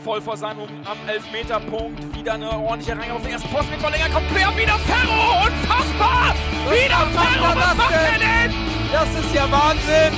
voll 0.00 0.20
vor 0.20 0.36
seinem 0.36 0.62
am 0.84 1.08
Elfmeterpunkt. 1.08 2.14
Wieder 2.14 2.34
eine 2.34 2.50
ordentliche 2.50 2.98
Reihe 2.98 3.12
auf 3.12 3.22
den 3.22 3.32
ersten 3.32 3.48
Posten 3.50 3.70
mit 3.70 3.80
Verlänger. 3.80 4.08
Kommt 4.08 4.28
quer, 4.28 4.56
wieder 4.56 4.78
Ferro. 4.78 5.46
Unfassbar. 5.46 6.34
Was 6.64 6.74
wieder 6.74 7.06
Ferro. 7.06 7.44
er 7.44 7.56
Was 7.56 7.66
das 7.66 7.76
macht 7.76 7.92
er 7.92 8.18
denn? 8.18 8.50
denn? 8.50 8.92
Das 8.92 9.08
ist 9.14 9.34
ja 9.34 9.50
Wahnsinn! 9.50 10.12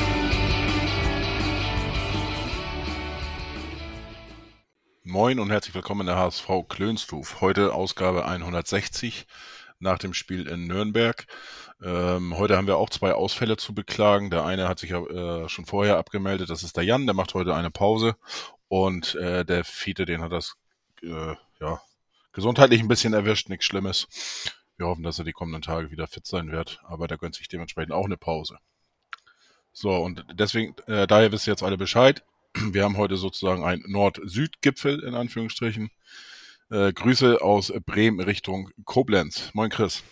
Moin 5.05 5.41
und 5.41 5.51
herzlich 5.51 5.75
willkommen 5.75 6.03
in 6.03 6.07
der 6.07 6.17
HSV 6.17 6.49
Klönstuf. 6.69 7.41
Heute 7.41 7.75
Ausgabe 7.75 8.25
160 8.25 9.27
nach 9.81 9.99
dem 9.99 10.15
Spiel 10.15 10.47
in 10.47 10.69
Nürnberg. 10.69 11.27
Ähm, 11.83 12.39
heute 12.39 12.57
haben 12.57 12.69
wir 12.69 12.77
auch 12.77 12.89
zwei 12.89 13.13
Ausfälle 13.13 13.57
zu 13.57 13.75
beklagen. 13.75 14.31
Der 14.31 14.45
eine 14.45 14.69
hat 14.69 14.79
sich 14.79 14.91
ja 14.91 15.01
äh, 15.01 15.49
schon 15.49 15.67
vorher 15.67 15.99
abgemeldet, 15.99 16.49
das 16.49 16.63
ist 16.63 16.77
der 16.77 16.85
Jan, 16.85 17.07
der 17.07 17.15
macht 17.15 17.35
heute 17.35 17.55
eine 17.55 17.71
Pause. 17.71 18.15
Und 18.73 19.17
äh, 19.17 19.45
der 19.45 19.65
Fiete, 19.65 20.07
den 20.07 20.23
hat 20.23 20.33
das 20.33 20.57
äh, 21.03 21.35
ja, 21.61 21.83
gesundheitlich 22.33 22.81
ein 22.81 22.89
bisschen 22.89 23.13
erwischt, 23.13 23.51
nichts 23.51 23.67
Schlimmes. 23.67 24.09
Wir 24.79 24.87
hoffen, 24.87 25.03
dass 25.03 25.19
er 25.19 25.27
die 25.27 25.35
kommenden 25.35 25.61
Tage 25.61 25.91
wieder 25.91 26.07
fit 26.07 26.27
sein 26.27 26.51
wird, 26.51 26.81
aber 26.85 27.07
der 27.07 27.19
gönnt 27.19 27.35
sich 27.35 27.49
dementsprechend 27.49 27.93
auch 27.93 28.07
eine 28.07 28.17
Pause. 28.17 28.57
So, 29.75 29.95
und 29.97 30.25
deswegen, 30.33 30.75
äh, 30.87 31.07
daher 31.07 31.31
wisst 31.33 31.47
ihr 31.47 31.53
jetzt 31.53 31.63
alle 31.63 31.77
Bescheid. 31.77 32.25
Wir 32.73 32.85
haben 32.85 32.97
heute 32.97 33.17
sozusagen 33.17 33.63
einen 33.63 33.85
Nord-Süd-Gipfel 33.89 35.01
in 35.01 35.17
Anführungsstrichen. 35.17 35.91
Äh, 36.71 36.95
Grüße 36.95 37.43
aus 37.43 37.75
Bremen 37.85 38.21
Richtung 38.21 38.71
Koblenz. 38.87 39.51
Moin 39.53 39.69
Chris. 39.69 40.03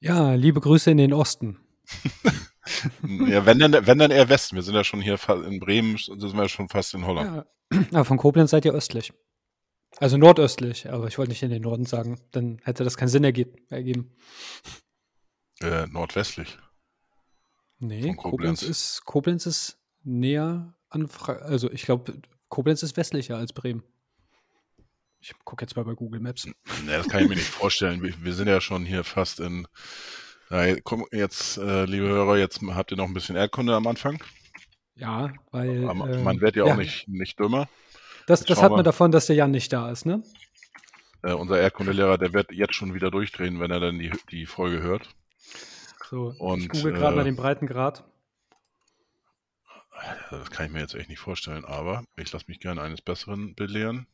Ja, 0.00 0.34
liebe 0.34 0.60
Grüße 0.60 0.90
in 0.90 0.98
den 0.98 1.14
Osten. 1.14 1.60
ja, 3.28 3.44
wenn 3.46 3.58
dann, 3.58 3.86
wenn 3.86 3.98
dann 3.98 4.10
eher 4.10 4.28
Westen. 4.28 4.56
Wir 4.56 4.62
sind 4.62 4.74
ja 4.74 4.84
schon 4.84 5.00
hier 5.00 5.18
in 5.46 5.58
Bremen, 5.60 5.96
sind 5.96 6.36
wir 6.36 6.48
schon 6.48 6.68
fast 6.68 6.94
in 6.94 7.06
Holland. 7.06 7.44
Ja. 7.70 7.84
Aber 7.92 8.04
von 8.04 8.18
Koblenz 8.18 8.50
seid 8.50 8.64
ihr 8.64 8.72
östlich. 8.72 9.12
Also 9.98 10.16
nordöstlich, 10.16 10.90
aber 10.90 11.06
ich 11.08 11.18
wollte 11.18 11.30
nicht 11.30 11.42
in 11.42 11.50
den 11.50 11.62
Norden 11.62 11.84
sagen, 11.84 12.20
dann 12.30 12.60
hätte 12.62 12.84
das 12.84 12.96
keinen 12.96 13.08
Sinn 13.08 13.24
erge 13.24 13.52
ergeben. 13.68 14.14
Äh, 15.60 15.86
nordwestlich. 15.86 16.58
Nee, 17.78 18.14
Koblenz. 18.14 18.22
Koblenz. 18.22 18.62
ist 18.62 19.04
Koblenz 19.04 19.46
ist 19.46 19.78
näher 20.02 20.74
an 20.88 21.08
Fra 21.08 21.34
also 21.34 21.70
ich 21.70 21.82
glaube, 21.82 22.20
Koblenz 22.48 22.82
ist 22.82 22.96
westlicher 22.96 23.36
als 23.36 23.52
Bremen. 23.52 23.82
Ich 25.20 25.32
gucke 25.44 25.64
jetzt 25.64 25.76
mal 25.76 25.84
bei 25.84 25.94
Google 25.94 26.20
Maps. 26.20 26.46
Ne, 26.46 26.54
das 26.86 27.08
kann 27.08 27.22
ich 27.22 27.28
mir 27.28 27.36
nicht 27.36 27.46
vorstellen. 27.46 28.02
Wir, 28.02 28.12
wir 28.22 28.34
sind 28.34 28.48
ja 28.48 28.60
schon 28.60 28.84
hier 28.84 29.04
fast 29.04 29.40
in. 29.40 29.68
Ja, 30.52 30.78
komm, 30.82 31.06
jetzt, 31.12 31.56
äh, 31.56 31.86
liebe 31.86 32.06
Hörer, 32.06 32.36
jetzt 32.36 32.60
habt 32.62 32.90
ihr 32.90 32.98
noch 32.98 33.06
ein 33.06 33.14
bisschen 33.14 33.36
Erdkunde 33.36 33.74
am 33.74 33.86
Anfang. 33.86 34.22
Ja, 34.94 35.32
weil 35.50 35.88
Aber 35.88 36.10
äh, 36.10 36.22
man 36.22 36.42
wird 36.42 36.56
ja 36.56 36.64
auch 36.64 36.76
nicht, 36.76 37.08
nicht 37.08 37.40
dümmer. 37.40 37.70
Das, 38.26 38.40
Jetzt 38.40 38.50
das 38.50 38.62
hat 38.62 38.70
man 38.70 38.84
davon, 38.84 39.10
dass 39.12 39.24
der 39.24 39.36
Jan 39.36 39.50
nicht 39.50 39.72
da 39.72 39.90
ist, 39.90 40.04
ne? 40.04 40.22
Äh, 41.22 41.32
unser 41.32 41.58
Erdkundelehrer, 41.58 42.18
der 42.18 42.34
wird 42.34 42.52
jetzt 42.52 42.74
schon 42.74 42.92
wieder 42.92 43.10
durchdrehen, 43.10 43.60
wenn 43.60 43.70
er 43.70 43.80
dann 43.80 43.98
die, 43.98 44.12
die 44.30 44.44
Folge 44.44 44.82
hört. 44.82 45.08
So, 46.10 46.32
ich 46.32 46.40
Und, 46.40 46.68
google 46.68 46.92
gerade 46.92 47.14
äh, 47.14 47.16
mal 47.16 47.24
den 47.24 47.36
Breitengrad. 47.36 48.04
Das 50.30 50.50
kann 50.50 50.66
ich 50.66 50.72
mir 50.72 50.80
jetzt 50.80 50.94
echt 50.94 51.08
nicht 51.08 51.18
vorstellen, 51.18 51.64
aber 51.64 52.04
ich 52.16 52.30
lasse 52.30 52.44
mich 52.48 52.60
gerne 52.60 52.82
eines 52.82 53.00
Besseren 53.00 53.54
belehren. 53.54 54.06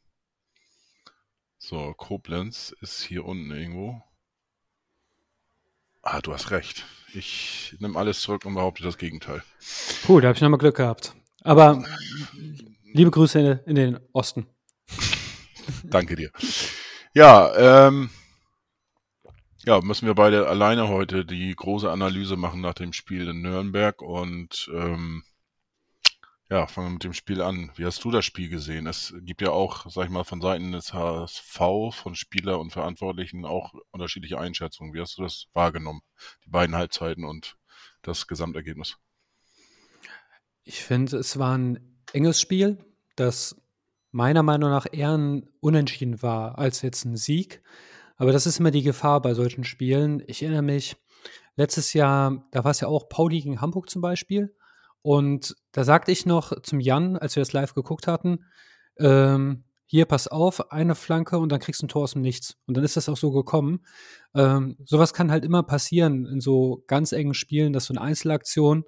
So, 1.59 1.95
Koblenz 1.95 2.73
ist 2.81 3.03
hier 3.03 3.25
unten 3.25 3.51
irgendwo. 3.51 4.05
Ah, 6.11 6.23
du 6.23 6.33
hast 6.33 6.51
recht. 6.53 6.87
Ich 7.13 7.77
nehme 7.81 7.99
alles 7.99 8.21
zurück 8.21 8.47
und 8.47 8.55
behaupte 8.55 8.83
das 8.83 8.97
Gegenteil. 8.97 9.43
Cool, 10.09 10.23
da 10.23 10.29
habe 10.29 10.37
ich 10.37 10.41
nochmal 10.41 10.59
Glück 10.59 10.77
gehabt. 10.77 11.15
Aber 11.43 11.85
liebe 12.95 13.11
Grüße 13.11 13.39
in, 13.39 13.59
in 13.67 13.75
den 13.75 14.01
Osten. 14.15 14.47
Danke 15.85 16.17
dir. 16.17 16.31
Ja, 17.13 17.89
ähm, 17.89 18.09
ja, 19.67 19.83
müssen 19.83 20.07
wir 20.07 20.15
beide 20.15 20.49
alleine 20.49 20.89
heute 20.89 21.27
die 21.27 21.55
große 21.55 21.91
Analyse 21.91 22.37
machen 22.37 22.63
nach 22.63 22.73
dem 22.75 22.95
Spiel 22.95 23.29
in 23.29 23.43
Nürnberg 23.43 24.01
und 24.01 24.71
ähm, 24.73 25.25
ja, 26.51 26.67
fangen 26.67 26.89
wir 26.89 26.93
mit 26.95 27.05
dem 27.05 27.13
Spiel 27.13 27.43
an. 27.43 27.71
Wie 27.77 27.85
hast 27.85 28.03
du 28.05 28.11
das 28.11 28.25
Spiel 28.25 28.49
gesehen? 28.49 28.87
Es 28.87 29.15
gibt 29.21 29.43
ja 29.43 29.51
auch, 29.51 29.91
sag 29.91 30.05
ich 30.05 30.11
mal, 30.11 30.25
von 30.25 30.41
Seiten 30.41 30.73
des 30.73 30.95
HSV, 30.95 31.59
von 31.93 32.15
Spieler 32.15 32.59
und 32.59 32.73
Verantwortlichen 32.73 33.45
auch 33.45 33.75
unterschiedliche 33.91 34.39
Einschätzungen. 34.39 34.95
Wie 34.95 35.01
hast 35.01 35.19
du 35.19 35.23
das 35.23 35.47
wahrgenommen? 35.53 36.01
Die 36.47 36.51
beiden 36.51 36.75
Halbzeiten 36.75 37.25
und 37.25 37.57
das 38.03 38.27
Gesamtergebnis? 38.27 38.97
Ich 40.65 40.83
finde, 40.83 41.19
es 41.19 41.39
war 41.39 41.57
ein 41.57 41.99
enges 42.13 42.41
Spiel, 42.41 42.79
das 43.17 43.57
meiner 44.11 44.43
Meinung 44.43 44.71
nach 44.71 44.87
eher 44.91 45.17
ein 45.17 45.49
Unentschieden 45.61 46.23
war 46.23 46.59
als 46.59 46.83
jetzt 46.83 47.05
ein 47.05 47.17
Sieg. 47.17 47.63
Aber 48.17 48.33
das 48.33 48.47
ist 48.47 48.59
immer 48.59 48.71
die 48.71 48.83
Gefahr 48.83 49.21
bei 49.21 49.35
solchen 49.35 49.65
Spielen. 49.65 50.23
Ich 50.27 50.43
erinnere 50.43 50.63
mich, 50.63 50.97
letztes 51.57 51.93
Jahr, 51.93 52.49
da 52.53 52.65
war 52.65 52.71
es 52.71 52.81
ja 52.81 52.89
auch 52.89 53.09
Pauli 53.09 53.41
gegen 53.41 53.61
Hamburg 53.61 53.91
zum 53.91 54.01
Beispiel. 54.01 54.55
Und 55.03 55.55
da 55.73 55.85
sagte 55.85 56.13
ich 56.13 56.27
noch 56.27 56.61
zum 56.63 56.81
Jan, 56.81 57.17
als 57.17 57.37
wir 57.37 57.41
das 57.41 57.53
live 57.53 57.75
geguckt 57.75 58.07
hatten, 58.07 58.45
ähm, 58.99 59.65
hier, 59.91 60.05
pass 60.05 60.29
auf, 60.29 60.71
eine 60.71 60.95
Flanke 60.95 61.39
und 61.39 61.51
dann 61.51 61.61
kriegst 61.61 61.81
du 61.81 61.87
ein 61.87 61.89
Tor 61.89 62.03
aus 62.03 62.13
dem 62.13 62.21
Nichts. 62.21 62.59
Und 62.67 62.77
dann 62.77 62.85
ist 62.85 62.99
das 62.99 63.09
auch 63.09 63.17
so 63.17 63.33
gekommen. 63.33 63.87
Ähm, 64.35 64.77
sowas 64.85 65.15
kann 65.15 65.31
halt 65.31 65.47
immer 65.47 65.63
passieren 65.63 66.27
in 66.27 66.43
so 66.43 66.85
ganz 66.87 67.13
engen 67.13 67.33
Spielen, 67.33 67.73
dass 67.73 67.87
so 67.87 67.95
eine 67.95 68.03
Einzelaktion 68.03 68.85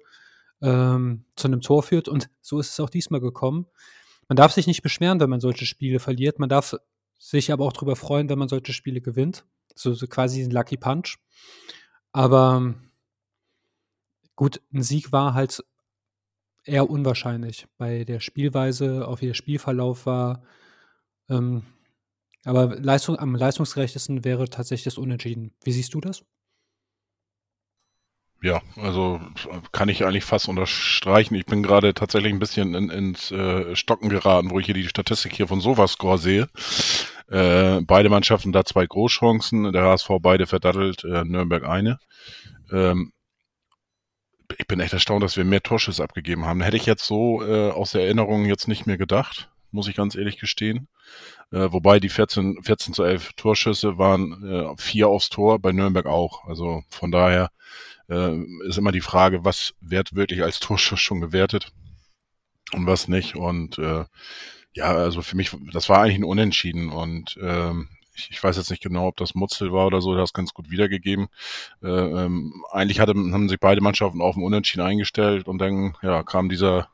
ähm, 0.61 1.25
zu 1.35 1.47
einem 1.47 1.61
Tor 1.61 1.81
führt. 1.81 2.07
Und 2.07 2.29
so 2.41 2.59
ist 2.59 2.69
es 2.69 2.79
auch 2.79 2.91
diesmal 2.91 3.19
gekommen. 3.19 3.65
Man 4.27 4.35
darf 4.35 4.51
sich 4.51 4.67
nicht 4.67 4.83
beschweren, 4.83 5.19
wenn 5.19 5.29
man 5.29 5.39
solche 5.39 5.65
Spiele 5.65 5.99
verliert. 5.99 6.37
Man 6.37 6.49
darf 6.49 6.75
sich 7.17 7.51
aber 7.51 7.65
auch 7.65 7.73
darüber 7.73 7.95
freuen, 7.95 8.29
wenn 8.29 8.37
man 8.37 8.47
solche 8.47 8.71
Spiele 8.71 9.01
gewinnt. 9.01 9.43
So, 9.73 9.93
so 9.93 10.05
quasi 10.05 10.43
ein 10.43 10.51
Lucky 10.51 10.77
Punch. 10.77 11.17
Aber 12.11 12.75
gut, 14.35 14.61
ein 14.71 14.83
Sieg 14.83 15.11
war 15.11 15.33
halt 15.33 15.63
eher 16.65 16.89
unwahrscheinlich 16.89 17.67
bei 17.77 18.03
der 18.03 18.19
Spielweise, 18.19 19.07
auch 19.07 19.21
wie 19.21 19.27
der 19.27 19.33
Spielverlauf 19.33 20.05
war. 20.05 20.43
Ähm, 21.29 21.63
aber 22.43 22.75
Leistung, 22.79 23.19
am 23.19 23.35
leistungsgerechtesten 23.35 24.25
wäre 24.25 24.49
tatsächlich 24.49 24.85
das 24.85 24.97
Unentschieden. 24.97 25.53
Wie 25.63 25.71
siehst 25.71 25.93
du 25.93 26.01
das? 26.01 26.23
Ja, 28.43 28.61
also 28.75 29.21
kann 29.71 29.87
ich 29.87 30.03
eigentlich 30.03 30.23
fast 30.23 30.47
unterstreichen. 30.47 31.35
Ich 31.35 31.45
bin 31.45 31.61
gerade 31.61 31.93
tatsächlich 31.93 32.33
ein 32.33 32.39
bisschen 32.39 32.73
in, 32.73 32.89
ins 32.89 33.29
äh, 33.29 33.75
Stocken 33.75 34.09
geraten, 34.09 34.49
wo 34.49 34.57
ich 34.57 34.65
hier 34.65 34.73
die 34.73 34.87
Statistik 34.87 35.33
hier 35.33 35.47
von 35.47 35.61
Sofascore 35.61 36.17
sehe. 36.17 36.49
Äh, 37.29 37.81
beide 37.81 38.09
Mannschaften 38.09 38.51
da 38.51 38.65
zwei 38.65 38.87
Großchancen, 38.87 39.71
der 39.71 39.83
HSV 39.83 40.09
beide 40.21 40.47
verdattelt, 40.47 41.03
äh, 41.03 41.23
Nürnberg 41.23 41.63
eine. 41.65 41.99
Ähm, 42.71 43.13
ich 44.57 44.67
bin 44.67 44.79
echt 44.79 44.93
erstaunt, 44.93 45.23
dass 45.23 45.37
wir 45.37 45.43
mehr 45.43 45.63
Torschüsse 45.63 46.03
abgegeben 46.03 46.45
haben. 46.45 46.61
Hätte 46.61 46.77
ich 46.77 46.85
jetzt 46.85 47.05
so 47.05 47.43
äh, 47.43 47.71
aus 47.71 47.91
der 47.91 48.03
Erinnerung 48.03 48.45
jetzt 48.45 48.67
nicht 48.67 48.85
mehr 48.85 48.97
gedacht, 48.97 49.49
muss 49.71 49.87
ich 49.87 49.95
ganz 49.95 50.15
ehrlich 50.15 50.37
gestehen. 50.39 50.87
Äh, 51.51 51.71
wobei 51.71 51.99
die 51.99 52.09
14, 52.09 52.63
14 52.63 52.93
zu 52.93 53.03
11 53.03 53.33
Torschüsse 53.33 53.97
waren 53.97 54.43
äh, 54.45 54.81
vier 54.81 55.09
aufs 55.09 55.29
Tor, 55.29 55.59
bei 55.59 55.71
Nürnberg 55.71 56.05
auch. 56.05 56.45
Also 56.45 56.83
von 56.89 57.11
daher 57.11 57.49
äh, 58.09 58.37
ist 58.67 58.77
immer 58.77 58.91
die 58.91 59.01
Frage, 59.01 59.43
was 59.43 59.73
wird 59.81 60.15
wirklich 60.15 60.43
als 60.43 60.59
Torschuss 60.59 60.99
schon 60.99 61.21
gewertet 61.21 61.71
und 62.73 62.85
was 62.87 63.07
nicht. 63.07 63.35
Und 63.35 63.77
äh, 63.79 64.05
ja, 64.73 64.85
also 64.85 65.21
für 65.21 65.35
mich, 65.35 65.51
das 65.73 65.89
war 65.89 66.01
eigentlich 66.01 66.19
ein 66.19 66.23
Unentschieden 66.23 66.89
und 66.89 67.37
ähm, 67.41 67.89
ich, 68.15 68.29
ich 68.31 68.43
weiß 68.43 68.57
jetzt 68.57 68.69
nicht 68.69 68.83
genau, 68.83 69.07
ob 69.07 69.17
das 69.17 69.35
Mutzel 69.35 69.71
war 69.71 69.87
oder 69.87 70.01
so, 70.01 70.11
der 70.13 70.21
hat 70.21 70.29
es 70.29 70.33
ganz 70.33 70.53
gut 70.53 70.69
wiedergegeben. 70.69 71.27
Äh, 71.83 71.87
ähm, 71.89 72.63
eigentlich 72.71 72.99
hatte, 72.99 73.13
haben 73.13 73.49
sich 73.49 73.59
beide 73.59 73.81
Mannschaften 73.81 74.21
auf 74.21 74.35
ein 74.35 74.43
Unentschieden 74.43 74.85
eingestellt 74.85 75.47
und 75.47 75.59
dann 75.59 75.95
ja, 76.01 76.23
kam 76.23 76.49
dieser 76.49 76.89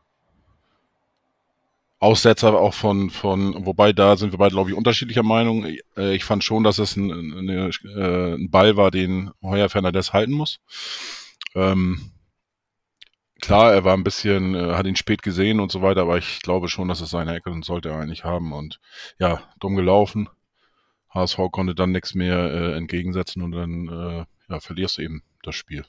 Aussetzer 2.00 2.54
auch 2.60 2.76
von, 2.76 3.10
von, 3.10 3.66
wobei 3.66 3.92
da 3.92 4.18
sind 4.18 4.32
wir 4.32 4.38
beide, 4.38 4.54
glaube 4.54 4.70
ich, 4.70 4.76
unterschiedlicher 4.76 5.24
Meinung. 5.24 5.66
Äh, 5.98 6.14
Ich 6.16 6.24
fand 6.26 6.44
schon, 6.44 6.64
dass 6.64 6.78
es 6.78 6.96
ein, 6.96 7.12
eine, 7.12 7.70
äh, 7.70 8.36
ein 8.36 8.52
Ball 8.52 8.78
war, 8.78 8.92
den 8.92 9.32
Heuer 9.42 9.70
Fernandes 9.70 10.14
halten 10.14 10.34
muss. 10.34 10.60
Ähm, 11.56 12.12
klar, 13.42 13.74
er 13.74 13.84
war 13.84 13.94
ein 13.96 14.04
bisschen, 14.04 14.54
äh, 14.56 14.74
hat 14.76 14.86
ihn 14.86 14.96
spät 14.96 15.22
gesehen 15.24 15.60
und 15.60 15.72
so 15.72 15.82
weiter, 15.82 16.02
aber 16.02 16.18
ich 16.18 16.42
glaube 16.42 16.70
schon, 16.70 16.88
dass 16.88 17.02
es 17.02 17.10
seine 17.10 17.36
Ecke 17.36 17.50
und 17.50 17.66
sollte 17.66 17.90
er 17.90 17.98
eigentlich 18.00 18.24
haben. 18.24 18.54
Und 18.54 18.80
ja, 19.20 19.42
dumm 19.60 19.76
gelaufen. 19.76 20.30
HSV 21.18 21.40
konnte 21.52 21.76
dann 21.76 21.92
nichts 21.92 22.16
mehr 22.16 22.38
äh, 22.38 22.78
entgegensetzen 22.78 23.42
und 23.44 23.52
dann 23.52 23.88
äh, 23.88 24.26
ja, 24.50 24.60
verlierst 24.60 24.98
du 24.98 25.02
eben 25.02 25.24
das 25.44 25.56
Spiel. 25.56 25.86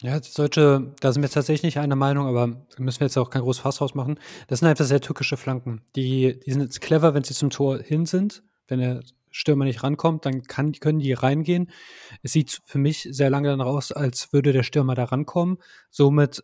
Ja, 0.00 0.20
solche, 0.20 0.92
da 1.00 1.12
sind 1.12 1.22
wir 1.22 1.30
tatsächlich 1.30 1.62
nicht 1.62 1.78
einer 1.78 1.94
Meinung, 1.94 2.26
aber 2.26 2.66
müssen 2.78 3.00
wir 3.00 3.06
jetzt 3.06 3.16
auch 3.16 3.30
kein 3.30 3.42
großes 3.42 3.62
Fass 3.62 3.76
draus 3.76 3.94
machen. 3.94 4.18
Das 4.48 4.58
sind 4.58 4.68
einfach 4.68 4.84
sehr 4.84 5.00
türkische 5.00 5.36
Flanken. 5.36 5.82
Die, 5.94 6.40
die 6.44 6.50
sind 6.50 6.62
jetzt 6.62 6.80
clever, 6.80 7.14
wenn 7.14 7.22
sie 7.22 7.34
zum 7.34 7.50
Tor 7.50 7.78
hin 7.78 8.04
sind. 8.04 8.42
Wenn 8.66 8.80
der 8.80 9.02
Stürmer 9.30 9.64
nicht 9.64 9.82
rankommt, 9.82 10.26
dann 10.26 10.42
kann, 10.42 10.72
können 10.72 10.98
die 10.98 11.12
reingehen. 11.12 11.70
Es 12.22 12.32
sieht 12.32 12.60
für 12.64 12.78
mich 12.78 13.08
sehr 13.10 13.30
lange 13.30 13.48
danach 13.48 13.66
aus, 13.66 13.92
als 13.92 14.32
würde 14.32 14.52
der 14.52 14.62
Stürmer 14.64 14.94
da 14.94 15.04
rankommen. 15.04 15.58
Somit 15.90 16.42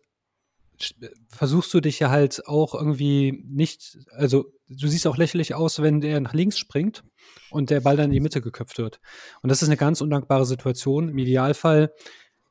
versuchst 1.29 1.73
du 1.73 1.81
dich 1.81 1.99
ja 1.99 2.09
halt 2.09 2.47
auch 2.47 2.73
irgendwie 2.73 3.43
nicht, 3.45 3.97
also 4.11 4.45
du 4.67 4.87
siehst 4.87 5.07
auch 5.07 5.17
lächerlich 5.17 5.55
aus, 5.55 5.81
wenn 5.81 6.01
der 6.01 6.19
nach 6.19 6.33
links 6.33 6.57
springt 6.57 7.03
und 7.49 7.69
der 7.69 7.81
Ball 7.81 7.97
dann 7.97 8.05
in 8.05 8.13
die 8.13 8.19
Mitte 8.19 8.41
geköpft 8.41 8.77
wird. 8.77 8.99
Und 9.41 9.49
das 9.49 9.61
ist 9.61 9.69
eine 9.69 9.77
ganz 9.77 10.01
undankbare 10.01 10.45
Situation. 10.45 11.09
Im 11.09 11.17
Idealfall 11.17 11.93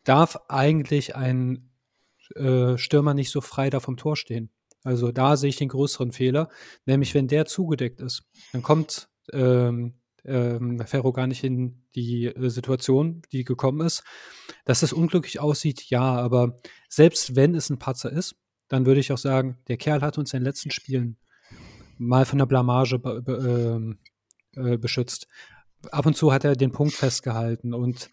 darf 0.05 0.37
eigentlich 0.49 1.17
ein 1.17 1.71
äh, 2.37 2.77
Stürmer 2.79 3.15
nicht 3.15 3.31
so 3.31 3.41
frei 3.41 3.71
da 3.71 3.81
vom 3.81 3.97
Tor 3.97 4.17
stehen. 4.17 4.50
Also 4.83 5.12
da 5.12 5.37
sehe 5.37 5.50
ich 5.50 5.56
den 5.56 5.69
größeren 5.69 6.12
Fehler, 6.12 6.49
nämlich 6.87 7.15
wenn 7.15 7.29
der 7.29 7.44
zugedeckt 7.44 8.00
ist, 8.00 8.23
dann 8.53 8.62
kommt 8.62 9.09
ähm, 9.33 10.00
ähm, 10.25 10.78
Ferro 10.87 11.12
gar 11.12 11.26
nicht 11.26 11.44
in 11.44 11.82
die 11.94 12.26
äh, 12.26 12.49
Situation, 12.49 13.22
die 13.32 13.44
gekommen 13.44 13.87
ist. 13.87 14.02
Dass 14.64 14.82
es 14.82 14.93
unglücklich 14.93 15.40
aussieht, 15.40 15.88
ja, 15.90 16.02
aber 16.02 16.56
selbst 16.88 17.37
wenn 17.37 17.55
es 17.55 17.70
ein 17.70 17.78
Patzer 17.78 18.11
ist, 18.11 18.37
dann 18.69 18.87
würde 18.87 19.00
ich 19.00 19.12
auch 19.12 19.19
sagen, 19.19 19.58
der 19.69 19.76
Kerl 19.76 20.00
hat 20.00 20.19
uns 20.19 20.32
in 20.32 20.40
den 20.40 20.44
letzten 20.44 20.70
Spielen 20.70 21.17
mal 21.99 22.25
von 22.25 22.38
der 22.38 22.46
Blamage 22.46 22.99
be 22.99 23.22
be 23.22 23.76
ähm, 23.76 23.99
äh, 24.55 24.78
beschützt. 24.78 25.26
Ab 25.90 26.06
und 26.06 26.17
zu 26.17 26.32
hat 26.32 26.44
er 26.44 26.56
den 26.56 26.73
Punkt 26.73 26.94
festgehalten 26.94 27.75
und 27.75 28.11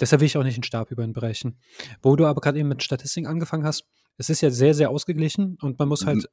deshalb 0.00 0.20
will 0.20 0.26
ich 0.26 0.36
auch 0.36 0.42
nicht 0.42 0.56
den 0.56 0.62
Stab 0.62 0.90
über 0.90 1.04
ihn 1.04 1.12
brechen. 1.12 1.58
Wo 2.02 2.16
du 2.16 2.26
aber 2.26 2.40
gerade 2.40 2.58
eben 2.58 2.68
mit 2.68 2.82
Statistiken 2.82 3.26
angefangen 3.26 3.64
hast, 3.64 3.84
es 4.16 4.30
ist 4.30 4.40
ja 4.40 4.50
sehr, 4.50 4.74
sehr 4.74 4.90
ausgeglichen 4.90 5.56
und 5.60 5.78
man 5.78 5.88
muss 5.88 6.06
halt 6.06 6.28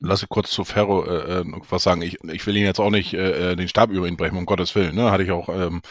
lasse 0.00 0.26
kurz 0.28 0.50
zu 0.50 0.64
Ferro 0.64 1.04
äh, 1.04 1.40
äh, 1.40 1.44
was 1.68 1.82
sagen. 1.82 2.02
Ich, 2.02 2.18
ich 2.24 2.46
will 2.46 2.56
ihn 2.56 2.64
jetzt 2.64 2.80
auch 2.80 2.90
nicht 2.90 3.14
äh, 3.14 3.52
äh, 3.52 3.56
den 3.56 3.68
Stab 3.68 3.90
über 3.90 4.06
ihn 4.06 4.16
brechen, 4.16 4.36
um 4.36 4.46
Gottes 4.46 4.74
Willen. 4.74 4.94
Ne? 4.94 5.10
Hatte 5.10 5.24
ich 5.24 5.30
auch, 5.30 5.48
ähm, 5.48 5.82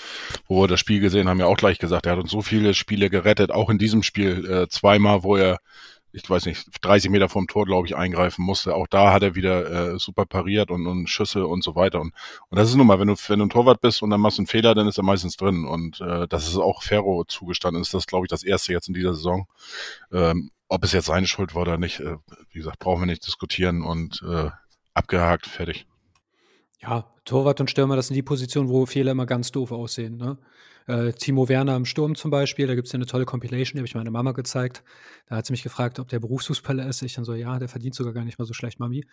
wo 0.48 0.62
wir 0.62 0.68
das 0.68 0.80
Spiel 0.80 1.00
gesehen 1.00 1.28
haben, 1.28 1.40
ja 1.40 1.46
auch 1.48 1.58
gleich 1.58 1.80
gesagt, 1.80 2.06
er 2.06 2.14
hat 2.14 2.20
uns 2.20 2.32
so 2.32 2.42
viele 2.42 2.74
Spiele 2.74 3.10
gerettet, 3.10 3.52
auch 3.52 3.70
in 3.70 3.78
diesem 3.78 4.04
Spiel 4.04 4.46
äh, 4.50 4.68
zweimal, 4.70 5.24
wo 5.24 5.36
er 5.36 5.60
ich 6.14 6.30
weiß 6.30 6.46
nicht, 6.46 6.68
30 6.82 7.10
Meter 7.10 7.28
vom 7.28 7.48
Tor, 7.48 7.66
glaube 7.66 7.88
ich, 7.88 7.96
eingreifen 7.96 8.46
musste. 8.46 8.76
Auch 8.76 8.86
da 8.88 9.12
hat 9.12 9.24
er 9.24 9.34
wieder 9.34 9.94
äh, 9.94 10.00
super 10.00 10.28
pariert 10.28 10.70
und, 10.70 10.86
und 10.86 11.10
Schüsse 11.10 11.48
und 11.48 11.64
so 11.64 11.76
weiter. 11.76 12.00
Und, 12.00 12.14
und 12.50 12.60
das 12.60 12.70
ist 12.70 12.76
nun 12.76 12.86
mal, 12.86 13.00
wenn 13.00 13.08
du, 13.08 13.16
wenn 13.28 13.40
du 13.40 13.46
ein 13.46 13.50
Torwart 13.50 13.82
bist 13.82 14.04
und 14.04 14.12
dann 14.12 14.22
machst 14.22 14.38
du 14.38 14.42
einen 14.42 14.48
Fehler, 14.48 14.76
dann 14.76 14.88
ist 14.88 15.00
er 15.00 15.04
meistens 15.04 15.38
drin. 15.38 15.66
Und 15.66 16.02
äh, 16.02 16.28
das 16.28 16.48
ist 16.48 16.58
auch 16.58 16.84
Ferro 16.84 17.24
zugestanden. 17.26 17.82
Ist 17.82 17.96
das, 17.96 18.06
glaube 18.06 18.28
ich, 18.28 18.30
das 18.30 18.44
erste 18.44 18.74
jetzt 18.74 18.88
in 18.88 18.94
dieser 18.94 19.16
Saison. 19.16 19.48
Ähm, 20.12 20.52
ob 20.74 20.84
es 20.84 20.92
jetzt 20.92 21.06
seine 21.06 21.28
Schuld 21.28 21.54
war 21.54 21.62
oder 21.62 21.78
nicht, 21.78 22.00
äh, 22.00 22.18
wie 22.50 22.58
gesagt, 22.58 22.80
brauchen 22.80 23.04
wir 23.04 23.06
nicht 23.06 23.26
diskutieren 23.28 23.84
und 23.84 24.24
äh, 24.28 24.50
abgehakt, 24.96 25.46
fertig. 25.46 25.86
Ja, 26.82 27.14
Torwart 27.26 27.62
und 27.62 27.70
Stürmer, 27.70 27.96
das 27.96 28.08
sind 28.08 28.16
die 28.16 28.24
Positionen, 28.24 28.70
wo 28.70 28.88
Fehler 28.88 29.12
immer 29.12 29.28
ganz 29.28 29.52
doof 29.52 29.72
aussehen. 29.72 30.18
Ne? 30.18 30.40
Äh, 30.88 31.14
Timo 31.14 31.48
Werner 31.48 31.76
im 31.76 31.86
Sturm 31.86 32.16
zum 32.16 32.32
Beispiel, 32.32 32.66
da 32.66 32.74
gibt 32.74 32.88
es 32.88 32.92
ja 32.92 32.98
eine 32.98 33.06
tolle 33.06 33.26
Compilation, 33.26 33.74
die 33.76 33.80
habe 33.82 33.88
ich 33.88 33.94
meiner 33.94 34.10
Mama 34.10 34.32
gezeigt. 34.32 34.84
Da 35.28 35.36
hat 35.36 35.46
sie 35.46 35.54
mich 35.54 35.62
gefragt, 35.62 36.00
ob 36.00 36.10
der 36.10 36.20
Berufsfußballer 36.20 36.88
ist. 36.88 37.04
Ich 37.04 37.14
dann 37.14 37.24
so, 37.24 37.36
ja, 37.36 37.60
der 37.60 37.70
verdient 37.70 37.94
sogar 37.94 38.12
gar 38.12 38.26
nicht 38.26 38.40
mal 38.40 38.46
so 38.46 38.54
schlecht, 38.54 38.80
Mami. 38.80 39.06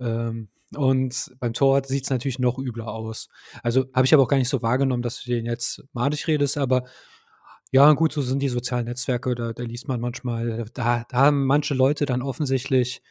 Ähm, 0.00 0.48
und 0.74 1.32
beim 1.38 1.52
Torwart 1.52 1.86
sieht 1.86 2.04
es 2.04 2.10
natürlich 2.10 2.40
noch 2.40 2.58
übler 2.58 2.88
aus. 2.88 3.28
Also 3.62 3.86
habe 3.94 4.04
ich 4.04 4.12
aber 4.12 4.24
auch 4.24 4.28
gar 4.28 4.38
nicht 4.38 4.48
so 4.48 4.62
wahrgenommen, 4.62 5.04
dass 5.04 5.22
du 5.22 5.30
den 5.30 5.46
jetzt 5.46 5.84
madig 5.92 6.26
redest, 6.26 6.58
aber 6.58 6.84
ja, 7.74 7.92
gut, 7.94 8.12
so 8.12 8.22
sind 8.22 8.40
die 8.40 8.48
sozialen 8.48 8.84
Netzwerke, 8.84 9.34
da, 9.34 9.52
da 9.52 9.64
liest 9.64 9.88
man 9.88 10.00
manchmal, 10.00 10.64
da, 10.74 11.04
da 11.08 11.16
haben 11.16 11.44
manche 11.44 11.74
Leute 11.74 12.06
dann 12.06 12.22
offensichtlich 12.22 13.02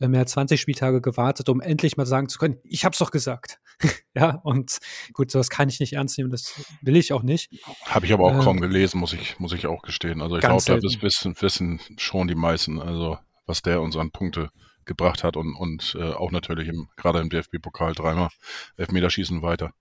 äh, 0.00 0.08
mehr 0.08 0.20
als 0.20 0.32
20 0.32 0.60
Spieltage 0.60 1.00
gewartet, 1.00 1.48
um 1.48 1.62
endlich 1.62 1.96
mal 1.96 2.04
sagen 2.04 2.28
zu 2.28 2.38
können, 2.38 2.58
ich 2.62 2.84
hab's 2.84 2.98
doch 2.98 3.10
gesagt. 3.10 3.58
ja, 4.14 4.32
und 4.44 4.80
gut, 5.14 5.30
sowas 5.30 5.48
kann 5.48 5.70
ich 5.70 5.80
nicht 5.80 5.94
ernst 5.94 6.18
nehmen, 6.18 6.30
das 6.30 6.62
will 6.82 6.96
ich 6.96 7.14
auch 7.14 7.22
nicht. 7.22 7.50
Habe 7.86 8.04
ich 8.04 8.12
aber 8.12 8.24
auch 8.24 8.38
äh, 8.38 8.44
kaum 8.44 8.60
gelesen, 8.60 9.00
muss 9.00 9.14
ich, 9.14 9.40
muss 9.40 9.54
ich 9.54 9.66
auch 9.66 9.80
gestehen. 9.80 10.20
Also 10.20 10.36
ich 10.36 10.42
glaube, 10.42 10.62
da 10.62 10.76
wissen, 11.00 11.34
wissen 11.40 11.80
schon 11.96 12.28
die 12.28 12.34
meisten, 12.34 12.82
also 12.82 13.16
was 13.46 13.62
der 13.62 13.80
uns 13.80 13.96
an 13.96 14.10
Punkte 14.10 14.50
gebracht 14.84 15.24
hat 15.24 15.38
und, 15.38 15.54
und 15.54 15.96
äh, 15.98 16.12
auch 16.12 16.32
natürlich 16.32 16.68
im, 16.68 16.90
gerade 16.98 17.20
im 17.20 17.30
DFB-Pokal 17.30 17.94
dreimal 17.94 18.28
Elfmeterschießen 18.76 19.40
weiter. 19.40 19.72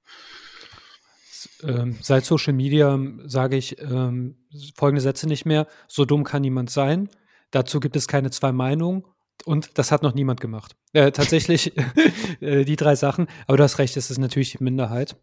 Ähm, 1.64 1.98
seit 2.02 2.26
Social 2.26 2.54
Media 2.54 3.00
sage 3.26 3.58
ich 3.58 3.80
ähm, 3.82 4.36
folgende 4.76 5.02
Sätze 5.02 5.28
nicht 5.28 5.46
mehr. 5.46 5.68
So 5.88 6.06
dumm 6.06 6.24
kann 6.24 6.42
niemand 6.42 6.70
sein. 6.70 7.10
Dazu 7.52 7.80
gibt 7.80 7.96
es 7.96 8.08
keine 8.08 8.32
zwei 8.32 8.52
Meinungen 8.52 9.04
und 9.46 9.78
das 9.78 9.92
hat 9.92 10.04
noch 10.04 10.14
niemand 10.14 10.40
gemacht. 10.40 10.76
Äh, 10.94 11.12
tatsächlich 11.12 11.74
äh, 12.42 12.64
die 12.64 12.76
drei 12.76 12.96
Sachen, 12.96 13.28
aber 13.48 13.58
du 13.58 13.64
hast 13.64 13.80
recht, 13.80 13.98
es 13.98 14.12
ist 14.12 14.18
natürlich 14.18 14.52
die 14.52 14.64
Minderheit. 14.64 15.16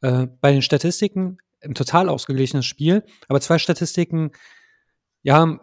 Äh, 0.00 0.26
bei 0.40 0.52
den 0.52 0.62
Statistiken 0.62 1.38
ein 1.62 1.74
total 1.74 2.08
ausgeglichenes 2.08 2.66
Spiel, 2.66 3.04
aber 3.28 3.40
zwei 3.40 3.58
Statistiken, 3.58 4.32
ja, 5.22 5.60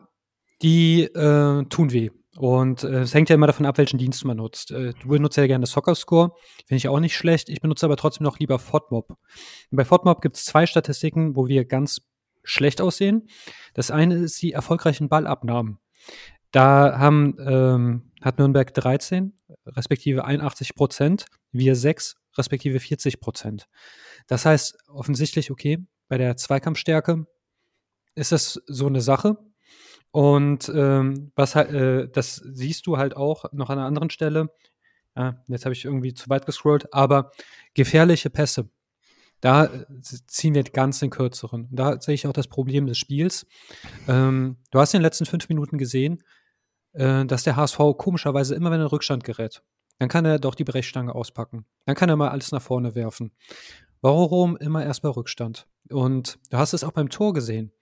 die 0.61 1.03
äh, 1.03 1.65
tun 1.65 1.91
weh. 1.91 2.09
Und 2.39 2.85
äh, 2.85 3.01
es 3.01 3.13
hängt 3.13 3.27
ja 3.27 3.35
immer 3.35 3.47
davon 3.47 3.65
ab, 3.65 3.77
welchen 3.77 3.97
Dienst 3.97 4.23
man 4.23 4.37
nutzt. 4.37 4.71
Äh, 4.71 4.93
du 4.93 5.09
benutzt 5.09 5.35
ja 5.35 5.45
gerne 5.45 5.65
Soccer 5.65 5.93
Score, 5.93 6.31
finde 6.67 6.77
ich 6.77 6.87
auch 6.87 7.01
nicht 7.01 7.17
schlecht. 7.17 7.49
Ich 7.49 7.59
benutze 7.59 7.85
aber 7.85 7.97
trotzdem 7.97 8.23
noch 8.23 8.39
lieber 8.39 8.59
FODMOB. 8.59 9.09
Und 9.09 9.75
bei 9.75 9.83
FODMOB 9.83 10.21
gibt 10.21 10.37
es 10.37 10.45
zwei 10.45 10.65
Statistiken, 10.65 11.35
wo 11.35 11.49
wir 11.49 11.65
ganz 11.65 11.99
schlecht 12.45 12.79
aussehen. 12.79 13.27
Das 13.73 13.91
eine 13.91 14.15
ist 14.15 14.41
die 14.41 14.53
erfolgreichen 14.53 15.09
Ballabnahmen. 15.09 15.79
Da 16.51 16.97
haben, 16.97 17.35
ähm, 17.45 18.13
hat 18.21 18.39
Nürnberg 18.39 18.73
13, 18.73 19.33
respektive 19.65 20.23
81 20.23 20.75
Prozent, 20.75 21.25
wir 21.51 21.75
6, 21.75 22.15
respektive 22.37 22.79
40 22.79 23.19
Prozent. 23.19 23.67
Das 24.27 24.45
heißt 24.45 24.77
offensichtlich, 24.87 25.51
okay, 25.51 25.85
bei 26.07 26.17
der 26.17 26.37
Zweikampfstärke 26.37 27.25
ist 28.15 28.31
das 28.31 28.61
so 28.65 28.87
eine 28.87 29.01
Sache. 29.01 29.35
Und 30.11 30.69
ähm, 30.73 31.31
was 31.35 31.55
äh, 31.55 32.07
das 32.09 32.35
siehst 32.35 32.87
du 32.87 32.97
halt 32.97 33.15
auch 33.15 33.45
noch 33.51 33.69
an 33.69 33.77
einer 33.77 33.87
anderen 33.87 34.09
Stelle. 34.09 34.49
Ja, 35.15 35.43
jetzt 35.47 35.65
habe 35.65 35.73
ich 35.73 35.85
irgendwie 35.85 36.13
zu 36.13 36.29
weit 36.29 36.45
gescrollt, 36.45 36.93
aber 36.93 37.31
gefährliche 37.73 38.29
Pässe. 38.29 38.69
Da 39.41 39.65
äh, 39.65 39.85
ziehen 40.27 40.55
wir 40.55 40.63
ganz 40.63 40.99
den 40.99 41.09
kürzeren. 41.09 41.67
Da 41.71 41.99
sehe 42.01 42.15
ich 42.15 42.27
auch 42.27 42.33
das 42.33 42.47
Problem 42.47 42.87
des 42.87 42.97
Spiels. 42.97 43.45
Ähm, 44.07 44.57
du 44.71 44.79
hast 44.79 44.93
in 44.93 44.99
den 44.99 45.03
letzten 45.03 45.25
fünf 45.25 45.47
Minuten 45.49 45.77
gesehen, 45.77 46.23
äh, 46.93 47.25
dass 47.25 47.43
der 47.43 47.55
HSV 47.55 47.77
komischerweise 47.97 48.55
immer, 48.55 48.71
wenn 48.71 48.79
er 48.79 48.85
in 48.85 48.89
Rückstand 48.89 49.23
gerät, 49.23 49.61
dann 49.99 50.09
kann 50.09 50.25
er 50.25 50.39
doch 50.39 50.55
die 50.55 50.63
Brechstange 50.63 51.13
auspacken. 51.13 51.65
Dann 51.85 51.95
kann 51.95 52.09
er 52.09 52.15
mal 52.15 52.29
alles 52.29 52.51
nach 52.51 52.61
vorne 52.61 52.95
werfen. 52.95 53.31
Warum 54.01 54.55
immer 54.57 54.83
erst 54.83 55.01
bei 55.01 55.09
Rückstand? 55.09 55.67
Und 55.89 56.39
du 56.49 56.57
hast 56.57 56.73
es 56.73 56.83
auch 56.83 56.93
beim 56.93 57.09
Tor 57.09 57.33
gesehen. 57.33 57.73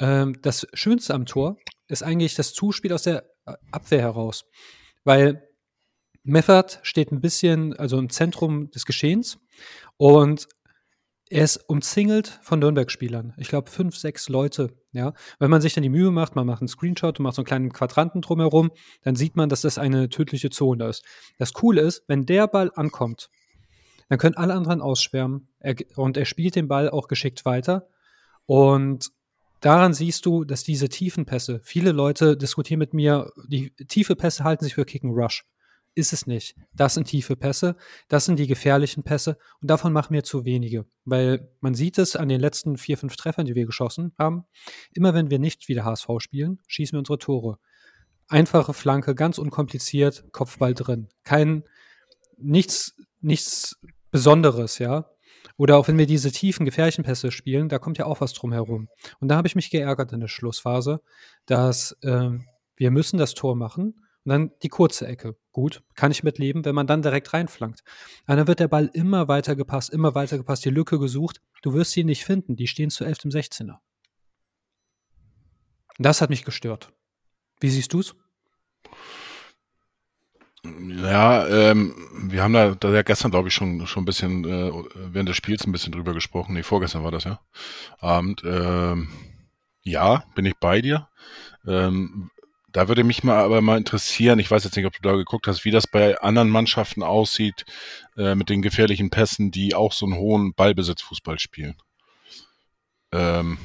Ähm, 0.00 0.36
das 0.42 0.66
Schönste 0.74 1.14
am 1.14 1.26
Tor 1.26 1.56
ist 1.88 2.02
eigentlich 2.02 2.34
das 2.34 2.52
Zuspiel 2.52 2.92
aus 2.92 3.02
der 3.02 3.24
äh, 3.46 3.52
Abwehr 3.70 4.00
heraus. 4.00 4.44
Weil 5.04 5.46
Meffert 6.22 6.80
steht 6.82 7.12
ein 7.12 7.20
bisschen, 7.20 7.74
also 7.76 7.98
im 7.98 8.10
Zentrum 8.10 8.70
des 8.70 8.84
Geschehens 8.84 9.38
und 9.96 10.48
er 11.30 11.44
ist 11.44 11.68
umzingelt 11.68 12.40
von 12.42 12.58
Nürnberg-Spielern. 12.58 13.34
Ich 13.36 13.48
glaube, 13.48 13.70
fünf, 13.70 13.96
sechs 13.96 14.28
Leute. 14.28 14.70
Ja, 14.92 15.12
wenn 15.38 15.50
man 15.50 15.60
sich 15.60 15.74
dann 15.74 15.84
die 15.84 15.88
Mühe 15.88 16.10
macht, 16.10 16.34
man 16.34 16.44
macht 16.44 16.60
einen 16.60 16.68
Screenshot 16.68 17.20
und 17.20 17.22
macht 17.22 17.36
so 17.36 17.42
einen 17.42 17.46
kleinen 17.46 17.72
Quadranten 17.72 18.20
drumherum, 18.20 18.72
dann 19.02 19.14
sieht 19.14 19.36
man, 19.36 19.48
dass 19.48 19.60
das 19.60 19.78
eine 19.78 20.08
tödliche 20.08 20.50
Zone 20.50 20.88
ist. 20.88 21.04
Das 21.38 21.52
Coole 21.52 21.82
ist, 21.82 22.02
wenn 22.08 22.26
der 22.26 22.48
Ball 22.48 22.72
ankommt, 22.74 23.30
dann 24.08 24.18
können 24.18 24.36
alle 24.36 24.54
anderen 24.54 24.80
ausschwärmen 24.80 25.48
er, 25.60 25.76
und 25.94 26.16
er 26.16 26.24
spielt 26.24 26.56
den 26.56 26.66
Ball 26.66 26.90
auch 26.90 27.06
geschickt 27.06 27.44
weiter. 27.44 27.86
Und 28.46 29.12
daran 29.60 29.94
siehst 29.94 30.26
du, 30.26 30.44
dass 30.44 30.64
diese 30.64 30.88
tiefen 30.88 31.26
Pässe, 31.26 31.60
viele 31.62 31.92
Leute 31.92 32.36
diskutieren 32.36 32.78
mit 32.78 32.94
mir, 32.94 33.30
die 33.46 33.70
tiefe 33.88 34.16
Pässe 34.16 34.44
halten 34.44 34.64
sich 34.64 34.74
für 34.74 34.84
Kick 34.84 35.04
and 35.04 35.16
Rush 35.16 35.44
ist 35.94 36.12
es 36.12 36.26
nicht. 36.26 36.56
Das 36.72 36.94
sind 36.94 37.08
tiefe 37.08 37.36
Pässe, 37.36 37.76
das 38.08 38.24
sind 38.24 38.38
die 38.38 38.46
gefährlichen 38.46 39.02
Pässe 39.02 39.36
und 39.60 39.70
davon 39.70 39.92
machen 39.92 40.14
wir 40.14 40.22
zu 40.22 40.44
wenige, 40.44 40.86
weil 41.04 41.50
man 41.60 41.74
sieht 41.74 41.98
es 41.98 42.16
an 42.16 42.28
den 42.28 42.40
letzten 42.40 42.76
vier, 42.76 42.96
fünf 42.96 43.16
Treffern, 43.16 43.46
die 43.46 43.54
wir 43.54 43.66
geschossen 43.66 44.12
haben. 44.18 44.44
Immer 44.92 45.14
wenn 45.14 45.30
wir 45.30 45.38
nicht 45.38 45.68
wie 45.68 45.74
der 45.74 45.84
HSV 45.84 46.08
spielen, 46.18 46.60
schießen 46.66 46.94
wir 46.94 47.00
unsere 47.00 47.18
Tore. 47.18 47.58
Einfache 48.28 48.72
Flanke, 48.72 49.14
ganz 49.14 49.38
unkompliziert, 49.38 50.24
Kopfball 50.32 50.74
drin. 50.74 51.08
Kein, 51.24 51.64
nichts, 52.36 52.94
nichts 53.20 53.80
Besonderes, 54.12 54.78
ja. 54.78 55.10
Oder 55.56 55.76
auch 55.76 55.88
wenn 55.88 55.98
wir 55.98 56.06
diese 56.06 56.32
tiefen, 56.32 56.64
gefährlichen 56.64 57.04
Pässe 57.04 57.30
spielen, 57.30 57.68
da 57.68 57.78
kommt 57.78 57.98
ja 57.98 58.06
auch 58.06 58.20
was 58.20 58.32
drum 58.32 58.52
herum. 58.52 58.88
Und 59.20 59.28
da 59.28 59.36
habe 59.36 59.48
ich 59.48 59.56
mich 59.56 59.70
geärgert 59.70 60.12
in 60.12 60.20
der 60.20 60.28
Schlussphase, 60.28 61.00
dass 61.46 61.96
äh, 62.02 62.30
wir 62.76 62.90
müssen 62.90 63.18
das 63.18 63.34
Tor 63.34 63.56
machen 63.56 63.94
und 64.24 64.30
dann 64.30 64.52
die 64.62 64.68
kurze 64.68 65.06
Ecke. 65.06 65.36
Gut, 65.52 65.82
kann 65.94 66.10
ich 66.10 66.22
mitleben, 66.22 66.64
wenn 66.64 66.74
man 66.74 66.86
dann 66.86 67.02
direkt 67.02 67.32
reinflankt. 67.32 67.82
Aber 68.26 68.36
dann 68.36 68.46
wird 68.46 68.60
der 68.60 68.68
Ball 68.68 68.90
immer 68.92 69.28
weiter 69.28 69.56
gepasst, 69.56 69.90
immer 69.90 70.14
weiter 70.14 70.38
gepasst, 70.38 70.64
die 70.64 70.70
Lücke 70.70 70.98
gesucht. 70.98 71.40
Du 71.62 71.74
wirst 71.74 71.92
sie 71.92 72.04
nicht 72.04 72.24
finden. 72.24 72.56
Die 72.56 72.66
stehen 72.66 72.90
zu 72.90 73.04
11 73.04 73.24
im 73.24 73.30
16er. 73.30 73.78
Das 75.98 76.20
hat 76.20 76.30
mich 76.30 76.44
gestört. 76.44 76.92
Wie 77.60 77.68
siehst 77.68 77.92
du 77.92 78.00
es? 78.00 78.14
Ja, 80.64 81.46
ähm, 81.48 81.94
wir 82.12 82.42
haben 82.42 82.52
da, 82.52 82.74
da 82.74 82.90
ja 82.90 83.02
gestern, 83.02 83.30
glaube 83.30 83.48
ich, 83.48 83.54
schon, 83.54 83.86
schon 83.86 84.02
ein 84.02 84.06
bisschen, 84.06 84.44
äh, 84.44 84.70
während 84.94 85.28
des 85.28 85.36
Spiels 85.36 85.66
ein 85.66 85.72
bisschen 85.72 85.92
drüber 85.92 86.12
gesprochen. 86.12 86.54
Nee, 86.54 86.62
vorgestern 86.62 87.02
war 87.02 87.10
das 87.10 87.24
ja. 87.24 87.40
Abend. 87.98 88.42
Ähm, 88.44 89.08
ja, 89.82 90.24
bin 90.34 90.44
ich 90.44 90.54
bei 90.60 90.82
dir. 90.82 91.08
Ähm, 91.66 92.30
da 92.72 92.88
würde 92.88 93.04
mich 93.04 93.24
mal 93.24 93.42
aber 93.42 93.62
mal 93.62 93.78
interessieren, 93.78 94.38
ich 94.38 94.50
weiß 94.50 94.64
jetzt 94.64 94.76
nicht, 94.76 94.86
ob 94.86 94.92
du 94.92 95.02
da 95.02 95.16
geguckt 95.16 95.46
hast, 95.46 95.64
wie 95.64 95.70
das 95.70 95.86
bei 95.86 96.20
anderen 96.20 96.50
Mannschaften 96.50 97.02
aussieht 97.02 97.64
äh, 98.16 98.34
mit 98.34 98.48
den 98.48 98.62
gefährlichen 98.62 99.10
Pässen, 99.10 99.50
die 99.50 99.74
auch 99.74 99.92
so 99.92 100.06
einen 100.06 100.16
hohen 100.16 100.54
Ballbesitzfußball 100.54 101.38
spielen. 101.38 101.76
Ähm, 103.12 103.58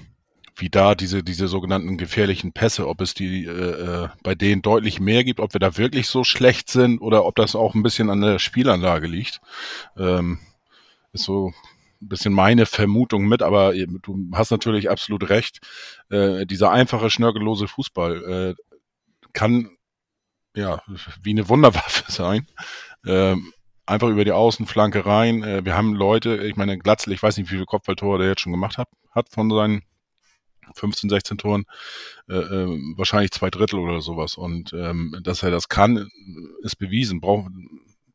wie 0.55 0.69
da 0.69 0.95
diese, 0.95 1.23
diese 1.23 1.47
sogenannten 1.47 1.97
gefährlichen 1.97 2.53
Pässe, 2.53 2.87
ob 2.87 3.01
es 3.01 3.13
die 3.13 3.45
äh, 3.45 4.03
äh, 4.03 4.09
bei 4.23 4.35
denen 4.35 4.61
deutlich 4.61 4.99
mehr 4.99 5.23
gibt, 5.23 5.39
ob 5.39 5.53
wir 5.53 5.59
da 5.59 5.77
wirklich 5.77 6.07
so 6.07 6.23
schlecht 6.23 6.69
sind 6.69 6.99
oder 6.99 7.25
ob 7.25 7.35
das 7.35 7.55
auch 7.55 7.75
ein 7.75 7.83
bisschen 7.83 8.09
an 8.09 8.21
der 8.21 8.39
Spielanlage 8.39 9.07
liegt. 9.07 9.41
Ähm, 9.97 10.39
ist 11.11 11.25
so 11.25 11.51
ein 12.01 12.07
bisschen 12.07 12.33
meine 12.33 12.65
Vermutung 12.65 13.27
mit, 13.27 13.41
aber 13.41 13.73
du 13.73 14.29
hast 14.33 14.51
natürlich 14.51 14.89
absolut 14.89 15.29
recht. 15.29 15.59
Äh, 16.09 16.45
dieser 16.45 16.71
einfache, 16.71 17.09
schnörkellose 17.09 17.67
Fußball 17.67 18.55
äh, 18.57 18.77
kann 19.33 19.71
ja 20.55 20.81
wie 21.21 21.31
eine 21.31 21.49
Wunderwaffe 21.49 22.05
sein. 22.11 22.47
Ähm, 23.05 23.51
einfach 23.85 24.07
über 24.07 24.25
die 24.25 24.31
Außenflanke 24.31 25.05
rein. 25.05 25.43
Äh, 25.43 25.65
wir 25.65 25.75
haben 25.75 25.93
Leute, 25.93 26.37
ich 26.37 26.55
meine, 26.55 26.77
Glatzel, 26.77 27.13
ich 27.13 27.21
weiß 27.21 27.37
nicht, 27.37 27.47
wie 27.47 27.55
viele 27.55 27.65
Kopfballtore 27.65 28.19
der 28.19 28.29
jetzt 28.29 28.41
schon 28.41 28.53
gemacht 28.53 28.77
hat, 28.77 28.87
hat 29.11 29.29
von 29.29 29.49
seinen 29.49 29.83
15, 30.73 31.09
16 31.09 31.37
Toren, 31.37 31.65
äh, 32.27 32.35
äh, 32.35 32.67
wahrscheinlich 32.97 33.31
zwei 33.31 33.49
Drittel 33.49 33.79
oder 33.79 34.01
sowas. 34.01 34.35
Und 34.35 34.73
ähm, 34.73 35.15
dass 35.23 35.43
er 35.43 35.51
das 35.51 35.69
kann, 35.69 36.09
ist 36.63 36.77
bewiesen. 36.77 37.21
Braucht 37.21 37.51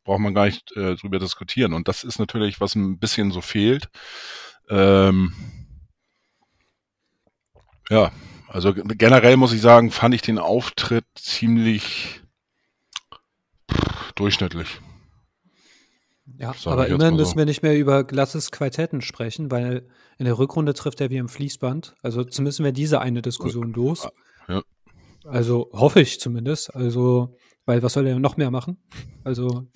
braucht 0.04 0.20
man 0.20 0.34
gar 0.34 0.46
nicht 0.46 0.72
äh, 0.76 0.96
drüber 0.96 1.18
diskutieren. 1.18 1.72
Und 1.72 1.86
das 1.86 2.04
ist 2.04 2.18
natürlich, 2.18 2.60
was 2.60 2.74
ein 2.74 2.98
bisschen 2.98 3.30
so 3.30 3.40
fehlt. 3.40 3.88
Ähm, 4.68 5.32
ja, 7.88 8.10
also 8.48 8.74
generell 8.74 9.36
muss 9.36 9.52
ich 9.52 9.60
sagen, 9.60 9.90
fand 9.90 10.14
ich 10.14 10.22
den 10.22 10.38
Auftritt 10.38 11.04
ziemlich 11.14 12.22
durchschnittlich. 14.14 14.80
Ja, 16.40 16.54
aber 16.64 16.88
immerhin 16.88 17.16
müssen 17.16 17.36
wir 17.36 17.44
nicht 17.44 17.62
mehr 17.62 17.76
über 17.76 18.02
Glasses 18.02 18.50
Quartetten 18.50 19.02
sprechen, 19.02 19.50
weil 19.50 19.86
in 20.16 20.24
der 20.24 20.38
Rückrunde 20.38 20.72
trifft 20.72 21.02
er 21.02 21.10
wie 21.10 21.18
im 21.18 21.28
Fließband. 21.28 21.94
Also 22.02 22.24
zumindest 22.24 22.60
wäre 22.60 22.72
diese 22.72 23.02
eine 23.02 23.20
Diskussion 23.20 23.74
los. 23.74 24.08
Ja. 24.48 24.62
Also 25.24 25.68
hoffe 25.74 26.00
ich 26.00 26.18
zumindest. 26.18 26.74
Also, 26.74 27.36
weil 27.66 27.82
was 27.82 27.92
soll 27.92 28.06
er 28.06 28.18
noch 28.18 28.38
mehr 28.38 28.50
machen? 28.50 28.78
Also 29.22 29.66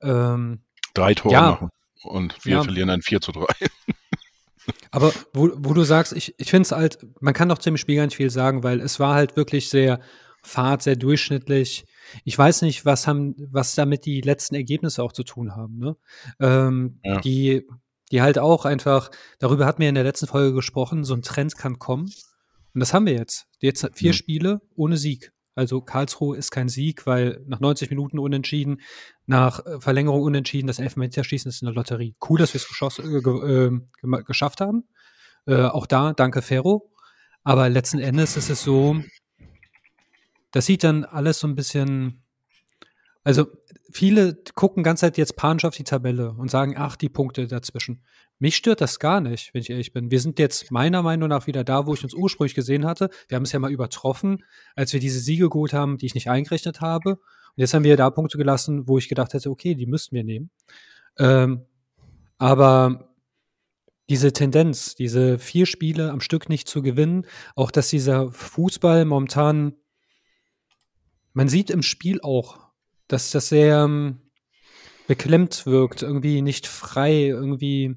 ähm, 0.00 0.62
drei 0.94 1.12
Tore 1.12 1.34
ja, 1.34 1.50
machen 1.50 1.68
und 2.04 2.42
wir 2.46 2.54
ja. 2.54 2.62
verlieren 2.62 2.88
ein 2.88 3.02
4 3.02 3.20
zu 3.20 3.32
3. 3.32 3.44
Aber 4.90 5.12
wo, 5.34 5.50
wo 5.54 5.74
du 5.74 5.82
sagst, 5.82 6.14
ich, 6.14 6.34
ich 6.38 6.48
finde 6.48 6.62
es 6.62 6.72
halt, 6.72 7.06
man 7.20 7.34
kann 7.34 7.50
doch 7.50 7.58
zum 7.58 7.76
Spiel 7.76 7.96
gar 7.96 8.06
nicht 8.06 8.16
viel 8.16 8.30
sagen, 8.30 8.62
weil 8.62 8.80
es 8.80 8.98
war 9.00 9.14
halt 9.14 9.36
wirklich 9.36 9.68
sehr 9.68 10.00
fad, 10.42 10.82
sehr 10.82 10.96
durchschnittlich. 10.96 11.84
Ich 12.24 12.38
weiß 12.38 12.62
nicht, 12.62 12.84
was 12.84 13.06
haben, 13.06 13.34
was 13.50 13.74
damit 13.74 14.04
die 14.04 14.20
letzten 14.20 14.54
Ergebnisse 14.54 15.02
auch 15.02 15.12
zu 15.12 15.24
tun 15.24 15.56
haben, 15.56 15.78
ne? 15.78 15.96
Ähm, 16.40 17.00
ja. 17.02 17.20
Die, 17.20 17.66
die 18.10 18.22
halt 18.22 18.38
auch 18.38 18.64
einfach, 18.64 19.10
darüber 19.38 19.66
hatten 19.66 19.80
wir 19.80 19.88
in 19.88 19.94
der 19.94 20.04
letzten 20.04 20.26
Folge 20.26 20.54
gesprochen, 20.54 21.04
so 21.04 21.14
ein 21.14 21.22
Trend 21.22 21.56
kann 21.56 21.78
kommen. 21.78 22.04
Und 22.74 22.80
das 22.80 22.92
haben 22.92 23.06
wir 23.06 23.14
jetzt. 23.14 23.46
Jetzt 23.60 23.88
vier 23.94 24.10
mhm. 24.10 24.14
Spiele 24.14 24.60
ohne 24.74 24.96
Sieg. 24.96 25.32
Also 25.54 25.80
Karlsruhe 25.80 26.36
ist 26.36 26.50
kein 26.50 26.68
Sieg, 26.68 27.06
weil 27.06 27.40
nach 27.46 27.60
90 27.60 27.88
Minuten 27.90 28.18
unentschieden, 28.18 28.80
nach 29.26 29.64
äh, 29.64 29.80
Verlängerung 29.80 30.22
unentschieden, 30.22 30.66
das 30.66 30.80
Elfmeterschießen 30.80 31.48
ist 31.48 31.62
eine 31.62 31.72
Lotterie. 31.72 32.16
Cool, 32.28 32.40
dass 32.40 32.54
wir 32.54 32.60
es 32.60 32.98
äh, 32.98 33.04
äh, 33.04 34.22
geschafft 34.24 34.60
haben. 34.60 34.88
Äh, 35.46 35.62
auch 35.62 35.86
da, 35.86 36.12
danke 36.12 36.42
Ferro. 36.42 36.90
Aber 37.44 37.68
letzten 37.68 38.00
Endes 38.00 38.36
ist 38.36 38.50
es 38.50 38.62
so, 38.62 38.96
das 40.54 40.66
sieht 40.66 40.84
dann 40.84 41.04
alles 41.04 41.40
so 41.40 41.48
ein 41.48 41.56
bisschen, 41.56 42.22
also 43.24 43.46
viele 43.90 44.38
gucken 44.54 44.84
ganz 44.84 45.00
Zeit 45.00 45.18
jetzt 45.18 45.34
panisch 45.34 45.64
auf 45.64 45.74
die 45.74 45.82
Tabelle 45.82 46.30
und 46.30 46.48
sagen, 46.48 46.76
ach, 46.78 46.94
die 46.94 47.08
Punkte 47.08 47.48
dazwischen. 47.48 48.04
Mich 48.38 48.54
stört 48.54 48.80
das 48.80 49.00
gar 49.00 49.20
nicht, 49.20 49.52
wenn 49.52 49.62
ich 49.62 49.70
ehrlich 49.70 49.92
bin. 49.92 50.12
Wir 50.12 50.20
sind 50.20 50.38
jetzt 50.38 50.70
meiner 50.70 51.02
Meinung 51.02 51.28
nach 51.28 51.48
wieder 51.48 51.64
da, 51.64 51.88
wo 51.88 51.94
ich 51.94 52.04
uns 52.04 52.14
ursprünglich 52.14 52.54
gesehen 52.54 52.86
hatte. 52.86 53.10
Wir 53.26 53.34
haben 53.34 53.42
es 53.42 53.50
ja 53.50 53.58
mal 53.58 53.72
übertroffen, 53.72 54.44
als 54.76 54.92
wir 54.92 55.00
diese 55.00 55.18
Siege 55.18 55.50
geholt 55.50 55.72
haben, 55.72 55.98
die 55.98 56.06
ich 56.06 56.14
nicht 56.14 56.30
eingerechnet 56.30 56.80
habe. 56.80 57.14
Und 57.16 57.56
jetzt 57.56 57.74
haben 57.74 57.84
wir 57.84 57.96
da 57.96 58.10
Punkte 58.10 58.38
gelassen, 58.38 58.86
wo 58.86 58.96
ich 58.96 59.08
gedacht 59.08 59.34
hätte, 59.34 59.50
okay, 59.50 59.74
die 59.74 59.86
müssten 59.86 60.14
wir 60.14 60.22
nehmen. 60.22 60.50
Ähm, 61.18 61.64
aber 62.38 63.12
diese 64.08 64.32
Tendenz, 64.32 64.94
diese 64.94 65.40
vier 65.40 65.66
Spiele 65.66 66.12
am 66.12 66.20
Stück 66.20 66.48
nicht 66.48 66.68
zu 66.68 66.80
gewinnen, 66.80 67.26
auch 67.56 67.72
dass 67.72 67.88
dieser 67.88 68.30
Fußball 68.30 69.04
momentan, 69.04 69.74
man 71.34 71.48
sieht 71.48 71.68
im 71.70 71.82
Spiel 71.82 72.20
auch, 72.22 72.60
dass 73.08 73.30
das 73.30 73.48
sehr 73.48 73.84
ähm, 73.84 74.20
beklemmt 75.06 75.66
wirkt, 75.66 76.02
irgendwie 76.02 76.40
nicht 76.40 76.66
frei, 76.66 77.26
irgendwie 77.26 77.96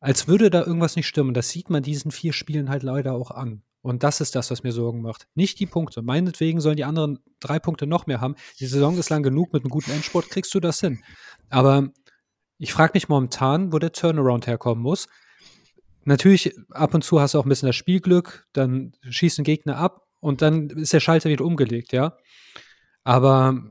als 0.00 0.28
würde 0.28 0.50
da 0.50 0.60
irgendwas 0.60 0.96
nicht 0.96 1.06
stimmen. 1.06 1.32
Das 1.32 1.48
sieht 1.48 1.70
man 1.70 1.82
diesen 1.82 2.10
vier 2.10 2.34
Spielen 2.34 2.68
halt 2.68 2.82
leider 2.82 3.14
auch 3.14 3.30
an. 3.30 3.62
Und 3.80 4.02
das 4.02 4.20
ist 4.20 4.34
das, 4.34 4.50
was 4.50 4.62
mir 4.62 4.72
Sorgen 4.72 5.00
macht. 5.00 5.28
Nicht 5.34 5.60
die 5.60 5.66
Punkte. 5.66 6.02
Meinetwegen 6.02 6.60
sollen 6.60 6.76
die 6.76 6.84
anderen 6.84 7.20
drei 7.40 7.58
Punkte 7.58 7.86
noch 7.86 8.06
mehr 8.06 8.20
haben. 8.20 8.34
Die 8.60 8.66
Saison 8.66 8.98
ist 8.98 9.08
lang 9.08 9.22
genug. 9.22 9.54
Mit 9.54 9.62
einem 9.62 9.70
guten 9.70 9.90
Endsport 9.90 10.28
kriegst 10.28 10.54
du 10.54 10.60
das 10.60 10.80
hin. 10.80 11.02
Aber 11.48 11.88
ich 12.58 12.74
frage 12.74 12.92
mich 12.94 13.08
momentan, 13.08 13.72
wo 13.72 13.78
der 13.78 13.92
Turnaround 13.92 14.46
herkommen 14.46 14.82
muss. 14.82 15.08
Natürlich, 16.04 16.54
ab 16.70 16.92
und 16.92 17.02
zu 17.02 17.18
hast 17.18 17.32
du 17.32 17.38
auch 17.38 17.46
ein 17.46 17.48
bisschen 17.48 17.68
das 17.68 17.76
Spielglück, 17.76 18.46
dann 18.52 18.92
schießt 19.08 19.38
ein 19.38 19.44
Gegner 19.44 19.78
ab 19.78 20.03
und 20.24 20.42
dann 20.42 20.70
ist 20.70 20.92
der 20.92 21.00
Schalter 21.00 21.28
wieder 21.30 21.44
umgelegt, 21.44 21.92
ja. 21.92 22.16
Aber 23.04 23.70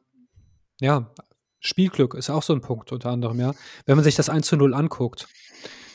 ja, 0.80 1.12
Spielglück 1.60 2.14
ist 2.14 2.30
auch 2.30 2.44
so 2.44 2.54
ein 2.54 2.62
Punkt 2.62 2.92
unter 2.92 3.10
anderem, 3.10 3.40
ja. 3.40 3.54
Wenn 3.86 3.96
man 3.96 4.04
sich 4.04 4.16
das 4.16 4.30
1 4.30 4.48
zu 4.48 4.58
0 4.58 4.74
anguckt, 4.74 5.28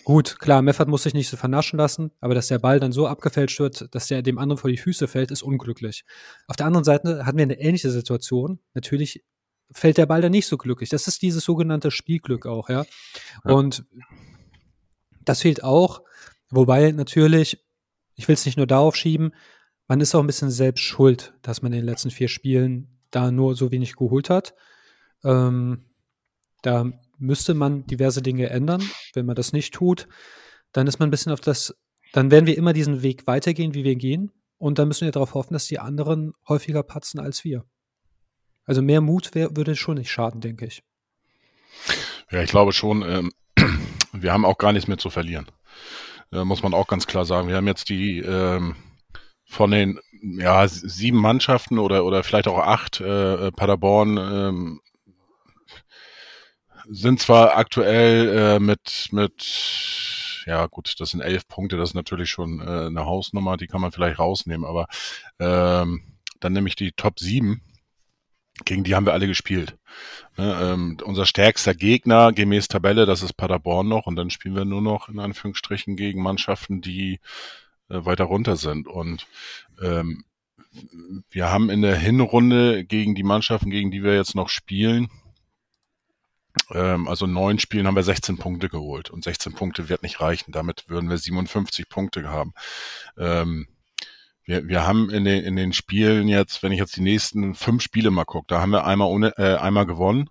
Gut, 0.08 0.38
klar, 0.38 0.62
Meffert 0.62 0.88
muss 0.88 1.02
sich 1.02 1.12
nicht 1.12 1.28
so 1.28 1.36
vernaschen 1.36 1.78
lassen, 1.78 2.12
aber 2.22 2.34
dass 2.34 2.48
der 2.48 2.58
Ball 2.58 2.80
dann 2.80 2.92
so 2.92 3.06
abgefälscht 3.06 3.60
wird, 3.60 3.94
dass 3.94 4.06
der 4.06 4.22
dem 4.22 4.38
anderen 4.38 4.56
vor 4.56 4.70
die 4.70 4.78
Füße 4.78 5.06
fällt, 5.06 5.30
ist 5.30 5.42
unglücklich. 5.42 6.06
Auf 6.46 6.56
der 6.56 6.64
anderen 6.64 6.84
Seite 6.84 7.26
hatten 7.26 7.36
wir 7.36 7.42
eine 7.42 7.60
ähnliche 7.60 7.90
Situation. 7.90 8.58
Natürlich 8.72 9.22
fällt 9.70 9.98
der 9.98 10.06
Ball 10.06 10.22
dann 10.22 10.32
nicht 10.32 10.46
so 10.46 10.56
glücklich. 10.56 10.88
Das 10.88 11.08
ist 11.08 11.20
dieses 11.20 11.44
sogenannte 11.44 11.90
Spielglück 11.90 12.46
auch, 12.46 12.70
ja. 12.70 12.86
ja. 13.44 13.52
Und 13.52 13.84
das 15.26 15.42
fehlt 15.42 15.62
auch, 15.62 16.00
wobei 16.48 16.90
natürlich, 16.92 17.62
ich 18.14 18.28
will 18.28 18.34
es 18.34 18.46
nicht 18.46 18.56
nur 18.56 18.66
darauf 18.66 18.96
schieben, 18.96 19.34
man 19.88 20.00
ist 20.00 20.14
auch 20.14 20.21
ein 20.21 20.26
bisschen 20.26 20.50
selbst 20.50 20.83
schuld, 20.83 21.35
dass 21.42 21.62
man 21.62 21.73
in 21.73 21.78
den 21.78 21.87
letzten 21.87 22.11
vier 22.11 22.28
Spielen 22.28 23.00
da 23.11 23.30
nur 23.30 23.57
so 23.57 23.73
wenig 23.73 23.97
geholt 23.97 24.28
hat. 24.28 24.54
Ähm, 25.25 25.87
da 26.62 26.87
müsste 27.16 27.54
man 27.54 27.87
diverse 27.87 28.23
Dinge 28.23 28.50
ändern. 28.50 28.83
Wenn 29.14 29.26
man 29.26 29.35
das 29.35 29.52
nicht 29.52 29.73
tut, 29.73 30.07
dann 30.73 30.87
ist 30.87 31.00
man 31.00 31.09
ein 31.09 31.11
bisschen 31.11 31.33
auf 31.33 31.40
das, 31.40 31.75
dann 32.12 32.30
werden 32.30 32.47
wir 32.47 32.57
immer 32.57 32.75
diesen 32.75 33.02
Weg 33.02 33.26
weitergehen, 33.26 33.75
wie 33.75 33.85
wir 33.85 33.97
gehen. 33.97 34.30
Und 34.59 34.78
dann 34.78 34.88
müssen 34.88 35.07
wir 35.07 35.12
darauf 35.12 35.35
hoffen, 35.35 35.54
dass 35.54 35.66
die 35.66 35.78
anderen 35.78 36.33
häufiger 36.47 36.83
patzen 36.83 37.18
als 37.18 37.45
wir. 37.45 37.64
Also 38.64 38.83
mehr 38.83 39.00
Mut 39.00 39.35
wär, 39.35 39.57
würde 39.57 39.75
schon 39.75 39.97
nicht 39.97 40.11
schaden, 40.11 40.42
denke 40.42 40.66
ich. 40.66 40.83
Ja, 42.30 42.42
ich 42.42 42.50
glaube 42.50 42.73
schon, 42.73 43.02
ähm, 43.02 43.33
wir 44.12 44.33
haben 44.33 44.45
auch 44.45 44.59
gar 44.59 44.73
nichts 44.73 44.88
mehr 44.88 44.99
zu 44.99 45.09
verlieren. 45.09 45.47
Äh, 46.30 46.45
muss 46.45 46.62
man 46.62 46.75
auch 46.75 46.88
ganz 46.88 47.07
klar 47.07 47.25
sagen. 47.25 47.49
Wir 47.49 47.57
haben 47.57 47.66
jetzt 47.66 47.88
die 47.88 48.18
ähm, 48.18 48.76
von 49.49 49.71
den 49.71 49.99
ja, 50.21 50.69
sieben 50.69 51.19
Mannschaften 51.19 51.78
oder, 51.78 52.05
oder 52.05 52.23
vielleicht 52.23 52.49
auch 52.49 52.59
acht, 52.59 53.00
äh, 53.00 53.50
Paderborn, 53.50 54.19
ähm, 54.19 54.81
sind 56.90 57.21
zwar 57.21 57.57
aktuell 57.57 58.28
äh, 58.28 58.61
mit, 58.61 59.09
mit, 59.11 60.45
ja 60.47 60.67
gut, 60.67 60.95
das 60.99 61.11
sind 61.11 61.21
elf 61.21 61.49
Punkte, 61.49 61.76
das 61.76 61.90
ist 61.90 61.95
natürlich 61.95 62.31
schon 62.31 62.61
äh, 62.61 62.87
eine 62.87 63.07
Hausnummer, 63.07 63.57
die 63.57 63.67
kann 63.67 63.81
man 63.81 63.93
vielleicht 63.93 64.19
rausnehmen, 64.19 64.67
aber 64.67 64.87
ähm, 65.38 66.02
dann 66.40 66.52
nehme 66.52 66.69
ich 66.69 66.76
die 66.76 66.93
Top 66.93 67.19
7, 67.19 67.62
gegen 68.64 68.85
die 68.85 68.95
haben 68.95 69.07
wir 69.07 69.12
alle 69.12 69.26
gespielt. 69.26 69.76
Ne, 70.37 70.59
ähm, 70.61 70.99
unser 71.05 71.26
stärkster 71.26 71.75
Gegner 71.75 72.33
gemäß 72.33 72.69
Tabelle, 72.69 73.07
das 73.07 73.23
ist 73.23 73.35
Paderborn 73.35 73.88
noch 73.88 74.07
und 74.07 74.17
dann 74.17 74.31
spielen 74.31 74.57
wir 74.57 74.64
nur 74.64 74.83
noch 74.83 75.09
in 75.09 75.19
Anführungsstrichen 75.19 75.97
gegen 75.97 76.23
Mannschaften, 76.23 76.81
die 76.81 77.21
äh, 77.88 78.04
weiter 78.04 78.25
runter 78.25 78.57
sind 78.57 78.87
und 78.87 79.26
ähm, 79.80 80.25
wir 81.30 81.50
haben 81.50 81.71
in 81.71 81.83
der 81.83 81.97
Hinrunde 81.97 82.85
gegen 82.85 83.14
die 83.14 83.23
Mannschaften, 83.23 83.71
gegen 83.71 83.90
die 83.90 84.02
wir 84.02 84.14
jetzt 84.14 84.35
noch 84.35 84.49
spielen, 84.49 85.09
ähm, 86.71 87.09
also 87.09 87.26
neun 87.26 87.59
Spielen 87.59 87.87
haben 87.87 87.97
wir 87.97 88.02
16 88.02 88.38
Punkte 88.38 88.68
geholt 88.68 89.11
und 89.11 89.25
16 89.25 89.54
Punkte 89.54 89.88
wird 89.88 90.02
nicht 90.02 90.21
reichen. 90.21 90.52
Damit 90.52 90.88
würden 90.88 91.11
wir 91.11 91.18
57 91.18 91.88
Punkte 91.88 92.28
haben. 92.28 92.52
Ähm, 93.16 93.68
wir, 94.45 94.68
wir 94.68 94.87
haben 94.87 95.11
in 95.11 95.25
den, 95.25 95.45
in 95.45 95.57
den 95.57 95.73
Spielen 95.73 96.28
jetzt, 96.28 96.62
wenn 96.62 96.73
ich 96.73 96.78
jetzt 96.78 96.97
die 96.97 97.02
nächsten 97.02 97.54
fünf 97.54 97.83
Spiele 97.83 98.11
mal 98.11 98.25
gucke, 98.25 98.47
da 98.49 98.61
haben 98.61 98.71
wir 98.71 98.85
einmal, 98.87 99.09
ohne, 99.09 99.37
äh, 99.38 99.57
einmal 99.57 99.87
gewonnen, 99.87 100.30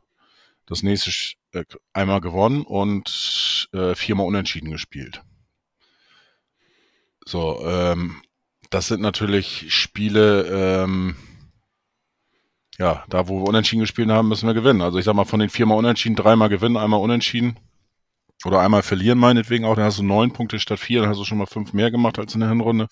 das 0.66 0.84
nächste 0.84 1.12
äh, 1.54 1.64
einmal 1.94 2.22
gewonnen 2.22 2.64
und 2.64 3.70
äh, 3.74 3.96
viermal 3.96 4.28
unentschieden 4.28 4.72
gespielt. 4.72 5.22
So, 7.27 7.60
ähm, 7.65 8.22
das 8.69 8.88
sind 8.88 9.01
natürlich 9.01 9.65
Spiele, 9.74 10.46
ähm, 10.84 11.17
ja, 12.77 13.03
da 13.10 13.27
wo 13.27 13.41
wir 13.41 13.50
unentschieden 13.50 13.81
gespielt 13.81 14.10
haben, 14.10 14.29
müssen 14.29 14.48
wir 14.48 14.53
gewinnen. 14.53 14.81
Also 14.81 14.98
ich 14.98 15.03
sag 15.03 15.13
mal, 15.13 15.25
von 15.25 15.41
den 15.41 15.50
viermal 15.50 15.77
unentschieden, 15.77 16.15
dreimal 16.15 16.48
gewinnen, 16.48 16.77
einmal 16.77 17.01
unentschieden. 17.01 17.60
Oder 18.46 18.62
einmal 18.62 18.81
verlieren 18.81 19.17
meinetwegen 19.17 19.65
auch, 19.65 19.75
dann 19.75 19.84
hast 19.84 20.00
du 20.00 20.03
neun 20.03 20.31
Punkte 20.31 20.57
statt 20.57 20.79
vier, 20.79 21.01
dann 21.01 21.10
hast 21.10 21.17
du 21.19 21.25
schon 21.25 21.38
mal 21.38 21.48
fünf 21.48 21.74
mehr 21.74 21.91
gemacht 21.91 22.17
als 22.17 22.34
in 22.34 22.39
der 22.39 22.50
Hinrunde. 22.50 22.88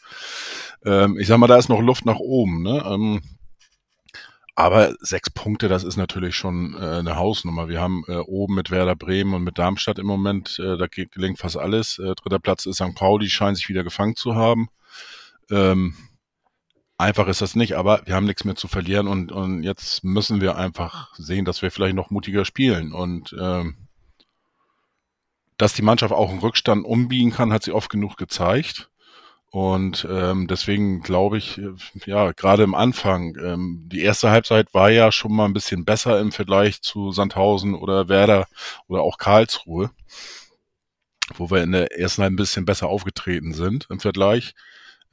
Ähm, 0.83 1.17
ich 1.17 1.27
sag 1.27 1.37
mal, 1.37 1.47
da 1.47 1.55
ist 1.55 1.69
noch 1.69 1.79
Luft 1.81 2.05
nach 2.05 2.19
oben. 2.19 2.61
Ne? 2.61 2.83
Ähm, 2.85 3.21
aber 4.55 4.95
sechs 5.01 5.29
Punkte, 5.29 5.67
das 5.67 5.83
ist 5.83 5.97
natürlich 5.97 6.35
schon 6.35 6.75
äh, 6.75 6.99
eine 6.99 7.17
Hausnummer. 7.17 7.67
Wir 7.67 7.81
haben 7.81 8.03
äh, 8.07 8.15
oben 8.15 8.55
mit 8.55 8.71
Werder 8.71 8.95
Bremen 8.95 9.33
und 9.33 9.43
mit 9.43 9.57
Darmstadt 9.57 9.99
im 9.99 10.07
Moment, 10.07 10.57
äh, 10.59 10.77
da 10.77 10.87
gelingt 10.87 11.39
fast 11.39 11.57
alles. 11.57 11.99
Äh, 11.99 12.15
dritter 12.15 12.39
Platz 12.39 12.65
ist 12.65 12.77
St. 12.77 12.95
Pauli, 12.95 13.29
scheint 13.29 13.57
sich 13.57 13.67
wieder 13.67 13.83
gefangen 13.83 14.15
zu 14.15 14.35
haben. 14.35 14.69
Ähm, 15.51 15.95
einfach 16.97 17.27
ist 17.27 17.41
das 17.41 17.55
nicht, 17.55 17.73
aber 17.73 18.01
wir 18.05 18.15
haben 18.15 18.25
nichts 18.25 18.45
mehr 18.45 18.55
zu 18.55 18.69
verlieren 18.69 19.07
und, 19.07 19.33
und 19.33 19.63
jetzt 19.63 20.05
müssen 20.05 20.39
wir 20.39 20.55
einfach 20.55 21.13
sehen, 21.17 21.43
dass 21.43 21.61
wir 21.61 21.69
vielleicht 21.69 21.95
noch 21.95 22.09
mutiger 22.09 22.45
spielen. 22.45 22.93
Und 22.93 23.35
ähm, 23.37 23.75
dass 25.57 25.73
die 25.73 25.81
Mannschaft 25.81 26.13
auch 26.13 26.29
einen 26.29 26.39
Rückstand 26.39 26.85
umbiegen 26.85 27.31
kann, 27.31 27.51
hat 27.51 27.63
sie 27.63 27.73
oft 27.73 27.89
genug 27.89 28.15
gezeigt. 28.15 28.89
Und 29.55 30.05
ähm, 30.11 30.47
deswegen 30.47 31.01
glaube 31.01 31.37
ich, 31.37 31.61
ja, 32.05 32.33
gerade 32.33 32.63
im 32.63 32.75
Anfang, 32.75 33.37
ähm, 33.41 33.87
die 33.87 34.01
erste 34.01 34.29
Halbzeit 34.29 34.73
war 34.73 34.89
ja 34.89 35.13
schon 35.13 35.33
mal 35.33 35.45
ein 35.45 35.53
bisschen 35.53 35.85
besser 35.85 36.19
im 36.19 36.33
Vergleich 36.33 36.81
zu 36.81 37.13
Sandhausen 37.13 37.73
oder 37.73 38.09
Werder 38.09 38.47
oder 38.87 39.03
auch 39.03 39.17
Karlsruhe, 39.17 39.91
wo 41.35 41.49
wir 41.51 41.63
in 41.63 41.71
der 41.71 41.97
ersten 41.97 42.21
Halbzeit 42.21 42.33
ein 42.33 42.35
bisschen 42.35 42.65
besser 42.65 42.89
aufgetreten 42.89 43.53
sind 43.53 43.87
im 43.89 44.01
Vergleich. 44.01 44.55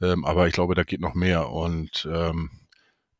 Ähm, 0.01 0.25
aber 0.25 0.45
ich 0.45 0.53
glaube, 0.53 0.75
da 0.75 0.83
geht 0.83 0.99
noch 0.99 1.13
mehr. 1.13 1.47
Und 1.47 2.05
ähm, 2.11 2.51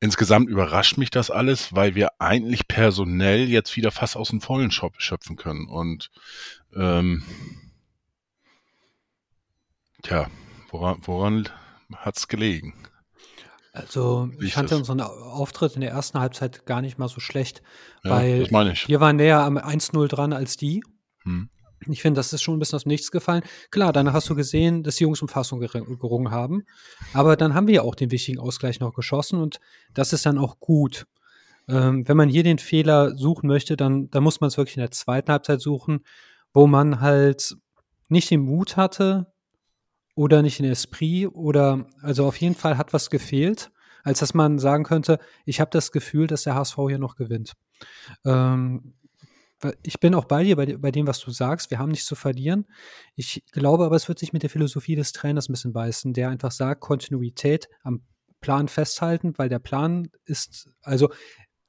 insgesamt 0.01 0.49
überrascht 0.49 0.97
mich 0.97 1.09
das 1.09 1.31
alles, 1.31 1.73
weil 1.73 1.95
wir 1.95 2.19
eigentlich 2.19 2.67
personell 2.67 3.49
jetzt 3.49 3.77
wieder 3.77 3.91
fast 3.91 4.17
aus 4.17 4.27
dem 4.27 4.41
Vollen 4.41 4.71
schöpfen 4.71 5.37
können. 5.37 5.67
Und 5.69 6.11
ähm, 6.75 7.23
tja, 10.01 10.27
woran, 10.73 10.97
woran 11.03 11.49
hat 11.95 12.17
es 12.17 12.27
gelegen? 12.27 12.73
Also 13.71 14.29
ich 14.39 14.53
fand 14.53 14.71
unseren 14.71 15.01
Auftritt 15.01 15.73
in 15.75 15.81
der 15.81 15.89
ersten 15.91 16.19
Halbzeit 16.19 16.65
gar 16.67 16.81
nicht 16.81 16.99
mal 16.99 17.07
so 17.07 17.19
schlecht, 17.19 17.63
Ja, 18.03 18.11
weil 18.11 18.39
das 18.41 18.51
meine 18.51 18.73
ich. 18.73 18.87
wir 18.87 18.99
waren 18.99 19.15
näher 19.15 19.39
am 19.39 19.57
1-0 19.57 20.07
dran 20.07 20.31
als 20.33 20.57
die. 20.57 20.83
Hm. 21.23 21.49
Ich 21.87 22.01
finde, 22.01 22.19
das 22.19 22.31
ist 22.31 22.41
schon 22.43 22.55
ein 22.55 22.59
bisschen 22.59 22.75
aus 22.77 22.83
dem 22.83 22.89
Nichts 22.89 23.11
gefallen. 23.11 23.41
Klar, 23.71 23.91
dann 23.91 24.13
hast 24.13 24.29
du 24.29 24.35
gesehen, 24.35 24.83
dass 24.83 24.97
die 24.97 25.03
Jungs 25.03 25.21
um 25.21 25.27
Fassung 25.27 25.59
ger- 25.61 25.83
gerungen 25.99 26.31
haben. 26.31 26.63
Aber 27.13 27.35
dann 27.35 27.55
haben 27.55 27.67
wir 27.67 27.73
ja 27.73 27.81
auch 27.81 27.95
den 27.95 28.11
wichtigen 28.11 28.39
Ausgleich 28.39 28.79
noch 28.79 28.93
geschossen 28.93 29.41
und 29.41 29.59
das 29.93 30.13
ist 30.13 30.25
dann 30.25 30.37
auch 30.37 30.59
gut. 30.59 31.05
Ähm, 31.67 32.07
wenn 32.07 32.15
man 32.17 32.29
hier 32.29 32.43
den 32.43 32.59
Fehler 32.59 33.15
suchen 33.17 33.47
möchte, 33.47 33.75
dann, 33.75 34.09
dann 34.11 34.23
muss 34.23 34.39
man 34.39 34.49
es 34.49 34.57
wirklich 34.57 34.77
in 34.77 34.81
der 34.81 34.91
zweiten 34.91 35.31
Halbzeit 35.31 35.61
suchen, 35.61 36.05
wo 36.53 36.67
man 36.67 37.01
halt 37.01 37.55
nicht 38.07 38.29
den 38.29 38.41
Mut 38.41 38.77
hatte 38.77 39.32
oder 40.15 40.41
nicht 40.41 40.59
den 40.59 40.71
Esprit 40.71 41.27
oder 41.33 41.87
also 42.01 42.25
auf 42.25 42.37
jeden 42.37 42.55
Fall 42.55 42.77
hat 42.77 42.93
was 42.93 43.09
gefehlt, 43.09 43.71
als 44.03 44.19
dass 44.19 44.33
man 44.33 44.59
sagen 44.59 44.83
könnte, 44.83 45.19
ich 45.45 45.59
habe 45.59 45.71
das 45.71 45.91
Gefühl, 45.91 46.27
dass 46.27 46.43
der 46.43 46.55
HSV 46.55 46.75
hier 46.87 46.99
noch 46.99 47.15
gewinnt. 47.15 47.53
Ähm, 48.25 48.93
ich 49.81 49.99
bin 49.99 50.13
auch 50.13 50.25
bei 50.25 50.43
dir, 50.43 50.57
bei, 50.57 50.77
bei, 50.77 50.91
dem, 50.91 51.07
was 51.07 51.19
du 51.19 51.31
sagst. 51.31 51.71
Wir 51.71 51.79
haben 51.79 51.91
nichts 51.91 52.05
zu 52.05 52.15
verlieren. 52.15 52.65
Ich 53.15 53.43
glaube 53.51 53.85
aber, 53.85 53.95
es 53.95 54.09
wird 54.09 54.19
sich 54.19 54.33
mit 54.33 54.43
der 54.43 54.49
Philosophie 54.49 54.95
des 54.95 55.13
Trainers 55.13 55.47
ein 55.47 55.53
bisschen 55.53 55.73
beißen, 55.73 56.13
der 56.13 56.29
einfach 56.29 56.51
sagt, 56.51 56.81
Kontinuität 56.81 57.69
am 57.81 58.01
Plan 58.41 58.67
festhalten, 58.67 59.33
weil 59.37 59.47
der 59.47 59.59
Plan 59.59 60.09
ist, 60.25 60.69
also 60.81 61.09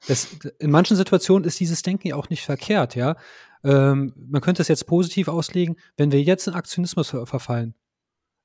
das, 0.06 0.28
in 0.58 0.70
manchen 0.70 0.96
Situationen 0.96 1.46
ist 1.46 1.60
dieses 1.60 1.82
Denken 1.82 2.08
ja 2.08 2.16
auch 2.16 2.28
nicht 2.28 2.44
verkehrt, 2.44 2.94
ja. 2.94 3.16
Ähm, 3.62 4.12
man 4.16 4.42
könnte 4.42 4.60
es 4.60 4.68
jetzt 4.68 4.86
positiv 4.86 5.28
auslegen, 5.28 5.76
wenn 5.96 6.12
wir 6.12 6.20
jetzt 6.22 6.46
in 6.46 6.54
Aktionismus 6.54 7.10
ver 7.10 7.26
verfallen, 7.26 7.74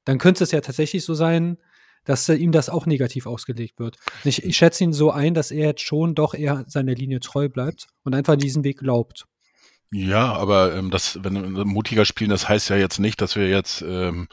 dann 0.10 0.18
könnte 0.18 0.44
es 0.44 0.50
ja 0.50 0.60
tatsächlich 0.60 1.06
so 1.06 1.14
sein, 1.14 1.60
dass 2.04 2.28
äh, 2.30 2.34
ihm 2.34 2.52
das 2.52 2.68
auch 2.68 2.88
negativ 2.88 3.28
ausgelegt 3.28 3.78
wird. 3.78 3.98
Ich, 4.24 4.44
ich 4.44 4.58
schätze 4.58 4.84
ihn 4.84 4.92
so 4.92 5.12
ein, 5.12 5.36
dass 5.36 5.52
er 5.52 5.68
jetzt 5.68 5.84
schon 5.84 6.16
doch 6.16 6.34
eher 6.34 6.66
seiner 6.66 6.96
Linie 6.96 7.20
treu 7.20 7.48
bleibt 7.48 7.86
und 8.04 8.16
einfach 8.16 8.36
diesen 8.36 8.64
Weg 8.64 8.80
glaubt. 8.80 9.28
Ja, 9.92 10.34
aber 10.34 10.76
ähm, 10.76 10.90
das, 10.90 11.20
wenn 11.22 11.56
wir 11.56 11.64
mutiger 11.64 12.06
spielen, 12.06 12.32
das 12.32 12.50
heißt 12.50 12.70
ja 12.70 12.76
jetzt 12.76 12.98
nicht, 12.98 13.22
dass 13.22 13.36
wir 13.36 13.50
jetzt, 13.50 13.84
ähm, 13.84 14.30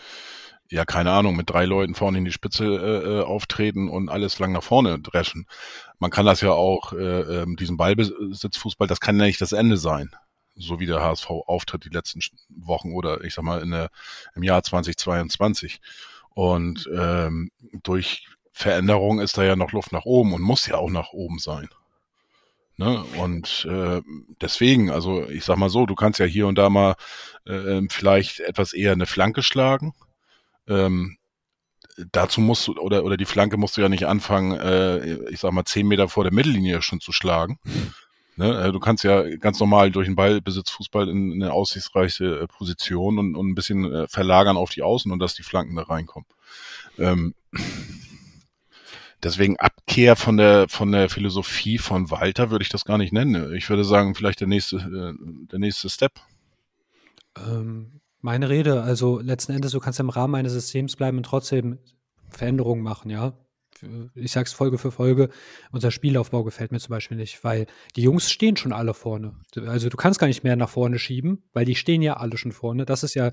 ja, 0.71 0.87
keine 0.87 1.11
Ahnung, 1.11 1.37
mit 1.37 1.51
drei 1.51 1.67
Leuten 1.67 1.95
vorne 1.95 2.17
in 2.17 2.25
die 2.25 2.33
Spitze 2.33 2.65
äh, 2.65 3.23
auftreten 3.23 3.91
und 3.91 4.09
alles 4.09 4.39
lang 4.39 4.53
nach 4.53 4.62
vorne 4.62 4.99
dreschen. 4.99 5.45
Man 5.99 6.11
kann 6.11 6.25
das 6.25 6.41
ja 6.41 6.53
auch, 6.53 6.95
äh, 6.95 7.43
ähm, 7.43 7.57
diesen 7.57 7.77
Ballbesitzfußball, 7.77 8.89
das 8.89 9.01
kann 9.01 9.21
ja 9.21 9.27
nicht 9.27 9.43
das 9.43 9.53
Ende 9.53 9.77
sein. 9.77 10.09
So 10.57 10.81
wie 10.81 10.87
der 10.87 11.03
HSV 11.03 11.29
auftritt 11.31 11.85
die 11.85 11.90
letzten 11.90 12.21
Wochen 12.49 12.92
oder 12.92 13.23
ich 13.25 13.35
sag 13.35 13.45
mal 13.45 13.62
in 13.62 13.71
der, 13.71 13.90
im 14.35 14.42
Jahr 14.42 14.62
2022. 14.62 15.81
Und 16.35 16.88
ähm, 16.95 17.51
durch 17.83 18.27
Veränderung 18.53 19.21
ist 19.21 19.37
da 19.37 19.45
ja 19.45 19.57
noch 19.57 19.73
Luft 19.73 19.92
nach 19.92 20.05
oben 20.05 20.33
und 20.33 20.42
muss 20.42 20.66
ja 20.66 20.77
auch 20.77 20.90
nach 20.90 21.12
oben 21.12 21.38
sein. 21.38 21.69
Ne? 22.79 23.05
Und 23.19 23.66
äh, 23.71 24.03
deswegen, 24.40 24.90
also 24.90 25.27
ich 25.29 25.45
sag 25.45 25.57
mal 25.57 25.71
so, 25.71 25.87
du 25.87 25.95
kannst 25.95 26.21
ja 26.21 26.27
hier 26.27 26.47
und 26.47 26.57
da 26.57 26.69
mal 26.69 26.95
äh, 27.47 27.81
vielleicht 27.88 28.40
etwas 28.40 28.75
eher 28.75 28.92
eine 28.92 29.07
Flanke 29.07 29.42
schlagen. 29.42 29.95
Ähm, 30.69 31.16
dazu 32.12 32.40
musst 32.40 32.66
du, 32.66 32.75
oder, 32.79 33.05
oder 33.05 33.16
die 33.16 33.25
Flanke 33.25 33.57
musst 33.57 33.77
du 33.77 33.81
ja 33.81 33.88
nicht 33.88 34.07
anfangen, 34.07 34.59
äh, 34.59 35.31
ich 35.31 35.40
sag 35.40 35.53
mal, 35.53 35.64
zehn 35.64 35.87
Meter 35.87 36.09
vor 36.09 36.25
der 36.25 36.33
Mittellinie 36.33 36.83
schon 36.83 37.01
zu 37.01 37.12
schlagen. 37.12 37.59
Ne? 38.37 38.70
Du 38.72 38.81
kannst 38.81 39.05
ja 39.05 39.37
ganz 39.37 39.59
normal 39.59 39.90
durch 39.90 40.07
den 40.07 40.16
Ballbesitz 40.16 40.70
Fußball 40.70 41.09
in, 41.09 41.33
in 41.33 41.42
eine 41.42 41.53
aussichtsreiche 41.53 42.40
äh, 42.40 42.46
Position 42.46 43.18
und, 43.18 43.35
und 43.35 43.49
ein 43.49 43.55
bisschen 43.55 43.90
äh, 43.92 44.09
verlagern 44.09 44.57
auf 44.57 44.70
die 44.70 44.83
Außen 44.83 45.11
und 45.11 45.18
dass 45.18 45.35
die 45.35 45.42
Flanken 45.42 45.77
da 45.77 45.83
reinkommen. 45.83 46.29
Ähm, 46.99 47.35
Deswegen 49.22 49.57
Abkehr 49.57 50.14
von 50.14 50.37
der, 50.37 50.68
von 50.68 50.92
der 50.92 51.09
Philosophie 51.09 51.79
von 51.79 52.11
Walter 52.11 52.51
würde 52.51 52.62
ich 52.62 52.68
das 52.68 52.85
gar 52.85 52.99
nicht 52.99 53.12
nennen. 53.12 53.55
Ich 53.55 53.68
würde 53.70 53.85
sagen, 53.85 54.14
vielleicht 54.14 54.40
der 54.40 54.46
nächste, 54.46 54.77
äh, 54.77 55.46
der 55.51 55.59
nächste 55.59 55.88
Step. 55.88 56.20
Ähm, 57.37 58.01
meine 58.20 58.49
Rede, 58.51 58.83
also 58.83 59.18
letzten 59.18 59.53
Endes, 59.53 59.72
du 59.72 59.81
kannst 59.81 60.01
im 60.01 60.11
Rahmen 60.11 60.35
eines 60.35 60.53
Systems 60.53 60.96
bleiben 60.96 61.16
und 61.16 61.25
trotzdem 61.25 61.79
Veränderungen 62.29 62.83
machen, 62.83 63.11
ja. 63.11 63.33
Ich 64.15 64.33
sag's 64.33 64.53
Folge 64.53 64.79
für 64.79 64.91
Folge, 64.91 65.29
unser 65.71 65.91
Spielaufbau 65.91 66.45
gefällt 66.45 66.73
mir 66.73 66.79
zum 66.79 66.91
Beispiel 66.91 67.17
nicht, 67.17 67.45
weil 67.45 67.67
die 67.95 68.03
Jungs 68.03 68.31
stehen 68.31 68.57
schon 68.57 68.73
alle 68.73 68.95
vorne. 68.95 69.35
Also 69.67 69.89
du 69.89 69.97
kannst 69.97 70.19
gar 70.19 70.27
nicht 70.27 70.45
mehr 70.45 70.57
nach 70.57 70.69
vorne 70.69 70.99
schieben, 70.99 71.45
weil 71.53 71.65
die 71.65 71.75
stehen 71.75 72.03
ja 72.03 72.17
alle 72.17 72.37
schon 72.37 72.53
vorne. 72.53 72.87
Das 72.87 73.03
ist 73.03 73.15
ja 73.15 73.33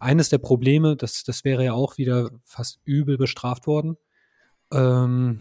eines 0.00 0.28
der 0.28 0.38
Probleme, 0.38 0.96
das, 0.96 1.24
das 1.24 1.44
wäre 1.44 1.64
ja 1.64 1.72
auch 1.72 1.98
wieder 1.98 2.30
fast 2.44 2.80
übel 2.84 3.18
bestraft 3.18 3.66
worden. 3.66 3.96
Ähm, 4.72 5.40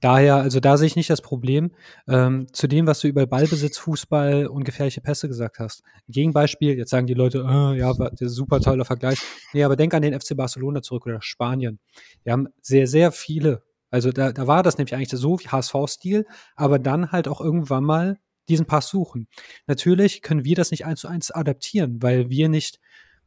daher, 0.00 0.36
also 0.36 0.60
da 0.60 0.76
sehe 0.76 0.86
ich 0.86 0.96
nicht 0.96 1.10
das 1.10 1.22
Problem. 1.22 1.72
Ähm, 2.08 2.46
zu 2.52 2.66
dem, 2.66 2.86
was 2.86 3.00
du 3.00 3.08
über 3.08 3.26
Ballbesitz, 3.26 3.78
Fußball 3.78 4.46
und 4.46 4.64
gefährliche 4.64 5.00
Pässe 5.00 5.28
gesagt 5.28 5.58
hast. 5.58 5.82
Gegenbeispiel, 6.08 6.76
jetzt 6.76 6.90
sagen 6.90 7.06
die 7.06 7.14
Leute, 7.14 7.44
oh, 7.44 7.72
ja, 7.72 7.92
super 8.20 8.60
toller 8.60 8.84
Vergleich. 8.84 9.18
Nee, 9.52 9.64
aber 9.64 9.76
denk 9.76 9.94
an 9.94 10.02
den 10.02 10.18
FC 10.18 10.36
Barcelona 10.36 10.82
zurück 10.82 11.06
oder 11.06 11.22
Spanien. 11.22 11.78
Wir 12.22 12.32
haben 12.32 12.48
sehr, 12.60 12.86
sehr 12.86 13.12
viele. 13.12 13.62
Also 13.90 14.10
da, 14.12 14.32
da 14.32 14.46
war 14.46 14.62
das 14.62 14.78
nämlich 14.78 14.94
eigentlich 14.94 15.10
so 15.10 15.38
wie 15.38 15.48
HSV-Stil, 15.48 16.26
aber 16.56 16.78
dann 16.78 17.12
halt 17.12 17.28
auch 17.28 17.40
irgendwann 17.40 17.84
mal 17.84 18.18
diesen 18.48 18.66
Pass 18.66 18.88
suchen. 18.88 19.28
Natürlich 19.66 20.22
können 20.22 20.44
wir 20.44 20.56
das 20.56 20.70
nicht 20.70 20.84
eins 20.86 21.00
zu 21.00 21.08
eins 21.08 21.30
adaptieren, 21.30 22.02
weil 22.02 22.30
wir 22.30 22.48
nicht 22.48 22.78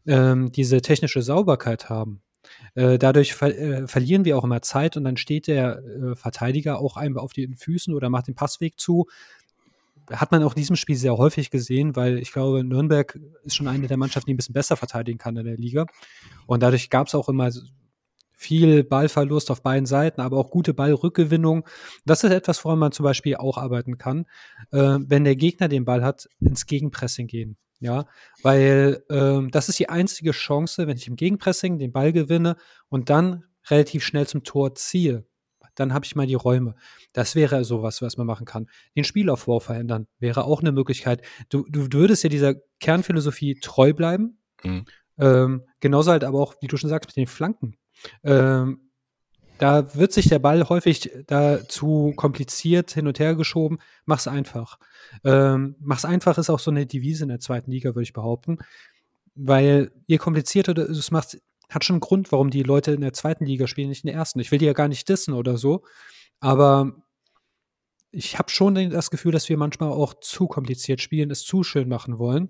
ähm, 0.05 0.51
diese 0.51 0.81
technische 0.81 1.21
Sauberkeit 1.21 1.89
haben. 1.89 2.21
Äh, 2.75 2.97
dadurch 2.97 3.33
ver 3.33 3.57
äh, 3.57 3.87
verlieren 3.87 4.25
wir 4.25 4.37
auch 4.37 4.43
immer 4.43 4.61
Zeit 4.61 4.97
und 4.97 5.03
dann 5.03 5.17
steht 5.17 5.47
der 5.47 5.79
äh, 5.79 6.15
Verteidiger 6.15 6.79
auch 6.79 6.97
einem 6.97 7.17
auf 7.17 7.33
den 7.33 7.55
Füßen 7.55 7.93
oder 7.93 8.09
macht 8.09 8.27
den 8.27 8.35
Passweg 8.35 8.79
zu. 8.79 9.07
Hat 10.11 10.31
man 10.31 10.43
auch 10.43 10.55
in 10.55 10.61
diesem 10.61 10.75
Spiel 10.75 10.95
sehr 10.95 11.17
häufig 11.17 11.51
gesehen, 11.51 11.95
weil 11.95 12.17
ich 12.17 12.31
glaube, 12.31 12.63
Nürnberg 12.63 13.19
ist 13.43 13.55
schon 13.55 13.67
eine 13.67 13.87
der 13.87 13.97
Mannschaften, 13.97 14.27
die 14.27 14.33
ein 14.33 14.37
bisschen 14.37 14.53
besser 14.53 14.75
verteidigen 14.75 15.19
kann 15.19 15.37
in 15.37 15.45
der 15.45 15.57
Liga. 15.57 15.85
Und 16.47 16.63
dadurch 16.63 16.89
gab 16.89 17.07
es 17.07 17.15
auch 17.15 17.29
immer 17.29 17.51
viel 18.31 18.83
Ballverlust 18.83 19.51
auf 19.51 19.61
beiden 19.61 19.85
Seiten, 19.85 20.21
aber 20.21 20.37
auch 20.37 20.49
gute 20.49 20.73
Ballrückgewinnung. 20.73 21.67
Das 22.05 22.23
ist 22.23 22.31
etwas, 22.31 22.65
woran 22.65 22.79
man 22.79 22.91
zum 22.91 23.03
Beispiel 23.03 23.35
auch 23.35 23.59
arbeiten 23.59 23.99
kann, 23.99 24.25
wenn 24.71 25.25
der 25.25 25.35
Gegner 25.35 25.67
den 25.67 25.85
Ball 25.85 26.03
hat, 26.03 26.27
ins 26.39 26.65
Gegenpressing 26.65 27.27
gehen. 27.27 27.57
Ja, 27.81 28.05
weil 28.43 29.03
ähm, 29.09 29.51
das 29.51 29.69
ist 29.69 29.79
die 29.79 29.87
einzige 29.89 30.31
Chance, 30.31 30.85
wenn 30.87 30.97
ich 30.97 31.07
im 31.07 31.15
Gegenpressing 31.15 31.79
den 31.79 31.93
Ball 31.93 32.11
gewinne 32.11 32.57
und 32.89 33.09
dann 33.09 33.45
relativ 33.69 34.03
schnell 34.03 34.27
zum 34.27 34.43
Tor 34.43 34.75
ziehe. 34.75 35.25
Dann 35.75 35.93
habe 35.93 36.05
ich 36.05 36.15
mal 36.15 36.27
die 36.27 36.35
Räume. 36.35 36.75
Das 37.13 37.35
wäre 37.35 37.63
sowas, 37.63 38.01
was 38.01 38.17
man 38.17 38.27
machen 38.27 38.45
kann. 38.45 38.67
Den 38.97 39.05
Spielaufbau 39.05 39.61
verändern 39.61 40.07
wäre 40.19 40.43
auch 40.43 40.59
eine 40.59 40.73
Möglichkeit. 40.73 41.21
Du, 41.47 41.65
du 41.69 41.93
würdest 41.93 42.21
ja 42.23 42.29
dieser 42.29 42.55
Kernphilosophie 42.81 43.59
treu 43.61 43.93
bleiben. 43.93 44.39
Mhm. 44.63 44.85
Ähm, 45.17 45.63
genauso 45.79 46.11
halt 46.11 46.25
aber 46.25 46.39
auch, 46.39 46.55
wie 46.61 46.67
du 46.67 46.75
schon 46.75 46.89
sagst, 46.89 47.09
mit 47.09 47.15
den 47.15 47.27
Flanken. 47.27 47.77
Ähm, 48.23 48.88
da 49.59 49.93
wird 49.93 50.13
sich 50.13 50.29
der 50.29 50.39
Ball 50.39 50.67
häufig 50.69 51.11
da 51.27 51.67
zu 51.67 52.13
kompliziert 52.15 52.91
hin 52.91 53.07
und 53.07 53.19
her 53.19 53.35
geschoben. 53.35 53.77
Mach's 54.05 54.27
einfach. 54.27 54.79
Ähm, 55.23 55.75
mach's 55.79 56.05
einfach 56.05 56.37
ist 56.37 56.49
auch 56.49 56.59
so 56.59 56.71
eine 56.71 56.85
Devise 56.85 57.23
in 57.23 57.29
der 57.29 57.39
zweiten 57.39 57.69
Liga, 57.69 57.89
würde 57.89 58.03
ich 58.03 58.13
behaupten. 58.13 58.57
Weil 59.35 59.91
je 60.07 60.17
komplizierter 60.17 60.73
du 60.73 60.81
es 60.83 61.11
machst, 61.11 61.41
hat 61.69 61.83
schon 61.83 61.95
einen 61.95 62.01
Grund, 62.01 62.31
warum 62.31 62.49
die 62.49 62.63
Leute 62.63 62.91
in 62.91 63.01
der 63.01 63.13
zweiten 63.13 63.45
Liga 63.45 63.67
spielen, 63.67 63.89
nicht 63.89 64.03
in 64.03 64.07
der 64.07 64.17
ersten. 64.17 64.39
Ich 64.39 64.51
will 64.51 64.59
die 64.59 64.65
ja 64.65 64.73
gar 64.73 64.87
nicht 64.87 65.07
dissen 65.07 65.33
oder 65.33 65.57
so, 65.57 65.83
aber 66.39 66.93
ich 68.11 68.39
habe 68.39 68.49
schon 68.49 68.89
das 68.89 69.11
Gefühl, 69.11 69.31
dass 69.31 69.49
wir 69.49 69.57
manchmal 69.57 69.91
auch 69.91 70.15
zu 70.15 70.47
kompliziert 70.47 71.01
spielen, 71.01 71.29
es 71.29 71.43
zu 71.43 71.63
schön 71.63 71.87
machen 71.87 72.17
wollen. 72.17 72.49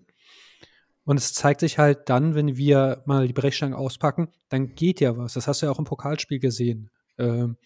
Und 1.03 1.17
es 1.17 1.33
zeigt 1.33 1.61
sich 1.61 1.79
halt 1.79 2.07
dann, 2.07 2.35
wenn 2.35 2.55
wir 2.55 3.01
mal 3.05 3.27
die 3.27 3.33
Brechstangen 3.33 3.73
auspacken, 3.73 4.29
dann 4.47 4.75
geht 4.75 5.01
ja 5.01 5.17
was. 5.17 5.33
Das 5.33 5.47
hast 5.47 5.61
du 5.61 5.65
ja 5.65 5.71
auch 5.71 5.79
im 5.79 5.85
Pokalspiel 5.85 6.39
gesehen. 6.39 6.91
Ähm, 7.19 7.57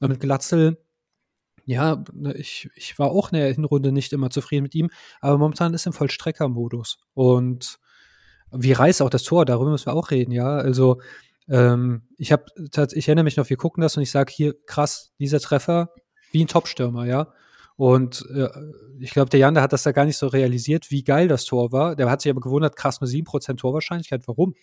und 0.00 0.08
mit 0.10 0.20
Glatzel, 0.20 0.78
ja, 1.64 2.02
ne, 2.14 2.34
ich, 2.34 2.70
ich 2.74 2.98
war 2.98 3.10
auch 3.10 3.30
in 3.32 3.38
der 3.38 3.52
Hinrunde 3.52 3.92
nicht 3.92 4.12
immer 4.12 4.30
zufrieden 4.30 4.62
mit 4.62 4.74
ihm, 4.74 4.90
aber 5.20 5.38
momentan 5.38 5.74
ist 5.74 5.86
er 5.86 5.88
im 5.88 5.92
Vollstrecker-Modus. 5.92 6.98
Und 7.14 7.78
wie 8.50 8.72
reißt 8.72 9.02
auch 9.02 9.10
das 9.10 9.24
Tor, 9.24 9.44
darüber 9.44 9.70
müssen 9.70 9.86
wir 9.86 9.94
auch 9.94 10.10
reden, 10.10 10.32
ja. 10.32 10.56
Also, 10.56 11.00
ähm, 11.48 12.02
ich 12.16 12.32
habe 12.32 12.44
ich 12.92 13.08
erinnere 13.08 13.24
mich 13.24 13.36
noch, 13.36 13.50
wir 13.50 13.56
gucken 13.56 13.82
das 13.82 13.96
und 13.96 14.02
ich 14.02 14.10
sage 14.10 14.32
hier, 14.32 14.54
krass, 14.66 15.12
dieser 15.18 15.40
Treffer, 15.40 15.92
wie 16.32 16.44
ein 16.44 16.48
Topstürmer, 16.48 17.06
ja. 17.06 17.32
Und 17.76 18.26
äh, 18.34 18.48
ich 18.98 19.12
glaube, 19.12 19.30
der 19.30 19.40
Jan, 19.40 19.54
der 19.54 19.62
hat 19.62 19.72
das 19.72 19.84
da 19.84 19.92
gar 19.92 20.04
nicht 20.04 20.16
so 20.16 20.26
realisiert, 20.26 20.90
wie 20.90 21.04
geil 21.04 21.28
das 21.28 21.44
Tor 21.44 21.70
war. 21.70 21.94
Der 21.94 22.10
hat 22.10 22.22
sich 22.22 22.30
aber 22.30 22.40
gewundert, 22.40 22.74
krass, 22.76 23.00
nur 23.00 23.08
7% 23.08 23.56
Torwahrscheinlichkeit. 23.56 24.26
Warum? 24.26 24.54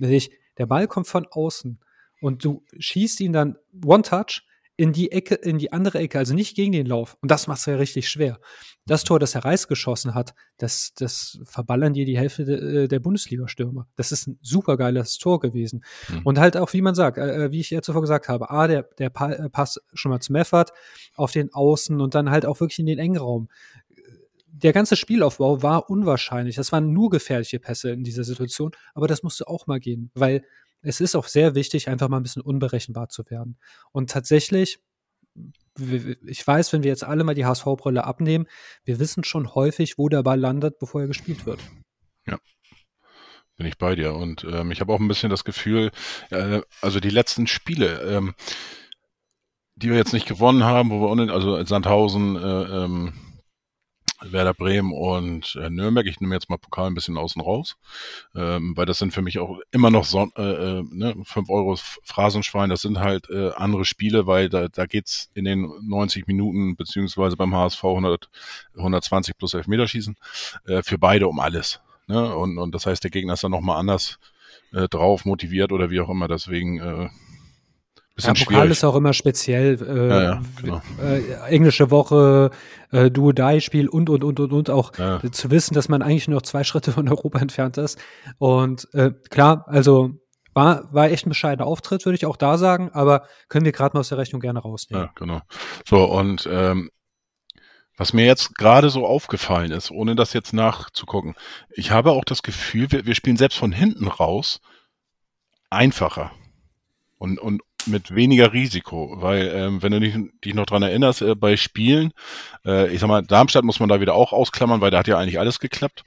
Nämlich, 0.00 0.30
der 0.58 0.66
Ball 0.66 0.88
kommt 0.88 1.06
von 1.06 1.26
außen 1.30 1.78
und 2.20 2.44
du 2.44 2.64
schießt 2.78 3.20
ihn 3.20 3.32
dann 3.32 3.56
One-Touch 3.84 4.42
in 4.78 4.92
die 4.92 5.10
Ecke, 5.10 5.36
in 5.36 5.58
die 5.58 5.72
andere 5.72 5.98
Ecke, 5.98 6.18
also 6.18 6.34
nicht 6.34 6.54
gegen 6.54 6.72
den 6.72 6.86
Lauf. 6.86 7.16
Und 7.22 7.30
das 7.30 7.46
macht 7.46 7.60
es 7.60 7.66
ja 7.66 7.76
richtig 7.76 8.08
schwer. 8.10 8.38
Das 8.84 9.04
Tor, 9.04 9.18
das 9.18 9.34
er 9.34 9.44
Reis 9.44 9.68
geschossen 9.68 10.14
hat, 10.14 10.34
das, 10.58 10.92
das 10.94 11.40
verballern 11.44 11.94
dir 11.94 12.04
die 12.04 12.18
Hälfte 12.18 12.44
de, 12.44 12.84
äh, 12.84 12.88
der 12.88 13.00
Bundesliga-Stürmer. 13.00 13.88
Das 13.96 14.12
ist 14.12 14.26
ein 14.26 14.38
supergeiles 14.42 15.16
Tor 15.16 15.40
gewesen. 15.40 15.82
Mhm. 16.08 16.22
Und 16.24 16.38
halt 16.38 16.58
auch, 16.58 16.72
wie 16.74 16.82
man 16.82 16.94
sagt, 16.94 17.16
äh, 17.16 17.46
äh, 17.46 17.52
wie 17.52 17.60
ich 17.60 17.70
ja 17.70 17.80
zuvor 17.80 18.02
gesagt 18.02 18.28
habe, 18.28 18.50
A, 18.50 18.68
der, 18.68 18.82
der 18.98 19.06
äh, 19.06 19.48
Pass 19.48 19.80
schon 19.94 20.10
mal 20.10 20.20
zu 20.20 20.32
Meffert 20.32 20.72
auf 21.16 21.32
den 21.32 21.52
Außen 21.54 21.98
und 22.00 22.14
dann 22.14 22.30
halt 22.30 22.44
auch 22.44 22.60
wirklich 22.60 22.78
in 22.78 22.86
den 22.86 22.98
engen 22.98 23.16
Raum. 23.16 23.48
Der 24.46 24.72
ganze 24.72 24.96
Spielaufbau 24.96 25.62
war 25.62 25.90
unwahrscheinlich. 25.90 26.56
Das 26.56 26.70
waren 26.70 26.92
nur 26.92 27.10
gefährliche 27.10 27.58
Pässe 27.58 27.90
in 27.90 28.04
dieser 28.04 28.24
Situation, 28.24 28.72
aber 28.94 29.06
das 29.06 29.22
musste 29.22 29.48
auch 29.48 29.66
mal 29.66 29.80
gehen, 29.80 30.10
weil 30.14 30.44
es 30.88 31.00
ist 31.00 31.16
auch 31.16 31.26
sehr 31.26 31.54
wichtig, 31.54 31.88
einfach 31.88 32.08
mal 32.08 32.18
ein 32.18 32.22
bisschen 32.22 32.42
unberechenbar 32.42 33.08
zu 33.08 33.28
werden. 33.28 33.58
Und 33.92 34.10
tatsächlich, 34.10 34.78
ich 36.26 36.46
weiß, 36.46 36.72
wenn 36.72 36.82
wir 36.82 36.90
jetzt 36.90 37.04
alle 37.04 37.24
mal 37.24 37.34
die 37.34 37.44
HSV-Brille 37.44 38.04
abnehmen, 38.04 38.46
wir 38.84 38.98
wissen 38.98 39.24
schon 39.24 39.54
häufig, 39.54 39.98
wo 39.98 40.08
der 40.08 40.22
Ball 40.22 40.38
landet, 40.38 40.78
bevor 40.78 41.02
er 41.02 41.08
gespielt 41.08 41.44
wird. 41.44 41.60
Ja. 42.26 42.38
Bin 43.56 43.66
ich 43.66 43.78
bei 43.78 43.96
dir. 43.96 44.14
Und 44.14 44.44
ähm, 44.44 44.70
ich 44.70 44.80
habe 44.80 44.92
auch 44.92 45.00
ein 45.00 45.08
bisschen 45.08 45.30
das 45.30 45.44
Gefühl, 45.44 45.90
äh, 46.30 46.60
also 46.80 47.00
die 47.00 47.10
letzten 47.10 47.46
Spiele, 47.46 48.00
ähm, 48.02 48.34
die 49.74 49.90
wir 49.90 49.96
jetzt 49.96 50.12
nicht 50.12 50.28
gewonnen 50.28 50.64
haben, 50.64 50.90
wo 50.90 51.00
wir 51.00 51.08
unten, 51.08 51.30
also 51.30 51.62
Sandhausen, 51.64 52.36
äh, 52.36 52.84
ähm, 52.84 53.12
Werder 54.20 54.54
Bremen 54.54 54.92
und 54.92 55.56
äh, 55.60 55.70
Nürnberg. 55.70 56.06
Ich 56.06 56.20
nehme 56.20 56.34
jetzt 56.34 56.48
mal 56.48 56.56
Pokal 56.56 56.86
ein 56.86 56.94
bisschen 56.94 57.16
außen 57.16 57.40
raus, 57.40 57.76
ähm, 58.34 58.76
weil 58.76 58.86
das 58.86 58.98
sind 58.98 59.12
für 59.12 59.22
mich 59.22 59.38
auch 59.38 59.58
immer 59.70 59.90
noch 59.90 60.04
so, 60.04 60.28
äh, 60.36 60.42
äh 60.42 60.82
ne, 60.90 61.14
5 61.22 61.48
Euro 61.50 61.76
Phrasenschwein. 62.04 62.70
Das 62.70 62.82
sind 62.82 62.98
halt 62.98 63.28
äh, 63.30 63.50
andere 63.56 63.84
Spiele, 63.84 64.26
weil 64.26 64.48
da, 64.48 64.68
da 64.68 64.86
geht's 64.86 65.30
in 65.34 65.44
den 65.44 65.70
90 65.82 66.26
Minuten 66.26 66.76
beziehungsweise 66.76 67.36
beim 67.36 67.54
HSV 67.54 67.84
100, 67.84 68.28
120 68.76 69.36
plus 69.36 69.54
Elfmeterschießen 69.54 70.16
äh, 70.66 70.82
für 70.82 70.98
beide 70.98 71.28
um 71.28 71.40
alles. 71.40 71.80
Ne? 72.06 72.34
Und, 72.34 72.58
und 72.58 72.74
das 72.74 72.86
heißt, 72.86 73.02
der 73.02 73.10
Gegner 73.10 73.34
ist 73.34 73.44
dann 73.44 73.50
nochmal 73.50 73.78
anders 73.78 74.18
äh, 74.72 74.88
drauf, 74.88 75.24
motiviert 75.24 75.72
oder 75.72 75.90
wie 75.90 76.00
auch 76.00 76.08
immer. 76.08 76.28
Deswegen 76.28 76.78
äh, 76.78 77.08
ja, 78.18 78.32
Pokal 78.32 78.44
schwierig. 78.44 78.70
ist 78.70 78.84
auch 78.84 78.96
immer 78.96 79.12
speziell. 79.12 79.80
Äh, 79.82 80.08
ja, 80.08 80.22
ja, 80.22 80.42
genau. 80.60 80.82
äh, 81.02 81.20
englische 81.48 81.90
Woche, 81.90 82.50
äh, 82.90 83.10
Duo-Dai-Spiel 83.10 83.88
und, 83.88 84.08
und, 84.08 84.24
und, 84.24 84.40
und, 84.40 84.52
und. 84.52 84.70
Auch 84.70 84.96
ja. 84.98 85.20
zu 85.30 85.50
wissen, 85.50 85.74
dass 85.74 85.88
man 85.88 86.02
eigentlich 86.02 86.26
nur 86.28 86.36
noch 86.36 86.42
zwei 86.42 86.64
Schritte 86.64 86.92
von 86.92 87.08
Europa 87.08 87.38
entfernt 87.40 87.76
ist. 87.76 87.98
Und 88.38 88.88
äh, 88.94 89.10
klar, 89.30 89.64
also 89.68 90.12
war, 90.54 90.92
war 90.94 91.10
echt 91.10 91.26
ein 91.26 91.30
bescheidener 91.30 91.66
Auftritt, 91.66 92.06
würde 92.06 92.16
ich 92.16 92.24
auch 92.24 92.38
da 92.38 92.56
sagen, 92.56 92.90
aber 92.94 93.26
können 93.50 93.66
wir 93.66 93.72
gerade 93.72 93.94
mal 93.94 94.00
aus 94.00 94.08
der 94.08 94.16
Rechnung 94.16 94.40
gerne 94.40 94.60
rausnehmen. 94.60 95.06
Ja, 95.06 95.12
genau. 95.14 95.42
So, 95.84 96.04
und 96.04 96.48
ähm, 96.50 96.90
was 97.98 98.14
mir 98.14 98.24
jetzt 98.24 98.54
gerade 98.54 98.88
so 98.88 99.06
aufgefallen 99.06 99.70
ist, 99.70 99.90
ohne 99.90 100.16
das 100.16 100.32
jetzt 100.32 100.54
nachzugucken, 100.54 101.34
ich 101.70 101.90
habe 101.90 102.12
auch 102.12 102.24
das 102.24 102.42
Gefühl, 102.42 102.90
wir, 102.90 103.04
wir 103.04 103.14
spielen 103.14 103.36
selbst 103.36 103.58
von 103.58 103.72
hinten 103.72 104.08
raus 104.08 104.60
einfacher. 105.68 106.32
Und, 107.18 107.38
und 107.38 107.62
mit 107.86 108.14
weniger 108.14 108.52
Risiko, 108.52 109.16
weil 109.16 109.48
ähm, 109.54 109.82
wenn 109.82 109.92
du 109.92 110.00
dich, 110.00 110.14
dich 110.44 110.54
noch 110.54 110.66
dran 110.66 110.82
erinnerst, 110.82 111.22
äh, 111.22 111.34
bei 111.34 111.56
Spielen, 111.56 112.12
äh, 112.64 112.92
ich 112.92 113.00
sag 113.00 113.08
mal, 113.08 113.22
Darmstadt 113.22 113.64
muss 113.64 113.80
man 113.80 113.88
da 113.88 114.00
wieder 114.00 114.14
auch 114.14 114.32
ausklammern, 114.32 114.80
weil 114.80 114.90
da 114.90 114.98
hat 114.98 115.08
ja 115.08 115.18
eigentlich 115.18 115.38
alles 115.38 115.60
geklappt, 115.60 116.04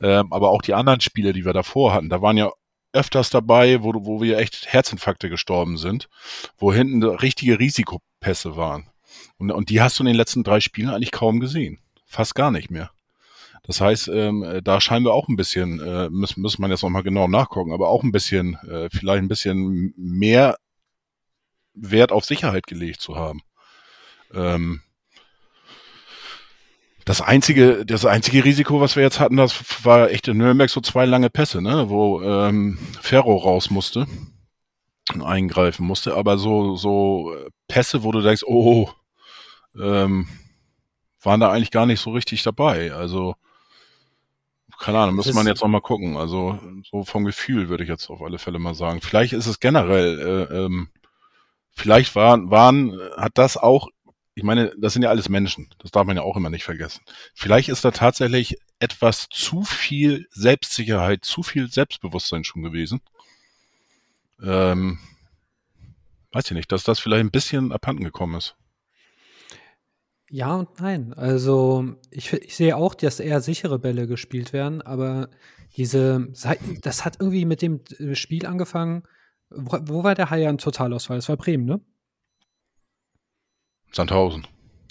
ähm, 0.00 0.32
aber 0.32 0.50
auch 0.50 0.62
die 0.62 0.74
anderen 0.74 1.00
Spiele, 1.00 1.32
die 1.32 1.44
wir 1.44 1.52
davor 1.52 1.94
hatten, 1.94 2.08
da 2.08 2.22
waren 2.22 2.36
ja 2.36 2.50
öfters 2.92 3.30
dabei, 3.30 3.82
wo, 3.82 3.92
wo 4.04 4.20
wir 4.20 4.38
echt 4.38 4.72
Herzinfarkte 4.72 5.30
gestorben 5.30 5.78
sind, 5.78 6.08
wo 6.58 6.72
hinten 6.72 7.02
richtige 7.02 7.58
Risikopässe 7.58 8.56
waren. 8.56 8.88
Und, 9.38 9.50
und 9.50 9.70
die 9.70 9.80
hast 9.80 9.98
du 9.98 10.02
in 10.02 10.08
den 10.08 10.16
letzten 10.16 10.44
drei 10.44 10.60
Spielen 10.60 10.90
eigentlich 10.90 11.10
kaum 11.10 11.40
gesehen. 11.40 11.78
Fast 12.06 12.34
gar 12.34 12.50
nicht 12.50 12.70
mehr. 12.70 12.90
Das 13.64 13.80
heißt, 13.80 14.08
ähm, 14.08 14.60
da 14.64 14.80
scheinen 14.80 15.04
wir 15.04 15.14
auch 15.14 15.28
ein 15.28 15.36
bisschen, 15.36 15.80
äh, 15.80 16.10
müssen, 16.10 16.42
müssen 16.42 16.60
man 16.60 16.70
jetzt 16.70 16.82
nochmal 16.82 17.04
genau 17.04 17.28
nachgucken, 17.28 17.72
aber 17.72 17.88
auch 17.88 18.02
ein 18.02 18.10
bisschen, 18.10 18.56
äh, 18.68 18.88
vielleicht 18.90 19.22
ein 19.22 19.28
bisschen 19.28 19.94
mehr 19.96 20.56
Wert 21.74 22.12
auf 22.12 22.24
Sicherheit 22.24 22.66
gelegt 22.66 23.00
zu 23.00 23.16
haben. 23.16 23.40
Ähm, 24.34 24.82
das 27.04 27.20
einzige, 27.20 27.84
das 27.84 28.06
einzige 28.06 28.44
Risiko, 28.44 28.80
was 28.80 28.94
wir 28.94 29.02
jetzt 29.02 29.18
hatten, 29.18 29.36
das 29.36 29.84
war 29.84 30.10
echt 30.10 30.28
in 30.28 30.36
Nürnberg 30.36 30.70
so 30.70 30.80
zwei 30.80 31.04
lange 31.04 31.30
Pässe, 31.30 31.60
ne, 31.60 31.88
wo 31.88 32.22
ähm, 32.22 32.78
Ferro 33.00 33.36
raus 33.36 33.70
musste 33.70 34.06
und 35.12 35.22
eingreifen 35.22 35.84
musste. 35.84 36.14
Aber 36.14 36.38
so, 36.38 36.76
so 36.76 37.34
Pässe, 37.66 38.04
wo 38.04 38.12
du 38.12 38.20
denkst, 38.20 38.44
oh, 38.46 38.88
ähm, 39.80 40.28
waren 41.22 41.40
da 41.40 41.50
eigentlich 41.50 41.70
gar 41.70 41.86
nicht 41.86 42.00
so 42.00 42.10
richtig 42.10 42.42
dabei. 42.44 42.92
Also, 42.92 43.34
keine 44.78 44.98
Ahnung, 44.98 45.16
müsste 45.16 45.34
man 45.34 45.46
jetzt 45.46 45.62
noch 45.62 45.68
mal 45.68 45.80
gucken. 45.80 46.16
Also, 46.16 46.58
so 46.88 47.04
vom 47.04 47.24
Gefühl 47.24 47.68
würde 47.68 47.84
ich 47.84 47.90
jetzt 47.90 48.10
auf 48.10 48.22
alle 48.22 48.38
Fälle 48.38 48.58
mal 48.58 48.74
sagen. 48.74 49.00
Vielleicht 49.00 49.32
ist 49.32 49.46
es 49.46 49.60
generell 49.60 50.48
äh, 50.50 50.56
ähm, 50.56 50.88
vielleicht 51.74 52.14
waren, 52.14 52.50
waren, 52.50 52.98
hat 53.16 53.32
das 53.38 53.56
auch, 53.56 53.88
ich 54.34 54.42
meine, 54.42 54.72
das 54.78 54.92
sind 54.92 55.02
ja 55.02 55.10
alles 55.10 55.28
Menschen, 55.28 55.68
das 55.78 55.90
darf 55.90 56.06
man 56.06 56.16
ja 56.16 56.22
auch 56.22 56.36
immer 56.36 56.50
nicht 56.50 56.64
vergessen. 56.64 57.02
Vielleicht 57.34 57.68
ist 57.68 57.84
da 57.84 57.90
tatsächlich 57.90 58.56
etwas 58.78 59.28
zu 59.30 59.62
viel 59.62 60.26
Selbstsicherheit, 60.30 61.24
zu 61.24 61.42
viel 61.42 61.70
Selbstbewusstsein 61.70 62.44
schon 62.44 62.62
gewesen. 62.62 63.00
Ähm, 64.42 64.98
weiß 66.32 66.46
ich 66.46 66.56
nicht, 66.56 66.72
dass 66.72 66.84
das 66.84 66.98
vielleicht 66.98 67.24
ein 67.24 67.30
bisschen 67.30 67.72
abhanden 67.72 68.04
gekommen 68.04 68.36
ist. 68.36 68.56
Ja 70.30 70.54
und 70.54 70.80
nein. 70.80 71.12
Also 71.12 71.94
ich, 72.10 72.32
ich 72.32 72.56
sehe 72.56 72.76
auch, 72.76 72.94
dass 72.94 73.20
eher 73.20 73.42
sichere 73.42 73.78
Bälle 73.78 74.06
gespielt 74.06 74.52
werden, 74.52 74.80
aber 74.80 75.28
diese, 75.76 76.28
das 76.80 77.04
hat 77.04 77.20
irgendwie 77.20 77.44
mit 77.44 77.62
dem 77.62 77.80
Spiel 78.14 78.46
angefangen, 78.46 79.02
wo, 79.56 79.78
wo 79.82 80.04
war 80.04 80.14
der 80.14 80.30
Haier 80.30 80.50
im 80.50 80.58
Totalausfall? 80.58 81.18
Das 81.18 81.28
war 81.28 81.36
Bremen, 81.36 81.64
ne? 81.64 81.80
Sandhausen. 83.92 84.46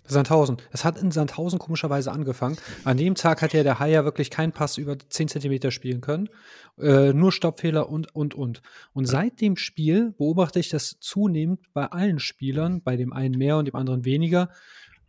Sandhausen. 0.06 0.58
Es 0.72 0.84
hat 0.84 0.98
in 0.98 1.12
Sandhausen 1.12 1.58
komischerweise 1.58 2.12
angefangen. 2.12 2.58
An 2.84 2.98
dem 2.98 3.16
Tag 3.16 3.42
hat 3.42 3.54
ja 3.54 3.64
der 3.64 3.80
Haier 3.80 4.04
wirklich 4.04 4.30
keinen 4.30 4.52
Pass 4.52 4.78
über 4.78 4.98
10 4.98 5.30
Zentimeter 5.30 5.72
spielen 5.72 6.02
können. 6.02 6.30
Äh, 6.78 7.14
nur 7.14 7.32
Stoppfehler 7.32 7.90
und, 7.90 8.14
und, 8.14 8.36
und. 8.36 8.62
Und 8.94 9.06
seit 9.06 9.42
dem 9.42 9.58
Spiel 9.58 10.12
beobachte 10.18 10.60
ich 10.60 10.70
das 10.70 10.98
zunehmend 11.00 11.62
bei 11.74 11.86
allen 11.86 12.20
Spielern, 12.20 12.82
bei 12.84 12.98
dem 12.98 13.14
einen 13.14 13.38
mehr 13.38 13.58
und 13.58 13.66
dem 13.66 13.76
anderen 13.76 14.06
weniger. 14.06 14.50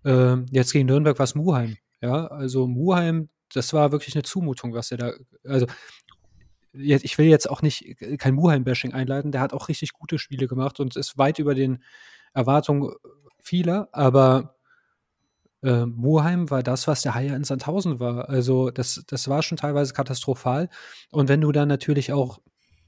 Äh, 0.05 0.37
jetzt 0.51 0.73
gegen 0.73 0.87
Nürnberg 0.87 1.19
war 1.19 1.25
es 1.25 1.35
Muheim. 1.35 1.77
Ja, 2.01 2.27
also 2.27 2.67
Muheim, 2.67 3.29
das 3.53 3.73
war 3.73 3.93
wirklich 3.93 4.15
eine 4.15 4.23
Zumutung, 4.23 4.73
was 4.73 4.91
er 4.91 4.99
da, 4.99 5.13
also 5.45 5.67
ich 6.73 7.19
will 7.19 7.27
jetzt 7.27 7.49
auch 7.51 7.63
nicht 7.63 7.97
kein 8.19 8.35
Muheim-Bashing 8.35 8.93
einleiten, 8.93 9.33
der 9.33 9.41
hat 9.41 9.53
auch 9.53 9.69
richtig 9.69 9.93
gute 9.93 10.19
Spiele 10.19 10.47
gemacht 10.47 10.81
und 10.81 10.97
ist 10.97 11.19
weit 11.19 11.39
über 11.39 11.55
den 11.55 11.83
Erwartungen 12.35 12.93
vieler, 13.41 13.89
aber 13.93 14.57
äh, 15.63 15.87
Muheim 15.87 16.51
war 16.51 16.63
das, 16.63 16.89
was 16.89 17.03
der 17.03 17.15
Haier 17.15 17.37
in 17.37 17.45
Sandhausen 17.45 18.01
war. 18.01 18.29
Also 18.29 18.71
das, 18.71 19.05
das 19.07 19.29
war 19.29 19.43
schon 19.43 19.59
teilweise 19.59 19.93
katastrophal. 19.93 20.69
Und 21.11 21.29
wenn 21.29 21.41
du 21.41 21.53
dann 21.53 21.69
natürlich 21.69 22.13
auch 22.13 22.41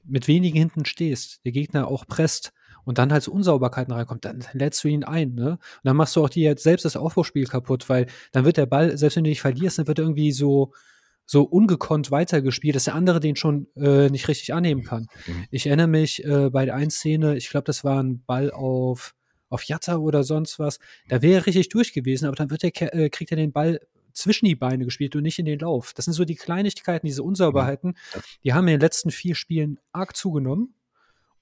mit 0.03 0.27
wenigen 0.27 0.57
hinten 0.57 0.85
stehst, 0.85 1.43
der 1.45 1.51
Gegner 1.51 1.87
auch 1.87 2.05
presst 2.07 2.53
und 2.83 2.97
dann 2.97 3.11
halt 3.11 3.23
so 3.23 3.31
Unsauberkeiten 3.31 3.93
reinkommt, 3.93 4.25
dann, 4.25 4.45
lädst 4.53 4.83
du 4.83 4.87
ihn 4.87 5.03
ein, 5.03 5.33
ne? 5.33 5.51
Und 5.51 5.59
dann 5.83 5.95
machst 5.95 6.15
du 6.15 6.23
auch 6.23 6.29
dir 6.29 6.43
jetzt 6.43 6.63
selbst 6.63 6.85
das 6.85 6.97
Aufbauspiel 6.97 7.47
kaputt, 7.47 7.89
weil 7.89 8.07
dann 8.31 8.45
wird 8.45 8.57
der 8.57 8.67
Ball, 8.67 8.97
selbst 8.97 9.15
wenn 9.15 9.23
du 9.23 9.31
dich 9.31 9.41
verlierst, 9.41 9.79
dann 9.79 9.87
wird 9.87 9.99
irgendwie 9.99 10.31
so, 10.31 10.73
so 11.25 11.43
ungekonnt 11.43 12.11
weitergespielt, 12.11 12.75
dass 12.75 12.85
der 12.85 12.95
andere 12.95 13.19
den 13.19 13.35
schon 13.35 13.67
äh, 13.75 14.09
nicht 14.09 14.27
richtig 14.27 14.53
annehmen 14.53 14.83
kann. 14.83 15.07
Mhm. 15.25 15.45
Ich 15.51 15.65
erinnere 15.67 15.87
mich 15.87 16.23
äh, 16.23 16.49
bei 16.49 16.65
der 16.65 16.75
einen 16.75 16.91
Szene, 16.91 17.35
ich 17.35 17.49
glaube, 17.49 17.65
das 17.65 17.83
war 17.83 18.01
ein 18.01 18.23
Ball 18.25 18.51
auf, 18.51 19.15
auf 19.49 19.63
Jatta 19.63 19.97
oder 19.97 20.23
sonst 20.23 20.59
was, 20.59 20.79
da 21.09 21.21
wäre 21.21 21.41
er 21.41 21.45
richtig 21.47 21.69
durch 21.69 21.93
gewesen, 21.93 22.25
aber 22.27 22.35
dann 22.35 22.51
wird 22.51 22.63
der, 22.63 22.93
äh, 22.93 23.09
kriegt 23.09 23.31
er 23.31 23.37
den 23.37 23.51
Ball 23.51 23.79
zwischen 24.13 24.45
die 24.45 24.55
Beine 24.55 24.85
gespielt 24.85 25.15
und 25.15 25.23
nicht 25.23 25.39
in 25.39 25.45
den 25.45 25.59
Lauf. 25.59 25.93
Das 25.93 26.05
sind 26.05 26.13
so 26.13 26.23
die 26.25 26.35
Kleinigkeiten, 26.35 27.05
diese 27.05 27.23
Unsauberheiten, 27.23 27.95
Ja. 28.13 28.21
die 28.43 28.53
haben 28.53 28.67
in 28.67 28.75
den 28.75 28.81
letzten 28.81 29.11
vier 29.11 29.35
Spielen 29.35 29.79
arg 29.91 30.15
zugenommen. 30.15 30.73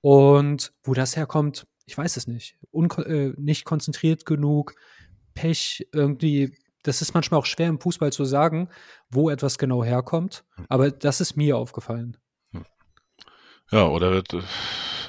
Und 0.01 0.73
wo 0.83 0.93
das 0.93 1.15
herkommt, 1.15 1.65
ich 1.85 1.97
weiß 1.97 2.17
es 2.17 2.27
nicht. 2.27 2.57
Unko 2.71 3.01
äh, 3.03 3.33
nicht 3.37 3.63
konzentriert 3.63 4.25
genug, 4.25 4.75
Pech, 5.33 5.87
irgendwie. 5.93 6.55
Das 6.83 7.01
ist 7.01 7.13
manchmal 7.13 7.39
auch 7.39 7.45
schwer 7.45 7.67
im 7.67 7.79
Fußball 7.79 8.11
zu 8.11 8.25
sagen, 8.25 8.69
wo 9.09 9.29
etwas 9.29 9.57
genau 9.57 9.83
herkommt. 9.83 10.43
Aber 10.69 10.91
das 10.91 11.21
ist 11.21 11.35
mir 11.35 11.57
aufgefallen. 11.57 12.17
Ja, 13.71 13.87
oder 13.87 14.17
äh, 14.17 14.23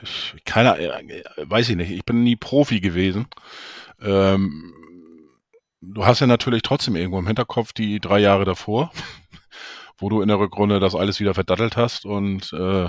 ich, 0.02 0.44
keiner, 0.44 0.78
äh, 0.78 1.24
weiß 1.36 1.68
ich 1.68 1.76
nicht, 1.76 1.90
ich 1.90 2.04
bin 2.04 2.22
nie 2.22 2.36
Profi 2.36 2.80
gewesen. 2.80 3.26
Ähm, 4.00 4.72
du 5.80 6.04
hast 6.06 6.20
ja 6.20 6.26
natürlich 6.26 6.62
trotzdem 6.62 6.96
irgendwo 6.96 7.18
im 7.18 7.26
Hinterkopf 7.26 7.72
die 7.72 8.00
drei 8.00 8.20
Jahre 8.20 8.44
davor, 8.44 8.92
wo 9.98 10.08
du 10.08 10.22
in 10.22 10.28
der 10.28 10.38
Rückrunde 10.38 10.80
das 10.80 10.94
alles 10.94 11.20
wieder 11.20 11.34
verdattelt 11.34 11.76
hast 11.76 12.06
und 12.06 12.52
äh, 12.52 12.88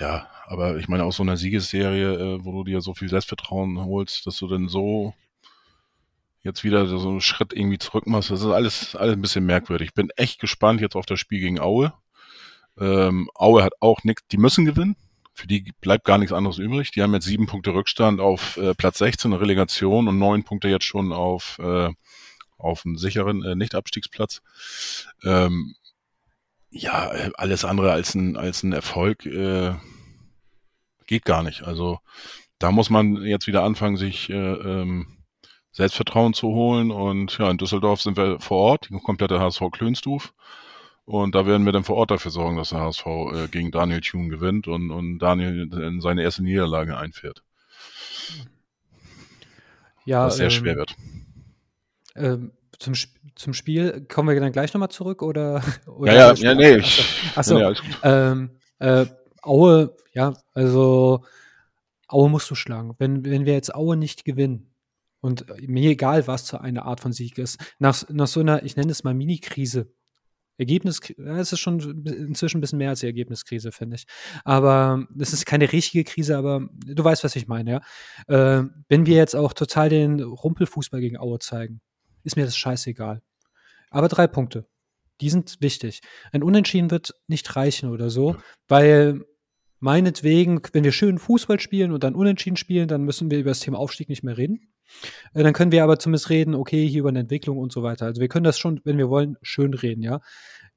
ja, 0.00 0.28
aber 0.46 0.76
ich 0.76 0.88
meine 0.88 1.04
aus 1.04 1.16
so 1.16 1.22
einer 1.22 1.36
Siegesserie, 1.36 2.14
äh, 2.14 2.44
wo 2.44 2.52
du 2.52 2.64
dir 2.64 2.80
so 2.80 2.94
viel 2.94 3.08
Selbstvertrauen 3.08 3.82
holst, 3.84 4.26
dass 4.26 4.36
du 4.36 4.46
dann 4.46 4.68
so 4.68 5.14
jetzt 6.44 6.62
wieder 6.62 6.86
so 6.86 7.08
einen 7.08 7.20
Schritt 7.20 7.52
irgendwie 7.52 7.78
zurück 7.78 8.06
machst, 8.06 8.30
das 8.30 8.40
ist 8.40 8.46
alles, 8.46 8.94
alles 8.94 9.14
ein 9.16 9.22
bisschen 9.22 9.46
merkwürdig. 9.46 9.88
Ich 9.88 9.94
bin 9.94 10.10
echt 10.16 10.40
gespannt 10.40 10.80
jetzt 10.80 10.94
auf 10.94 11.06
das 11.06 11.18
Spiel 11.18 11.40
gegen 11.40 11.58
Aue. 11.58 11.92
Ähm, 12.78 13.30
Aue 13.34 13.64
hat 13.64 13.72
auch 13.80 14.04
nichts, 14.04 14.22
die 14.30 14.36
müssen 14.36 14.64
gewinnen. 14.64 14.96
Für 15.32 15.48
die 15.48 15.72
bleibt 15.80 16.04
gar 16.04 16.18
nichts 16.18 16.32
anderes 16.32 16.58
übrig. 16.58 16.92
Die 16.92 17.02
haben 17.02 17.14
jetzt 17.14 17.24
sieben 17.24 17.46
Punkte 17.46 17.74
Rückstand 17.74 18.20
auf 18.20 18.56
äh, 18.56 18.74
Platz 18.74 18.98
16 18.98 19.32
Relegation 19.32 20.06
und 20.06 20.18
neun 20.18 20.44
Punkte 20.44 20.68
jetzt 20.68 20.84
schon 20.84 21.12
auf, 21.12 21.58
äh, 21.58 21.90
auf 22.56 22.84
einen 22.84 22.98
sicheren 22.98 23.42
äh, 23.42 23.56
Nicht-Abstiegsplatz. 23.56 24.42
Ähm, 25.24 25.74
ja, 26.70 27.08
alles 27.34 27.64
andere 27.64 27.92
als 27.92 28.14
ein, 28.14 28.36
als 28.36 28.62
ein 28.62 28.72
Erfolg 28.72 29.24
äh, 29.26 29.74
geht 31.06 31.24
gar 31.24 31.42
nicht. 31.42 31.62
Also 31.62 32.00
da 32.58 32.70
muss 32.70 32.90
man 32.90 33.22
jetzt 33.22 33.46
wieder 33.46 33.62
anfangen, 33.62 33.96
sich 33.96 34.30
äh, 34.30 34.34
ähm, 34.34 35.23
Selbstvertrauen 35.74 36.34
zu 36.34 36.48
holen. 36.48 36.90
Und 36.90 37.36
ja, 37.38 37.50
in 37.50 37.58
Düsseldorf 37.58 38.00
sind 38.00 38.16
wir 38.16 38.40
vor 38.40 38.58
Ort, 38.58 38.88
die 38.88 38.98
komplette 39.00 39.40
HSV 39.40 39.62
Klönstuf. 39.72 40.32
Und 41.04 41.34
da 41.34 41.44
werden 41.46 41.66
wir 41.66 41.72
dann 41.72 41.84
vor 41.84 41.96
Ort 41.96 42.10
dafür 42.10 42.30
sorgen, 42.30 42.56
dass 42.56 42.70
der 42.70 42.80
HSV 42.80 43.06
äh, 43.06 43.48
gegen 43.48 43.70
Daniel 43.70 44.00
Thune 44.00 44.28
gewinnt 44.28 44.68
und, 44.68 44.90
und 44.90 45.18
Daniel 45.18 45.70
in 45.72 46.00
seine 46.00 46.22
erste 46.22 46.42
Niederlage 46.42 46.96
einfährt. 46.96 47.42
Ja, 50.06 50.26
was 50.26 50.36
sehr 50.36 50.46
ähm, 50.46 50.50
schwer 50.50 50.76
wird. 50.76 50.94
Ähm, 52.16 52.52
zum, 52.78 52.94
zum 53.34 53.52
Spiel 53.52 54.06
kommen 54.08 54.28
wir 54.28 54.40
dann 54.40 54.52
gleich 54.52 54.72
nochmal 54.72 54.90
zurück 54.90 55.22
oder? 55.22 55.62
oder 55.86 56.12
Ja, 56.12 56.32
ja, 56.32 56.52
ja, 56.52 56.54
nee, 56.54 56.82
Achso, 57.34 57.58
gut. 57.58 57.82
ähm, 58.02 58.50
äh, 58.78 59.06
Aue, 59.42 59.94
ja, 60.12 60.34
also 60.54 61.24
Aue 62.08 62.30
musst 62.30 62.50
du 62.50 62.54
schlagen. 62.54 62.94
Wenn, 62.98 63.24
wenn 63.24 63.44
wir 63.44 63.54
jetzt 63.54 63.74
Aue 63.74 63.96
nicht 63.96 64.24
gewinnen 64.24 64.73
und 65.24 65.46
mir 65.66 65.88
egal, 65.88 66.26
was 66.26 66.50
für 66.50 66.60
eine 66.60 66.84
Art 66.84 67.00
von 67.00 67.14
Sieg 67.14 67.38
ist, 67.38 67.58
nach, 67.78 68.06
nach 68.10 68.26
so 68.26 68.40
einer, 68.40 68.62
ich 68.62 68.76
nenne 68.76 68.92
es 68.92 69.04
mal 69.04 69.14
Mini-Krise, 69.14 69.90
Ergebnis, 70.58 71.00
es 71.16 71.50
ist 71.50 71.60
schon 71.60 72.04
inzwischen 72.04 72.58
ein 72.58 72.60
bisschen 72.60 72.76
mehr 72.76 72.90
als 72.90 73.00
die 73.00 73.06
Ergebniskrise, 73.06 73.72
finde 73.72 73.96
ich. 73.96 74.04
Aber 74.44 75.06
es 75.18 75.32
ist 75.32 75.46
keine 75.46 75.72
richtige 75.72 76.04
Krise, 76.04 76.36
aber 76.36 76.68
du 76.84 77.02
weißt, 77.02 77.24
was 77.24 77.36
ich 77.36 77.48
meine, 77.48 77.70
ja. 78.28 78.58
Äh, 78.58 78.64
wenn 78.90 79.06
wir 79.06 79.16
jetzt 79.16 79.34
auch 79.34 79.54
total 79.54 79.88
den 79.88 80.20
Rumpelfußball 80.20 81.00
gegen 81.00 81.16
Aue 81.16 81.38
zeigen, 81.38 81.80
ist 82.22 82.36
mir 82.36 82.44
das 82.44 82.58
scheißegal. 82.58 83.22
Aber 83.90 84.08
drei 84.08 84.26
Punkte, 84.26 84.68
die 85.22 85.30
sind 85.30 85.56
wichtig. 85.60 86.02
Ein 86.32 86.42
Unentschieden 86.42 86.90
wird 86.90 87.14
nicht 87.28 87.56
reichen 87.56 87.88
oder 87.88 88.10
so, 88.10 88.36
weil 88.68 89.22
meinetwegen, 89.80 90.60
wenn 90.74 90.84
wir 90.84 90.92
schön 90.92 91.18
Fußball 91.18 91.60
spielen 91.60 91.92
und 91.92 92.04
dann 92.04 92.14
Unentschieden 92.14 92.58
spielen, 92.58 92.88
dann 92.88 93.04
müssen 93.04 93.30
wir 93.30 93.38
über 93.38 93.52
das 93.52 93.60
Thema 93.60 93.78
Aufstieg 93.78 94.10
nicht 94.10 94.22
mehr 94.22 94.36
reden. 94.36 94.73
Äh, 95.32 95.42
Dann 95.42 95.52
können 95.52 95.72
wir 95.72 95.84
aber 95.84 95.98
zumindest 95.98 96.30
reden, 96.30 96.54
okay, 96.54 96.86
hier 96.86 97.00
über 97.00 97.08
eine 97.10 97.20
Entwicklung 97.20 97.58
und 97.58 97.72
so 97.72 97.82
weiter. 97.82 98.06
Also 98.06 98.20
wir 98.20 98.28
können 98.28 98.44
das 98.44 98.58
schon, 98.58 98.80
wenn 98.84 98.98
wir 98.98 99.08
wollen, 99.08 99.36
schön 99.42 99.74
reden, 99.74 100.02
ja. 100.02 100.20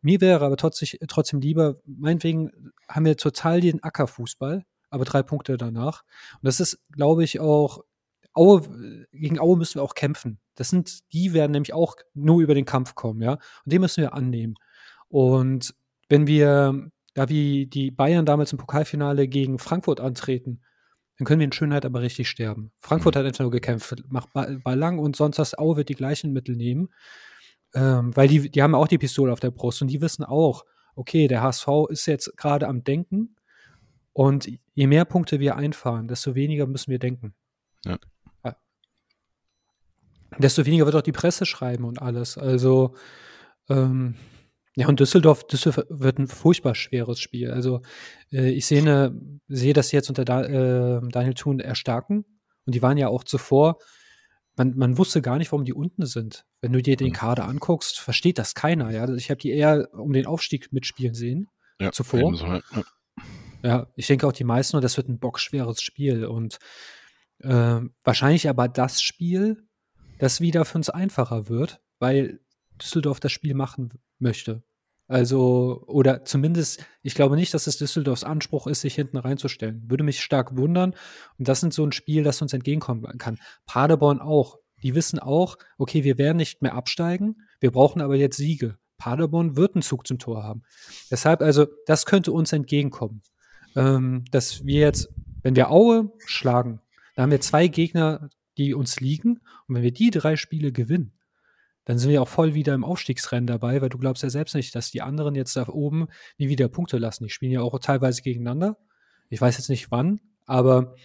Mir 0.01 0.21
wäre 0.21 0.45
aber 0.45 0.57
trotzdem, 0.57 0.99
trotzdem 1.07 1.39
lieber, 1.41 1.77
meinetwegen 1.85 2.71
haben 2.87 3.05
wir 3.05 3.17
total 3.17 3.61
den 3.61 3.83
Ackerfußball, 3.83 4.63
aber 4.89 5.05
drei 5.05 5.23
Punkte 5.23 5.57
danach. 5.57 6.03
Und 6.35 6.45
das 6.45 6.59
ist, 6.59 6.79
glaube 6.91 7.23
ich, 7.23 7.39
auch, 7.39 7.83
Aue, 8.33 8.61
gegen 9.11 9.39
Aue 9.39 9.57
müssen 9.57 9.75
wir 9.79 9.83
auch 9.83 9.95
kämpfen. 9.95 10.39
Das 10.53 10.69
sind, 10.69 11.11
die 11.11 11.33
werden 11.33 11.51
nämlich 11.53 11.73
auch 11.73 11.95
nur 12.13 12.41
über 12.41 12.53
den 12.53 12.65
Kampf 12.65 12.93
kommen, 12.93 13.21
ja. 13.21 13.33
Und 13.33 13.73
den 13.73 13.81
müssen 13.81 14.01
wir 14.01 14.13
annehmen. 14.13 14.53
Und 15.07 15.73
wenn 16.07 16.27
wir, 16.27 16.89
da 17.15 17.29
wie 17.29 17.65
die 17.65 17.89
Bayern 17.89 18.27
damals 18.27 18.51
im 18.51 18.59
Pokalfinale 18.59 19.27
gegen 19.27 19.57
Frankfurt 19.57 19.99
antreten, 19.99 20.61
dann 21.17 21.25
können 21.25 21.39
wir 21.39 21.45
in 21.45 21.51
Schönheit 21.51 21.85
aber 21.85 22.01
richtig 22.01 22.29
sterben. 22.29 22.71
Frankfurt 22.79 23.15
hat 23.15 23.25
einfach 23.25 23.41
nur 23.43 23.51
gekämpft, 23.51 24.03
macht 24.09 24.31
Ball, 24.33 24.61
lang 24.63 24.99
und 24.99 25.15
sonst 25.15 25.39
das 25.39 25.57
Aue 25.57 25.77
wird 25.77 25.89
die 25.89 25.95
gleichen 25.95 26.31
Mittel 26.31 26.55
nehmen. 26.55 26.89
Ähm, 27.73 28.15
weil 28.15 28.27
die, 28.27 28.49
die 28.49 28.61
haben 28.61 28.75
auch 28.75 28.87
die 28.87 28.97
Pistole 28.97 29.33
auf 29.33 29.39
der 29.39 29.51
Brust 29.51 29.81
und 29.81 29.89
die 29.89 30.01
wissen 30.01 30.23
auch, 30.23 30.63
okay, 30.95 31.27
der 31.27 31.41
HSV 31.41 31.67
ist 31.89 32.05
jetzt 32.05 32.37
gerade 32.37 32.67
am 32.67 32.83
Denken 32.83 33.35
und 34.13 34.47
je 34.73 34.87
mehr 34.87 35.05
Punkte 35.05 35.39
wir 35.39 35.55
einfahren, 35.55 36.07
desto 36.07 36.33
weniger 36.33 36.65
müssen 36.65 36.91
wir 36.91 36.99
denken. 36.99 37.33
Ja. 37.83 37.97
Ja. 38.43 38.55
Desto 40.37 40.65
weniger 40.65 40.85
wird 40.85 40.95
auch 40.95 41.01
die 41.01 41.11
Presse 41.11 41.45
schreiben 41.45 41.83
und 41.83 42.01
alles. 42.01 42.37
Also, 42.37 42.95
ähm, 43.69 44.15
ja, 44.77 44.87
und 44.87 44.99
Düsseldorf, 44.99 45.47
Düsseldorf 45.47 45.87
wird 45.89 46.19
ein 46.19 46.27
furchtbar 46.27 46.75
schweres 46.75 47.19
Spiel. 47.19 47.49
Also, 47.49 47.81
äh, 48.31 48.51
ich 48.51 48.67
sehe, 48.67 48.83
ne, 48.83 49.19
sehe, 49.47 49.73
sie 49.81 49.95
jetzt 49.95 50.09
unter 50.09 50.23
da, 50.23 50.43
äh, 50.43 51.01
Daniel 51.09 51.33
Thun 51.33 51.59
erstarken. 51.59 52.25
Und 52.63 52.75
die 52.75 52.83
waren 52.83 52.95
ja 52.95 53.07
auch 53.07 53.23
zuvor, 53.23 53.79
man, 54.55 54.77
man 54.77 54.99
wusste 54.99 55.23
gar 55.23 55.39
nicht, 55.39 55.51
warum 55.51 55.65
die 55.65 55.73
unten 55.73 56.05
sind. 56.05 56.45
Wenn 56.61 56.73
du 56.73 56.83
dir 56.83 56.95
den 56.95 57.07
Mhm. 57.07 57.13
Kader 57.13 57.47
anguckst, 57.47 57.99
versteht 57.99 58.37
das 58.37 58.53
keiner. 58.53 58.91
Ja? 58.91 59.11
Ich 59.15 59.31
habe 59.31 59.39
die 59.39 59.49
eher 59.49 59.89
um 59.93 60.13
den 60.13 60.27
Aufstieg 60.27 60.71
mitspielen 60.71 61.15
sehen. 61.15 61.47
Ja, 61.81 61.91
zuvor. 61.91 62.19
ebenso, 62.19 62.45
ja. 62.45 62.61
Ja, 63.63 63.87
ich 63.95 64.05
denke 64.05 64.27
auch 64.27 64.31
die 64.31 64.43
meisten, 64.43 64.75
und 64.75 64.83
das 64.83 64.95
wird 64.95 65.09
ein 65.09 65.17
bockschweres 65.17 65.81
Spiel. 65.81 66.25
Und 66.25 66.59
ähm, 67.41 67.95
wahrscheinlich 68.03 68.47
aber 68.47 68.67
das 68.67 69.01
Spiel, 69.01 69.67
das 70.19 70.39
wieder 70.39 70.65
für 70.65 70.77
uns 70.77 70.91
einfacher 70.91 71.49
wird, 71.49 71.81
weil 71.97 72.41
Düsseldorf 72.79 73.19
das 73.19 73.31
Spiel 73.31 73.55
machen 73.55 73.99
möchte. 74.19 74.63
Also, 75.07 75.83
oder 75.87 76.25
zumindest, 76.25 76.85
ich 77.01 77.15
glaube 77.15 77.37
nicht, 77.37 77.53
dass 77.53 77.67
es 77.67 77.77
Düsseldorfs 77.77 78.25
Anspruch 78.25 78.67
ist, 78.67 78.81
sich 78.81 78.95
hinten 78.95 79.17
reinzustellen. 79.17 79.89
Würde 79.89 80.03
mich 80.03 80.21
stark 80.21 80.57
wundern. 80.57 80.95
Und 81.37 81.47
das 81.47 81.61
sind 81.61 81.73
so 81.73 81.85
ein 81.85 81.93
Spiel, 81.93 82.23
das 82.23 82.41
uns 82.41 82.51
entgegenkommen 82.51 83.17
kann. 83.17 83.39
Paderborn 83.65 84.19
auch. 84.19 84.57
Die 84.83 84.95
wissen 84.95 85.17
auch, 85.17 85.57
okay, 85.77 86.03
wir 86.03 86.17
werden 86.17 86.37
nicht 86.37 86.61
mehr 86.61 86.75
absteigen, 86.75 87.37
wir 87.59 87.71
brauchen 87.71 88.01
aber 88.01 88.15
jetzt 88.15 88.37
Siege. 88.37 88.77
Paderborn 88.97 89.55
wird 89.55 89.75
einen 89.75 89.81
Zug 89.81 90.05
zum 90.05 90.19
Tor 90.19 90.43
haben. 90.43 90.63
Deshalb, 91.09 91.41
also, 91.41 91.67
das 91.85 92.05
könnte 92.05 92.31
uns 92.31 92.51
entgegenkommen. 92.51 93.21
Ähm, 93.75 94.25
dass 94.31 94.65
wir 94.65 94.81
jetzt, 94.81 95.09
wenn 95.41 95.55
wir 95.55 95.71
Aue 95.71 96.11
schlagen, 96.25 96.81
da 97.15 97.23
haben 97.23 97.31
wir 97.31 97.41
zwei 97.41 97.67
Gegner, 97.67 98.29
die 98.57 98.73
uns 98.73 98.99
liegen. 98.99 99.39
Und 99.67 99.75
wenn 99.75 99.83
wir 99.83 99.93
die 99.93 100.11
drei 100.11 100.35
Spiele 100.35 100.71
gewinnen, 100.71 101.16
dann 101.87 101.97
sind 101.97 102.11
wir 102.11 102.21
auch 102.21 102.27
voll 102.27 102.53
wieder 102.53 102.73
im 102.73 102.83
Aufstiegsrennen 102.83 103.47
dabei, 103.47 103.81
weil 103.81 103.87
du 103.87 103.97
glaubst 103.97 104.21
ja 104.21 104.29
selbst 104.29 104.55
nicht, 104.55 104.75
dass 104.75 104.91
die 104.91 105.01
anderen 105.01 105.35
jetzt 105.35 105.55
da 105.55 105.69
oben 105.69 106.07
nie 106.37 106.49
wieder 106.49 106.67
Punkte 106.67 106.97
lassen. 106.97 107.23
Die 107.23 107.29
spielen 107.29 107.53
ja 107.53 107.61
auch 107.61 107.79
teilweise 107.79 108.21
gegeneinander. 108.21 108.77
Ich 109.29 109.39
weiß 109.39 109.57
jetzt 109.57 109.69
nicht 109.69 109.89
wann, 109.89 110.19
aber 110.45 110.95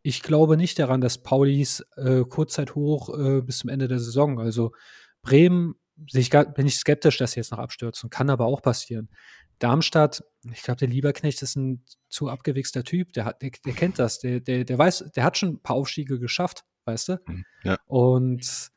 ich 0.00 0.22
glaube 0.22 0.56
nicht 0.56 0.78
daran, 0.78 1.02
dass 1.02 1.22
Paulis 1.22 1.84
äh, 1.96 2.22
Kurzzeit 2.22 2.74
hoch 2.74 3.10
äh, 3.18 3.42
bis 3.42 3.58
zum 3.58 3.68
Ende 3.68 3.86
der 3.86 3.98
Saison. 3.98 4.40
Also 4.40 4.72
Bremen 5.20 5.74
ich 6.10 6.30
bin 6.30 6.66
ich 6.66 6.76
skeptisch, 6.76 7.18
dass 7.18 7.32
sie 7.32 7.40
jetzt 7.40 7.50
noch 7.50 7.58
abstürzen. 7.58 8.08
Kann 8.08 8.30
aber 8.30 8.46
auch 8.46 8.62
passieren. 8.62 9.10
Darmstadt, 9.58 10.24
ich 10.50 10.62
glaube, 10.62 10.78
der 10.78 10.88
Lieberknecht 10.88 11.42
ist 11.42 11.54
ein 11.56 11.84
zu 12.08 12.30
abgewichster 12.30 12.82
Typ. 12.82 13.12
Der, 13.12 13.26
hat, 13.26 13.42
der, 13.42 13.50
der 13.66 13.74
kennt 13.74 13.98
das. 13.98 14.18
Der, 14.20 14.40
der, 14.40 14.64
der 14.64 14.78
weiß, 14.78 15.10
der 15.14 15.22
hat 15.22 15.36
schon 15.36 15.50
ein 15.50 15.62
paar 15.62 15.76
Aufstiege 15.76 16.18
geschafft, 16.18 16.64
weißt 16.86 17.10
du? 17.10 17.20
Ja. 17.62 17.76
Und 17.84 18.70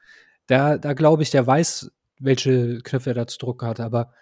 da, 0.48 0.78
da 0.78 0.94
glaube 0.94 1.24
ich, 1.24 1.32
der 1.32 1.46
weiß, 1.46 1.92
welche 2.20 2.80
Knöpfe 2.80 3.12
er 3.12 3.16
da 3.16 3.28
zu 3.28 3.38
drucken 3.38 3.68
hat. 3.68 3.80
Aber 3.80 4.14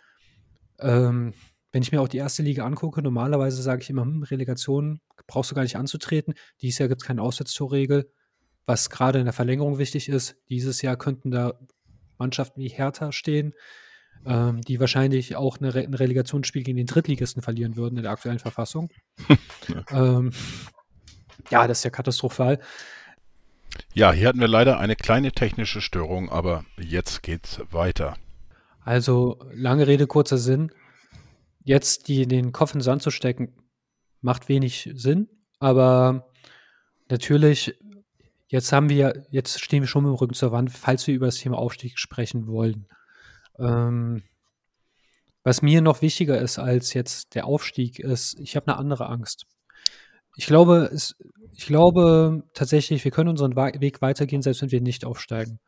ähm, 0.79 1.33
wenn 1.71 1.83
ich 1.83 1.91
mir 1.91 2.01
auch 2.01 2.07
die 2.07 2.17
erste 2.17 2.43
Liga 2.43 2.65
angucke, 2.65 3.01
normalerweise 3.01 3.61
sage 3.61 3.81
ich 3.81 3.89
immer, 3.89 4.03
hm, 4.03 4.23
Relegation 4.23 4.99
brauchst 5.27 5.51
du 5.51 5.55
gar 5.55 5.63
nicht 5.63 5.77
anzutreten. 5.77 6.33
Dieses 6.61 6.79
Jahr 6.79 6.89
gibt 6.89 7.01
es 7.01 7.07
keine 7.07 7.21
Auswärtstorregel, 7.21 8.11
was 8.65 8.89
gerade 8.89 9.19
in 9.19 9.25
der 9.25 9.33
Verlängerung 9.33 9.77
wichtig 9.77 10.09
ist. 10.09 10.35
Dieses 10.49 10.81
Jahr 10.81 10.97
könnten 10.97 11.31
da 11.31 11.53
Mannschaften 12.17 12.59
wie 12.61 12.67
Hertha 12.67 13.11
stehen, 13.11 13.53
ähm, 14.25 14.61
die 14.61 14.79
wahrscheinlich 14.79 15.35
auch 15.35 15.57
eine 15.59 15.73
Re 15.73 15.81
ein 15.81 15.93
Relegationsspiel 15.93 16.63
gegen 16.63 16.77
den 16.77 16.87
Drittligisten 16.87 17.41
verlieren 17.41 17.75
würden 17.75 17.97
in 17.97 18.03
der 18.03 18.11
aktuellen 18.11 18.39
Verfassung. 18.39 18.89
ja. 19.67 20.17
Ähm, 20.17 20.31
ja, 21.49 21.67
das 21.67 21.79
ist 21.79 21.83
ja 21.85 21.89
katastrophal. 21.89 22.59
Ja, 23.93 24.11
hier 24.11 24.27
hatten 24.27 24.39
wir 24.39 24.47
leider 24.47 24.79
eine 24.79 24.95
kleine 24.95 25.31
technische 25.31 25.81
Störung, 25.81 26.29
aber 26.29 26.65
jetzt 26.79 27.23
geht's 27.23 27.61
weiter. 27.71 28.15
Also, 28.83 29.39
lange 29.53 29.87
Rede, 29.87 30.07
kurzer 30.07 30.37
Sinn. 30.37 30.71
Jetzt 31.63 32.07
die, 32.07 32.27
den 32.27 32.51
Kopf 32.51 32.73
in 32.73 32.79
den 32.79 32.83
Sand 32.83 33.01
zu 33.01 33.11
stecken, 33.11 33.53
macht 34.21 34.49
wenig 34.49 34.89
Sinn, 34.93 35.29
aber 35.59 36.31
natürlich, 37.09 37.75
jetzt 38.47 38.71
haben 38.71 38.89
wir, 38.89 39.25
jetzt 39.29 39.59
stehen 39.61 39.83
wir 39.83 39.87
schon 39.87 40.03
mit 40.03 40.11
dem 40.11 40.15
Rücken 40.15 40.33
zur 40.33 40.51
Wand, 40.51 40.71
falls 40.71 41.05
wir 41.05 41.13
über 41.13 41.27
das 41.27 41.37
Thema 41.37 41.57
Aufstieg 41.57 41.99
sprechen 41.99 42.47
wollen. 42.47 42.87
Ähm, 43.59 44.23
was 45.43 45.61
mir 45.61 45.81
noch 45.81 46.01
wichtiger 46.01 46.39
ist 46.39 46.59
als 46.59 46.93
jetzt 46.93 47.35
der 47.35 47.45
Aufstieg, 47.45 47.99
ist, 47.99 48.39
ich 48.39 48.55
habe 48.55 48.67
eine 48.67 48.77
andere 48.77 49.07
Angst. 49.09 49.45
Ich 50.35 50.45
glaube, 50.45 50.89
es, 50.93 51.15
ich 51.61 51.67
glaube 51.67 52.43
tatsächlich, 52.55 53.03
wir 53.03 53.11
können 53.11 53.29
unseren 53.29 53.55
Weg 53.55 54.01
weitergehen, 54.01 54.41
selbst 54.41 54.63
wenn 54.63 54.71
wir 54.71 54.81
nicht 54.81 55.05
aufsteigen. 55.05 55.59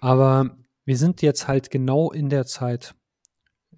Aber 0.00 0.56
wir 0.86 0.96
sind 0.96 1.20
jetzt 1.20 1.46
halt 1.46 1.70
genau 1.70 2.10
in 2.10 2.30
der 2.30 2.46
Zeit, 2.46 2.94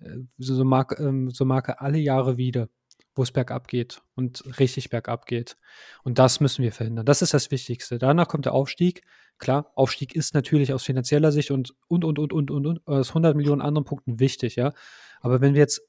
äh, 0.01 0.19
so 0.39 0.65
mag, 0.65 1.01
ähm, 1.01 1.31
so 1.31 1.45
mag 1.45 1.83
alle 1.83 1.99
Jahre 1.99 2.37
wieder, 2.37 2.69
wo 3.17 3.25
es 3.25 3.33
bergab 3.33 3.67
geht 3.67 4.03
und 4.15 4.45
richtig 4.61 4.89
bergab 4.89 5.27
geht. 5.27 5.57
Und 6.05 6.21
das 6.21 6.39
müssen 6.39 6.63
wir 6.63 6.71
verhindern. 6.71 7.07
Das 7.07 7.23
ist 7.23 7.35
das 7.35 7.51
Wichtigste. 7.51 7.99
Danach 7.99 8.29
kommt 8.29 8.45
der 8.45 8.55
Aufstieg. 8.55 9.03
Klar, 9.39 9.73
Aufstieg 9.75 10.15
ist 10.15 10.35
natürlich 10.35 10.73
aus 10.73 10.85
finanzieller 10.85 11.33
Sicht 11.33 11.51
und, 11.51 11.75
und, 11.89 12.05
und, 12.05 12.21
und, 12.21 12.33
und, 12.33 12.53
und, 12.53 12.67
und 12.69 12.87
aus 12.87 13.09
100 13.09 13.35
Millionen 13.35 13.63
anderen 13.63 13.85
Punkten 13.85 14.21
wichtig, 14.21 14.55
ja. 14.55 14.75
Aber 15.21 15.41
wenn 15.41 15.55
wir 15.55 15.61
jetzt, 15.61 15.83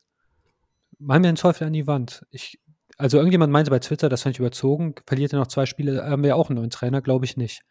machen 0.98 1.22
wir 1.22 1.32
den 1.32 1.36
Teufel 1.36 1.68
an 1.68 1.74
die 1.74 1.86
Wand. 1.86 2.26
Ich, 2.32 2.60
also 3.00 3.18
irgendjemand 3.18 3.54
meinte 3.54 3.72
bei 3.72 3.80
Twitter, 3.80 4.10
das 4.10 4.24
fand 4.24 4.36
ich 4.36 4.40
überzogen, 4.40 4.94
verliert 5.08 5.32
er 5.32 5.40
noch 5.40 5.48
zwei 5.48 5.66
Spiele, 5.66 6.04
haben 6.04 6.22
wir 6.22 6.36
auch 6.36 6.50
einen 6.50 6.58
neuen 6.58 6.70
Trainer, 6.70 7.02
glaube 7.02 7.24
ich 7.24 7.38
nicht. 7.38 7.64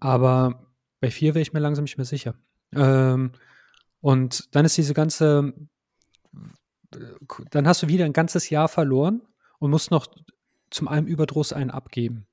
Aber 0.00 0.66
bei 1.00 1.12
vier 1.12 1.34
wäre 1.34 1.42
ich 1.42 1.52
mir 1.52 1.60
langsam 1.60 1.84
nicht 1.84 1.96
mehr 1.96 2.04
sicher. 2.04 2.34
Ähm, 2.74 3.30
und 4.00 4.54
dann 4.56 4.64
ist 4.64 4.76
diese 4.76 4.94
ganze, 4.94 5.54
dann 7.50 7.68
hast 7.68 7.84
du 7.84 7.88
wieder 7.88 8.04
ein 8.04 8.12
ganzes 8.12 8.50
Jahr 8.50 8.68
verloren 8.68 9.22
und 9.60 9.70
musst 9.70 9.92
noch 9.92 10.08
zum 10.70 10.88
einem 10.88 11.06
Überdruss 11.06 11.52
einen 11.52 11.70
abgeben. 11.70 12.26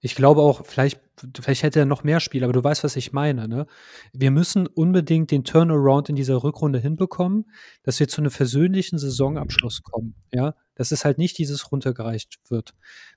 Ich 0.00 0.14
glaube 0.14 0.42
auch, 0.42 0.66
vielleicht, 0.66 1.00
vielleicht 1.40 1.62
hätte 1.62 1.78
er 1.78 1.86
noch 1.86 2.04
mehr 2.04 2.20
Spiele, 2.20 2.44
aber 2.44 2.52
du 2.52 2.62
weißt, 2.62 2.84
was 2.84 2.96
ich 2.96 3.14
meine. 3.14 3.48
Ne? 3.48 3.66
Wir 4.12 4.30
müssen 4.30 4.66
unbedingt 4.66 5.30
den 5.30 5.42
Turnaround 5.42 6.10
in 6.10 6.16
dieser 6.16 6.42
Rückrunde 6.42 6.78
hinbekommen, 6.80 7.50
dass 7.82 7.98
wir 7.98 8.08
zu 8.08 8.20
einem 8.20 8.30
versöhnlichen 8.30 8.98
Saisonabschluss 8.98 9.82
kommen. 9.82 10.14
Ja, 10.34 10.54
dass 10.76 10.92
es 10.92 11.04
halt 11.04 11.18
nicht 11.18 11.36
dieses 11.38 11.72
runtergereicht 11.72 12.38
wird. 12.48 12.74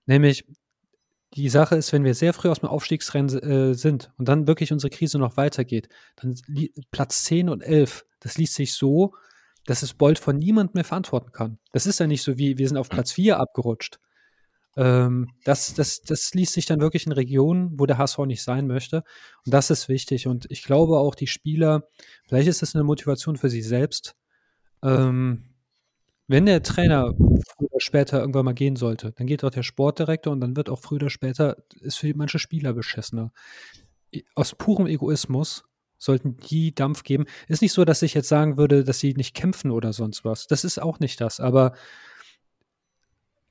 Nämlich, 0.08 0.46
die 1.36 1.50
Sache 1.50 1.76
ist, 1.76 1.94
wenn 1.94 2.04
wir 2.04 2.16
sehr 2.16 2.34
früh 2.34 2.50
aus 2.50 2.62
dem 2.62 2.70
Aufstiegsrennen 2.70 3.38
äh, 3.40 3.74
sind 3.76 4.12
und 4.18 4.28
dann 4.28 4.48
wirklich 4.48 4.74
unsere 4.74 4.90
Krise 4.90 5.20
noch 5.20 5.38
weitergeht, 5.38 5.88
dann 6.16 6.36
Platz 6.90 7.24
10 7.26 7.50
und 7.50 7.62
11, 7.62 8.06
das 8.20 8.38
liest 8.40 8.56
sich 8.56 8.74
so, 8.74 9.14
dass 9.66 9.84
es 9.84 9.94
Bolt 9.94 10.18
von 10.18 10.40
niemandem 10.40 10.74
mehr 10.74 10.86
verantworten 10.86 11.32
kann. 11.32 11.60
Das 11.72 11.86
ist 11.86 12.00
ja 12.00 12.08
nicht 12.08 12.24
so 12.24 12.40
wie, 12.40 12.58
wir 12.58 12.68
sind 12.68 12.78
auf 12.78 12.90
Platz 12.90 13.12
4 13.12 13.40
abgerutscht. 13.40 14.00
Ähm, 14.76 15.30
das, 15.44 15.74
das, 15.74 16.02
das 16.02 16.34
liest 16.34 16.54
sich 16.54 16.66
dann 16.66 16.80
wirklich 16.80 17.06
in 17.06 17.12
Regionen, 17.12 17.80
wo 17.80 17.86
der 17.86 17.98
HSV 17.98 18.20
nicht 18.20 18.42
sein 18.42 18.66
möchte. 18.66 19.04
Und 19.46 19.54
das 19.54 19.70
ist 19.70 19.90
wichtig. 19.90 20.26
Und 20.26 20.48
ich 20.50 20.64
glaube 20.64 20.98
auch, 20.98 21.16
die 21.16 21.28
Spieler, 21.28 21.84
vielleicht 22.28 22.48
ist 22.48 22.62
das 22.62 22.76
eine 22.76 22.84
Motivation 22.84 23.38
für 23.38 23.50
sie 23.50 23.62
selbst, 23.62 24.16
ähm, 24.82 25.49
wenn 26.30 26.46
der 26.46 26.62
Trainer 26.62 27.16
früher 27.16 27.72
oder 27.72 27.80
später 27.80 28.20
irgendwann 28.20 28.46
mal 28.46 28.54
gehen 28.54 28.76
sollte, 28.76 29.12
dann 29.14 29.26
geht 29.26 29.44
auch 29.44 29.50
der 29.50 29.64
Sportdirektor 29.64 30.32
und 30.32 30.40
dann 30.42 30.56
wird 30.56 30.70
auch 30.70 30.80
früher 30.80 30.98
oder 30.98 31.10
später, 31.10 31.58
ist 31.82 31.98
für 31.98 32.14
manche 32.16 32.38
Spieler 32.38 32.74
beschissener. 32.74 33.34
Aus 34.36 34.54
purem 34.54 34.86
Egoismus 34.86 35.64
sollten 35.98 36.38
die 36.38 36.74
Dampf 36.76 37.02
geben. 37.04 37.26
Ist 37.48 37.64
nicht 37.64 37.74
so, 37.74 37.84
dass 37.84 38.04
ich 38.04 38.14
jetzt 38.14 38.30
sagen 38.30 38.58
würde, 38.58 38.84
dass 38.84 39.00
sie 39.00 39.16
nicht 39.16 39.36
kämpfen 39.36 39.72
oder 39.72 39.92
sonst 39.92 40.24
was. 40.24 40.46
Das 40.46 40.64
ist 40.64 40.80
auch 40.80 41.00
nicht 41.00 41.20
das. 41.20 41.40
Aber 41.40 41.74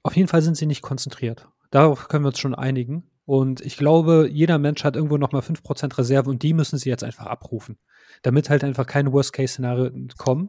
auf 0.05 0.17
jeden 0.17 0.29
Fall 0.29 0.43
sind 0.43 0.57
sie 0.57 0.67
nicht 0.67 0.83
konzentriert. 0.83 1.49
Darauf 1.73 2.07
können 2.07 2.25
wir 2.25 2.29
uns 2.29 2.38
schon 2.38 2.55
einigen. 2.55 3.11
Und 3.27 3.61
ich 3.61 3.77
glaube, 3.77 4.29
jeder 4.33 4.59
Mensch 4.59 4.85
hat 4.85 4.95
irgendwo 4.95 5.19
noch 5.19 5.33
mal 5.33 5.43
5% 5.43 5.99
Reserve 5.99 6.31
und 6.31 6.45
die 6.45 6.55
müssen 6.55 6.79
sie 6.79 6.88
jetzt 6.88 7.05
einfach 7.05 7.27
abrufen. 7.27 7.77
Damit 8.23 8.49
halt 8.49 8.62
einfach 8.62 8.87
keine 8.87 9.12
Worst-Case-Szenarien 9.12 10.14
kommen. 10.17 10.49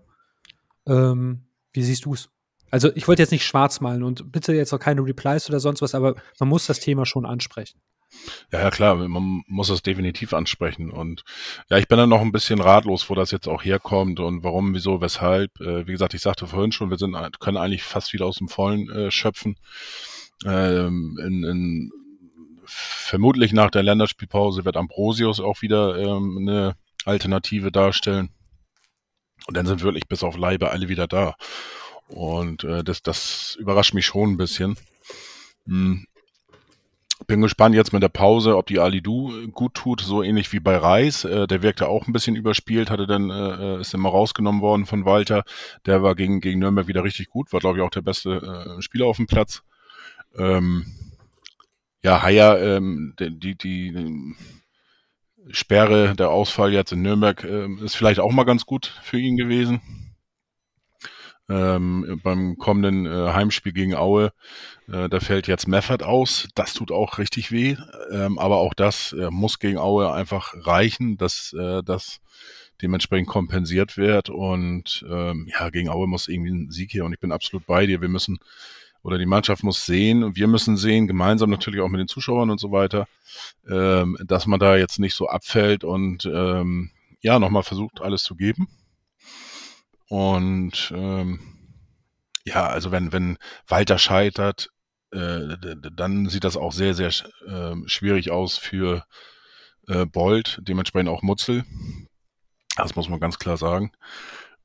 Ähm, 0.85 1.48
wie 1.73 1.83
siehst 1.83 2.05
du 2.05 2.13
es? 2.13 2.29
Also 2.71 2.91
ich 2.95 3.07
wollte 3.07 3.21
jetzt 3.21 3.31
nicht 3.31 3.45
schwarz 3.45 3.79
malen 3.79 4.03
und 4.03 4.31
bitte 4.31 4.53
jetzt 4.53 4.73
auch 4.73 4.79
keine 4.79 5.01
Replies 5.01 5.49
oder 5.49 5.59
sonst 5.59 5.81
was, 5.81 5.95
aber 5.95 6.15
man 6.39 6.49
muss 6.49 6.67
das 6.67 6.79
Thema 6.79 7.05
schon 7.05 7.25
ansprechen. 7.25 7.79
Ja, 8.51 8.61
ja, 8.61 8.71
klar, 8.71 8.95
man 8.95 9.43
muss 9.47 9.67
das 9.67 9.83
definitiv 9.83 10.33
ansprechen. 10.33 10.89
Und 10.89 11.23
ja, 11.69 11.77
ich 11.77 11.87
bin 11.87 11.97
dann 11.97 12.09
noch 12.09 12.21
ein 12.21 12.31
bisschen 12.31 12.59
ratlos, 12.59 13.09
wo 13.09 13.15
das 13.15 13.31
jetzt 13.31 13.47
auch 13.47 13.63
herkommt 13.63 14.19
und 14.19 14.43
warum, 14.43 14.73
wieso, 14.73 15.01
weshalb. 15.01 15.59
Äh, 15.61 15.85
wie 15.87 15.91
gesagt, 15.91 16.13
ich 16.15 16.21
sagte 16.21 16.47
vorhin 16.47 16.71
schon, 16.71 16.89
wir 16.89 16.97
sind, 16.97 17.15
können 17.39 17.57
eigentlich 17.57 17.83
fast 17.83 18.13
wieder 18.13 18.25
aus 18.25 18.37
dem 18.37 18.49
Vollen 18.49 18.89
äh, 18.89 19.11
schöpfen. 19.11 19.57
Ähm, 20.45 21.19
in, 21.23 21.43
in, 21.43 21.91
vermutlich 22.65 23.53
nach 23.53 23.69
der 23.69 23.83
Länderspielpause 23.83 24.65
wird 24.65 24.77
Ambrosius 24.77 25.39
auch 25.39 25.61
wieder 25.61 25.97
ähm, 25.97 26.37
eine 26.39 26.75
Alternative 27.05 27.71
darstellen. 27.71 28.29
Und 29.49 29.57
dann 29.57 29.65
sind 29.65 29.81
wirklich 29.81 30.07
bis 30.07 30.21
auf 30.21 30.37
Leibe 30.37 30.69
alle 30.69 30.89
wieder 30.89 31.07
da. 31.07 31.33
Und 32.07 32.63
äh, 32.65 32.83
das, 32.83 33.01
das 33.01 33.57
überrascht 33.59 33.95
mich 33.95 34.05
schon 34.05 34.33
ein 34.33 34.37
bisschen. 34.37 34.77
Hm. 35.65 36.05
Bin 37.25 37.41
gespannt 37.41 37.73
jetzt 37.73 37.91
mit 37.91 38.03
der 38.03 38.09
Pause, 38.09 38.57
ob 38.57 38.67
die 38.67 38.77
Alidu 38.77 39.49
gut 39.51 39.73
tut, 39.73 40.01
so 40.01 40.21
ähnlich 40.21 40.53
wie 40.53 40.59
bei 40.59 40.77
Reis. 40.77 41.23
Äh, 41.25 41.47
der 41.47 41.63
wirkte 41.63 41.87
auch 41.87 42.05
ein 42.05 42.13
bisschen 42.13 42.35
überspielt, 42.35 42.91
hatte 42.91 43.07
dann, 43.07 43.31
äh, 43.31 43.77
äh 43.77 43.81
ist 43.81 43.95
immer 43.95 44.09
rausgenommen 44.09 44.61
worden 44.61 44.85
von 44.85 45.05
Walter. 45.05 45.43
Der 45.87 46.03
war 46.03 46.13
gegen, 46.13 46.41
gegen 46.41 46.59
Nürnberg 46.59 46.87
wieder 46.87 47.03
richtig 47.03 47.29
gut, 47.29 47.51
war, 47.51 47.59
glaube 47.59 47.79
ich, 47.79 47.83
auch 47.83 47.89
der 47.89 48.03
beste 48.03 48.75
äh, 48.77 48.81
Spieler 48.83 49.07
auf 49.07 49.17
dem 49.17 49.25
Platz. 49.25 49.63
Ähm, 50.37 50.85
ja, 52.03 52.21
Haier, 52.21 52.61
ähm, 52.61 53.15
die, 53.19 53.39
die, 53.39 53.55
die 53.55 54.35
Sperre, 55.51 56.15
der 56.15 56.29
Ausfall 56.29 56.73
jetzt 56.73 56.91
in 56.91 57.01
Nürnberg 57.01 57.43
äh, 57.43 57.67
ist 57.83 57.95
vielleicht 57.95 58.19
auch 58.19 58.31
mal 58.31 58.43
ganz 58.43 58.65
gut 58.65 58.99
für 59.03 59.19
ihn 59.19 59.37
gewesen. 59.37 59.81
Ähm, 61.49 62.21
beim 62.23 62.57
kommenden 62.57 63.07
äh, 63.07 63.33
Heimspiel 63.33 63.73
gegen 63.73 63.95
Aue, 63.95 64.31
äh, 64.87 65.09
da 65.09 65.19
fällt 65.19 65.47
jetzt 65.47 65.67
Meffert 65.67 66.03
aus. 66.03 66.47
Das 66.53 66.73
tut 66.73 66.91
auch 66.91 67.17
richtig 67.17 67.51
weh. 67.51 67.75
Ähm, 68.11 68.37
aber 68.37 68.57
auch 68.57 68.75
das 68.75 69.13
äh, 69.13 69.31
muss 69.31 69.57
gegen 69.57 69.79
Aue 69.79 70.13
einfach 70.13 70.53
reichen, 70.55 71.17
dass 71.17 71.53
äh, 71.53 71.81
das 71.83 72.21
dementsprechend 72.81 73.27
kompensiert 73.27 73.97
wird. 73.97 74.29
Und 74.29 75.03
ähm, 75.09 75.47
ja, 75.51 75.71
gegen 75.71 75.89
Aue 75.89 76.07
muss 76.07 76.27
irgendwie 76.27 76.51
ein 76.51 76.71
Sieg 76.71 76.91
hier. 76.91 77.03
Und 77.03 77.13
ich 77.13 77.19
bin 77.19 77.31
absolut 77.31 77.65
bei 77.65 77.87
dir. 77.87 77.99
Wir 77.99 78.09
müssen 78.09 78.37
oder 79.03 79.17
die 79.17 79.25
Mannschaft 79.25 79.63
muss 79.63 79.85
sehen 79.85 80.23
und 80.23 80.35
wir 80.35 80.47
müssen 80.47 80.77
sehen, 80.77 81.07
gemeinsam 81.07 81.49
natürlich 81.49 81.81
auch 81.81 81.89
mit 81.89 81.99
den 81.99 82.07
Zuschauern 82.07 82.49
und 82.49 82.59
so 82.59 82.71
weiter, 82.71 83.07
ähm, 83.69 84.17
dass 84.25 84.45
man 84.45 84.59
da 84.59 84.75
jetzt 84.75 84.99
nicht 84.99 85.15
so 85.15 85.27
abfällt 85.27 85.83
und 85.83 86.25
ähm, 86.25 86.91
ja, 87.21 87.39
nochmal 87.39 87.63
versucht, 87.63 88.01
alles 88.01 88.23
zu 88.23 88.35
geben. 88.35 88.67
Und 90.09 90.91
ähm, 90.95 91.39
ja, 92.45 92.67
also 92.67 92.91
wenn, 92.91 93.11
wenn 93.11 93.37
Walter 93.67 93.97
scheitert, 93.99 94.69
äh, 95.11 95.55
dann 95.95 96.29
sieht 96.29 96.43
das 96.43 96.57
auch 96.57 96.71
sehr, 96.71 96.93
sehr 96.93 97.09
äh, 97.47 97.75
schwierig 97.85 98.31
aus 98.31 98.57
für 98.57 99.05
äh, 99.87 100.05
Bolt, 100.05 100.59
dementsprechend 100.61 101.09
auch 101.09 101.21
Mutzel. 101.21 101.65
Das 102.75 102.95
muss 102.95 103.09
man 103.09 103.19
ganz 103.19 103.39
klar 103.39 103.57
sagen. 103.57 103.91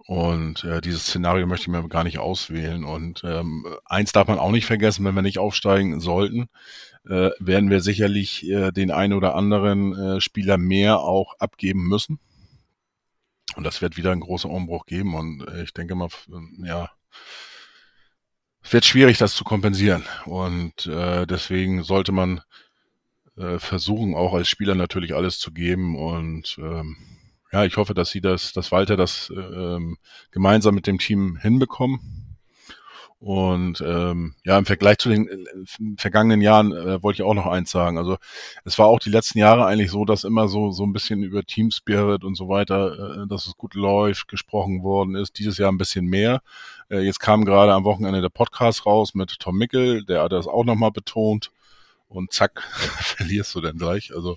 Und 0.06 0.64
äh, 0.64 0.80
dieses 0.82 1.06
Szenario 1.06 1.46
möchte 1.46 1.64
ich 1.64 1.68
mir 1.68 1.88
gar 1.88 2.04
nicht 2.04 2.18
auswählen. 2.18 2.84
Und 2.84 3.22
ähm, 3.24 3.66
eins 3.86 4.12
darf 4.12 4.28
man 4.28 4.38
auch 4.38 4.50
nicht 4.50 4.66
vergessen, 4.66 5.04
wenn 5.04 5.14
wir 5.14 5.22
nicht 5.22 5.38
aufsteigen 5.38 6.00
sollten, 6.00 6.48
äh, 7.06 7.30
werden 7.38 7.70
wir 7.70 7.80
sicherlich 7.80 8.46
äh, 8.48 8.70
den 8.70 8.90
einen 8.90 9.14
oder 9.14 9.34
anderen 9.34 9.96
äh, 9.96 10.20
Spieler 10.20 10.58
mehr 10.58 11.00
auch 11.00 11.34
abgeben 11.38 11.88
müssen. 11.88 12.18
Und 13.56 13.64
das 13.64 13.80
wird 13.80 13.96
wieder 13.96 14.12
ein 14.12 14.20
großer 14.20 14.50
Umbruch 14.50 14.84
geben. 14.84 15.14
Und 15.14 15.48
äh, 15.48 15.62
ich 15.62 15.72
denke 15.72 15.94
mal, 15.94 16.08
ja, 16.58 16.90
es 18.62 18.72
wird 18.72 18.84
schwierig, 18.84 19.16
das 19.18 19.34
zu 19.34 19.44
kompensieren. 19.44 20.04
Und 20.26 20.86
äh, 20.86 21.26
deswegen 21.26 21.82
sollte 21.82 22.12
man 22.12 22.42
äh, 23.36 23.58
versuchen, 23.58 24.14
auch 24.14 24.34
als 24.34 24.48
Spieler 24.48 24.74
natürlich 24.74 25.14
alles 25.14 25.38
zu 25.38 25.52
geben 25.52 25.96
und 25.96 26.56
ähm, 26.58 26.96
ja, 27.54 27.64
ich 27.64 27.76
hoffe, 27.76 27.94
dass 27.94 28.10
sie 28.10 28.20
das, 28.20 28.52
dass 28.52 28.72
Walter 28.72 28.96
das 28.96 29.32
ähm, 29.32 29.96
gemeinsam 30.32 30.74
mit 30.74 30.88
dem 30.88 30.98
Team 30.98 31.36
hinbekommen. 31.36 32.00
Und 33.20 33.80
ähm, 33.80 34.34
ja, 34.44 34.58
im 34.58 34.66
Vergleich 34.66 34.98
zu 34.98 35.08
den 35.08 35.28
äh, 35.28 35.36
vergangenen 35.96 36.40
Jahren 36.40 36.72
äh, 36.72 37.00
wollte 37.00 37.22
ich 37.22 37.26
auch 37.26 37.32
noch 37.32 37.46
eins 37.46 37.70
sagen. 37.70 37.96
Also 37.96 38.16
es 38.64 38.76
war 38.76 38.88
auch 38.88 38.98
die 38.98 39.08
letzten 39.08 39.38
Jahre 39.38 39.66
eigentlich 39.66 39.92
so, 39.92 40.04
dass 40.04 40.24
immer 40.24 40.48
so 40.48 40.72
so 40.72 40.82
ein 40.84 40.92
bisschen 40.92 41.22
über 41.22 41.44
Team 41.44 41.70
Spirit 41.70 42.24
und 42.24 42.34
so 42.34 42.48
weiter, 42.48 43.22
äh, 43.22 43.28
dass 43.28 43.46
es 43.46 43.56
gut 43.56 43.74
läuft, 43.74 44.26
gesprochen 44.26 44.82
worden 44.82 45.14
ist. 45.14 45.38
Dieses 45.38 45.56
Jahr 45.56 45.70
ein 45.70 45.78
bisschen 45.78 46.06
mehr. 46.06 46.42
Äh, 46.90 47.02
jetzt 47.02 47.20
kam 47.20 47.44
gerade 47.44 47.72
am 47.72 47.84
Wochenende 47.84 48.20
der 48.20 48.30
Podcast 48.30 48.84
raus 48.84 49.14
mit 49.14 49.38
Tom 49.38 49.56
Mickel, 49.58 50.04
der 50.04 50.24
hat 50.24 50.32
das 50.32 50.48
auch 50.48 50.64
nochmal 50.64 50.90
betont 50.90 51.52
und 52.14 52.32
zack, 52.32 52.62
verlierst 53.00 53.54
du 53.54 53.60
dann 53.60 53.78
gleich. 53.78 54.14
Also 54.14 54.36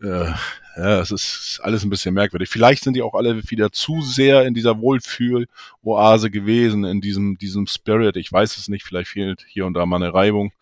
äh, 0.00 0.32
ja, 0.76 1.00
es 1.00 1.10
ist 1.10 1.60
alles 1.62 1.84
ein 1.84 1.90
bisschen 1.90 2.14
merkwürdig. 2.14 2.48
Vielleicht 2.48 2.84
sind 2.84 2.94
die 2.94 3.02
auch 3.02 3.14
alle 3.14 3.50
wieder 3.50 3.72
zu 3.72 4.00
sehr 4.02 4.46
in 4.46 4.54
dieser 4.54 4.80
Wohlfühl-Oase 4.80 6.30
gewesen, 6.30 6.84
in 6.84 7.00
diesem, 7.00 7.36
diesem 7.38 7.66
Spirit. 7.66 8.16
Ich 8.16 8.30
weiß 8.30 8.56
es 8.56 8.68
nicht, 8.68 8.84
vielleicht 8.84 9.10
fehlt 9.10 9.44
hier 9.48 9.66
und 9.66 9.74
da 9.74 9.86
mal 9.86 9.96
eine 9.96 10.14
Reibung. 10.14 10.52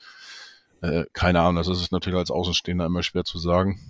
Äh, 0.80 1.04
keine 1.12 1.40
Ahnung, 1.40 1.57
das 1.57 1.68
ist 1.68 1.92
natürlich 1.92 2.18
als 2.18 2.30
Außenstehender 2.30 2.86
immer 2.86 3.02
schwer 3.02 3.24
zu 3.24 3.38
sagen. 3.38 3.80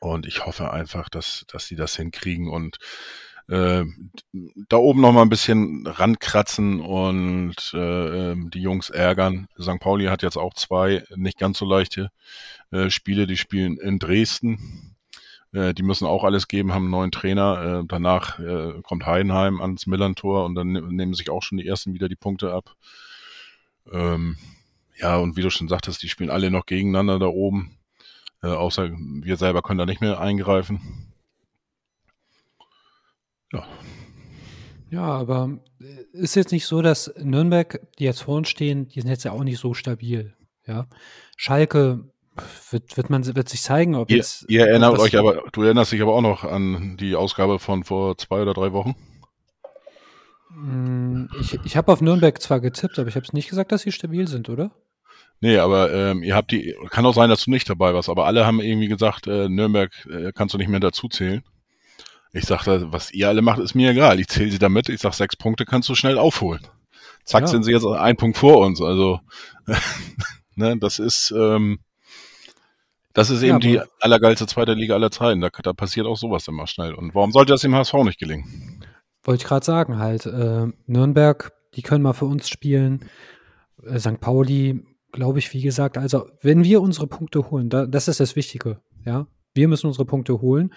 Und 0.00 0.26
ich 0.26 0.46
hoffe 0.46 0.72
einfach, 0.72 1.08
dass, 1.08 1.44
dass 1.48 1.66
sie 1.66 1.76
das 1.76 1.96
hinkriegen 1.96 2.48
und 2.48 2.78
äh, 3.50 3.84
da 4.68 4.76
oben 4.76 5.00
noch 5.00 5.12
mal 5.12 5.22
ein 5.22 5.28
bisschen 5.28 5.84
rankratzen 5.84 6.80
und 6.80 7.72
äh, 7.74 8.30
ähm, 8.30 8.48
die 8.50 8.62
Jungs 8.62 8.90
ärgern. 8.90 9.48
St. 9.60 9.80
Pauli 9.80 10.04
hat 10.06 10.22
jetzt 10.22 10.36
auch 10.36 10.54
zwei 10.54 11.02
nicht 11.16 11.36
ganz 11.36 11.58
so 11.58 11.66
leichte 11.66 12.10
äh, 12.70 12.90
Spiele. 12.90 13.26
Die 13.26 13.36
spielen 13.36 13.76
in 13.76 13.98
Dresden. 13.98 14.94
Äh, 15.52 15.74
die 15.74 15.82
müssen 15.82 16.06
auch 16.06 16.22
alles 16.22 16.46
geben, 16.46 16.72
haben 16.72 16.84
einen 16.84 16.92
neuen 16.92 17.10
Trainer. 17.10 17.80
Äh, 17.80 17.84
danach 17.88 18.38
kommt 18.84 19.06
Heidenheim 19.06 19.60
ans 19.60 19.88
Millantor 19.88 20.44
und 20.44 20.54
dann 20.54 20.70
ne-, 20.70 20.82
nehmen 20.82 21.14
sich 21.14 21.28
auch 21.28 21.42
schon 21.42 21.58
die 21.58 21.66
ersten 21.66 21.92
wieder 21.92 22.08
die 22.08 22.14
Punkte 22.14 22.54
ab. 22.54 22.76
Ähm, 23.90 24.36
ja, 24.96 25.16
und 25.16 25.36
wie 25.36 25.42
du 25.42 25.50
schon 25.50 25.66
sagtest, 25.66 26.04
die 26.04 26.08
spielen 26.08 26.30
alle 26.30 26.52
noch 26.52 26.66
gegeneinander 26.66 27.18
da 27.18 27.26
oben. 27.26 27.76
Außer 28.42 28.90
wir 28.90 29.36
selber 29.36 29.60
können 29.60 29.78
da 29.78 29.84
nicht 29.84 30.00
mehr 30.00 30.18
eingreifen. 30.18 31.09
Ja. 33.52 33.66
Ja, 34.90 35.02
aber 35.02 35.58
äh, 35.80 36.04
ist 36.12 36.34
jetzt 36.34 36.52
nicht 36.52 36.66
so, 36.66 36.82
dass 36.82 37.12
Nürnberg, 37.18 37.80
die 37.98 38.04
jetzt 38.04 38.22
vor 38.22 38.36
uns 38.36 38.48
stehen, 38.48 38.88
die 38.88 39.00
sind 39.00 39.10
jetzt 39.10 39.24
ja 39.24 39.32
auch 39.32 39.44
nicht 39.44 39.58
so 39.58 39.74
stabil. 39.74 40.34
Ja. 40.66 40.86
Schalke 41.36 42.10
wird, 42.70 42.96
wird 42.96 43.10
man 43.10 43.24
wird 43.34 43.48
sich 43.48 43.62
zeigen, 43.62 43.94
ob 43.94 44.10
ihr, 44.10 44.18
jetzt. 44.18 44.46
Ihr 44.48 44.66
erinnert 44.66 44.98
euch 44.98 45.16
aber, 45.16 45.44
du 45.52 45.62
erinnerst 45.62 45.92
dich 45.92 46.02
aber 46.02 46.14
auch 46.14 46.20
noch 46.22 46.44
an 46.44 46.96
die 46.98 47.14
Ausgabe 47.14 47.58
von 47.58 47.84
vor 47.84 48.16
zwei 48.18 48.42
oder 48.42 48.54
drei 48.54 48.72
Wochen? 48.72 48.96
Hm, 50.52 51.28
ich, 51.40 51.58
ich 51.64 51.76
habe 51.76 51.92
auf 51.92 52.00
Nürnberg 52.00 52.40
zwar 52.40 52.60
getippt, 52.60 52.98
aber 52.98 53.08
ich 53.08 53.14
habe 53.14 53.24
es 53.24 53.32
nicht 53.32 53.48
gesagt, 53.48 53.72
dass 53.72 53.82
sie 53.82 53.92
stabil 53.92 54.26
sind, 54.26 54.48
oder? 54.48 54.72
Nee, 55.40 55.56
aber 55.56 55.92
ähm, 55.92 56.22
ihr 56.22 56.34
habt 56.34 56.50
die, 56.50 56.76
kann 56.90 57.06
auch 57.06 57.14
sein, 57.14 57.30
dass 57.30 57.44
du 57.44 57.50
nicht 57.50 57.68
dabei 57.70 57.94
warst, 57.94 58.08
aber 58.08 58.26
alle 58.26 58.46
haben 58.46 58.60
irgendwie 58.60 58.88
gesagt, 58.88 59.26
äh, 59.26 59.48
Nürnberg 59.48 59.90
äh, 60.10 60.32
kannst 60.34 60.54
du 60.54 60.58
nicht 60.58 60.68
mehr 60.68 60.80
dazu 60.80 61.08
zählen. 61.08 61.42
Ich 62.32 62.44
sage, 62.44 62.92
was 62.92 63.12
ihr 63.12 63.28
alle 63.28 63.42
macht, 63.42 63.58
ist 63.58 63.74
mir 63.74 63.90
egal. 63.90 64.20
Ich 64.20 64.28
zähle 64.28 64.50
sie 64.50 64.58
damit. 64.58 64.88
Ich 64.88 65.00
sage, 65.00 65.16
sechs 65.16 65.36
Punkte 65.36 65.64
kannst 65.64 65.88
du 65.88 65.94
schnell 65.94 66.18
aufholen. 66.18 66.66
Zack, 67.24 67.42
ja. 67.42 67.46
sind 67.48 67.64
sie 67.64 67.72
jetzt 67.72 67.84
ein 67.84 68.16
Punkt 68.16 68.38
vor 68.38 68.64
uns. 68.64 68.80
Also, 68.80 69.20
ne, 70.54 70.76
das 70.78 70.98
ist, 70.98 71.32
ähm, 71.36 71.80
das 73.12 73.30
ist 73.30 73.42
eben 73.42 73.60
ja, 73.60 73.82
die 73.82 73.82
allergeilste 74.00 74.46
zweite 74.46 74.74
Liga 74.74 74.94
aller 74.94 75.10
Zeiten. 75.10 75.40
Da, 75.40 75.48
da, 75.62 75.72
passiert 75.72 76.06
auch 76.06 76.16
sowas 76.16 76.46
immer 76.48 76.66
schnell. 76.66 76.94
Und 76.94 77.14
warum 77.14 77.32
sollte 77.32 77.52
das 77.52 77.62
dem 77.62 77.74
HSV 77.74 77.94
nicht 78.04 78.18
gelingen? 78.18 78.84
Wollte 79.24 79.42
ich 79.42 79.48
gerade 79.48 79.66
sagen, 79.66 79.98
halt, 79.98 80.26
äh, 80.26 80.66
Nürnberg, 80.86 81.52
die 81.74 81.82
können 81.82 82.02
mal 82.02 82.12
für 82.12 82.26
uns 82.26 82.48
spielen. 82.48 83.10
Äh, 83.84 83.98
St. 83.98 84.20
Pauli, 84.20 84.84
glaube 85.12 85.40
ich, 85.40 85.52
wie 85.52 85.62
gesagt, 85.62 85.98
also 85.98 86.28
wenn 86.42 86.62
wir 86.62 86.80
unsere 86.80 87.08
Punkte 87.08 87.50
holen, 87.50 87.68
da, 87.68 87.86
das 87.86 88.06
ist 88.06 88.20
das 88.20 88.36
Wichtige, 88.36 88.80
ja. 89.04 89.26
Wir 89.52 89.66
müssen 89.66 89.88
unsere 89.88 90.04
Punkte 90.04 90.40
holen. 90.40 90.72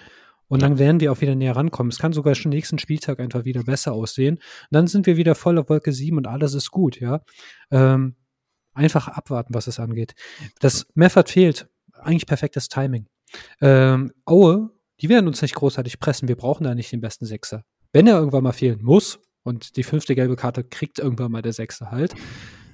Und 0.47 0.61
dann 0.61 0.77
werden 0.77 0.99
wir 0.99 1.11
auch 1.11 1.21
wieder 1.21 1.35
näher 1.35 1.55
rankommen. 1.55 1.91
Es 1.91 1.99
kann 1.99 2.13
sogar 2.13 2.35
schon 2.35 2.49
nächsten 2.49 2.77
Spieltag 2.77 3.19
einfach 3.19 3.45
wieder 3.45 3.63
besser 3.63 3.93
aussehen. 3.93 4.35
Und 4.35 4.67
dann 4.71 4.87
sind 4.87 5.05
wir 5.05 5.17
wieder 5.17 5.35
voll 5.35 5.57
auf 5.57 5.69
Wolke 5.69 5.91
7 5.91 6.17
und 6.17 6.27
alles 6.27 6.53
ist 6.53 6.71
gut, 6.71 6.99
ja. 6.99 7.21
Ähm, 7.71 8.15
einfach 8.73 9.07
abwarten, 9.07 9.53
was 9.53 9.67
es 9.67 9.79
angeht. 9.79 10.13
Das 10.59 10.85
Meffert 10.95 11.29
fehlt. 11.29 11.67
Eigentlich 11.93 12.27
perfektes 12.27 12.67
Timing. 12.67 13.07
Ähm, 13.61 14.11
Aue, 14.25 14.69
die 15.01 15.09
werden 15.09 15.27
uns 15.27 15.41
nicht 15.41 15.55
großartig 15.55 15.99
pressen. 15.99 16.27
Wir 16.27 16.35
brauchen 16.35 16.63
da 16.63 16.75
nicht 16.75 16.91
den 16.91 17.01
besten 17.01 17.25
Sechser. 17.25 17.63
Wenn 17.91 18.07
er 18.07 18.17
irgendwann 18.17 18.43
mal 18.43 18.51
fehlen 18.51 18.81
muss 18.81 19.19
und 19.43 19.77
die 19.77 19.83
fünfte 19.83 20.15
gelbe 20.15 20.35
Karte 20.35 20.63
kriegt 20.63 20.99
irgendwann 20.99 21.31
mal 21.31 21.41
der 21.41 21.53
Sechser 21.53 21.91
halt, 21.91 22.13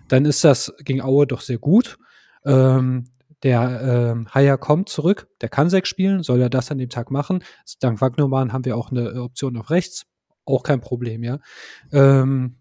dann 0.08 0.26
ist 0.26 0.44
das 0.44 0.74
gegen 0.84 1.02
Aue 1.02 1.28
doch 1.28 1.42
sehr 1.42 1.60
gut. 1.60 1.98
Ähm, 2.46 3.06
der 3.44 4.12
ähm, 4.12 4.28
Haier 4.34 4.58
kommt 4.58 4.90
zurück, 4.90 5.28
der 5.42 5.50
kann 5.50 5.70
sechs 5.70 5.90
spielen, 5.90 6.24
soll 6.24 6.42
er 6.42 6.50
das 6.50 6.72
an 6.72 6.78
dem 6.78 6.90
Tag 6.90 7.12
machen. 7.12 7.44
Dank 7.80 8.02
Wagnermann 8.02 8.52
haben 8.52 8.66
wir 8.66 8.76
auch 8.76 8.92
eine 8.92 9.10
äh, 9.10 9.18
Option 9.18 9.58
auf 9.58 9.70
rechts, 9.70 10.06
auch 10.46 10.64
kein 10.64 10.82
Problem, 10.82 11.24
ja. 11.24 11.40
Ähm, 11.92 12.58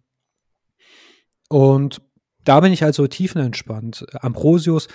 und 1.48 2.02
da 2.44 2.60
bin 2.60 2.72
ich 2.72 2.84
also 2.84 3.06
tiefenentspannt. 3.06 4.06
Ambrosius, 4.20 4.88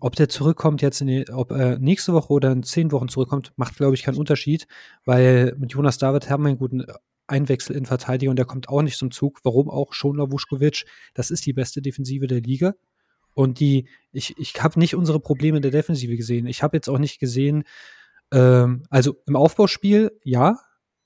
ob 0.00 0.16
der 0.16 0.28
zurückkommt 0.28 0.82
jetzt 0.82 1.00
die, 1.00 1.26
ob 1.32 1.50
er 1.52 1.78
nächste 1.78 2.12
Woche 2.12 2.32
oder 2.32 2.52
in 2.52 2.62
zehn 2.62 2.92
Wochen 2.92 3.08
zurückkommt, 3.08 3.52
macht, 3.56 3.76
glaube 3.76 3.94
ich, 3.94 4.02
keinen 4.02 4.18
Unterschied, 4.18 4.66
weil 5.04 5.54
mit 5.58 5.72
Jonas 5.72 5.98
David 5.98 6.30
haben 6.30 6.44
wir 6.44 6.48
einen 6.50 6.58
guten 6.58 6.84
Einwechsel 7.26 7.74
in 7.76 7.86
Verteidigung 7.86 8.36
der 8.36 8.44
kommt 8.44 8.68
auch 8.68 8.82
nicht 8.82 8.98
zum 8.98 9.10
Zug. 9.10 9.40
Warum 9.42 9.68
auch? 9.68 9.92
Schonler 9.92 10.30
Wuschkowitsch, 10.30 10.84
das 11.14 11.30
ist 11.30 11.46
die 11.46 11.52
beste 11.52 11.82
Defensive 11.82 12.26
der 12.26 12.40
Liga. 12.40 12.74
Und 13.36 13.60
die, 13.60 13.86
ich, 14.12 14.34
ich 14.38 14.62
habe 14.62 14.78
nicht 14.78 14.96
unsere 14.96 15.20
Probleme 15.20 15.58
in 15.58 15.62
der 15.62 15.70
Defensive 15.70 16.16
gesehen. 16.16 16.46
Ich 16.46 16.62
habe 16.62 16.74
jetzt 16.74 16.88
auch 16.88 16.98
nicht 16.98 17.20
gesehen, 17.20 17.64
ähm, 18.32 18.84
also 18.88 19.16
im 19.26 19.36
Aufbauspiel, 19.36 20.10
ja. 20.24 20.58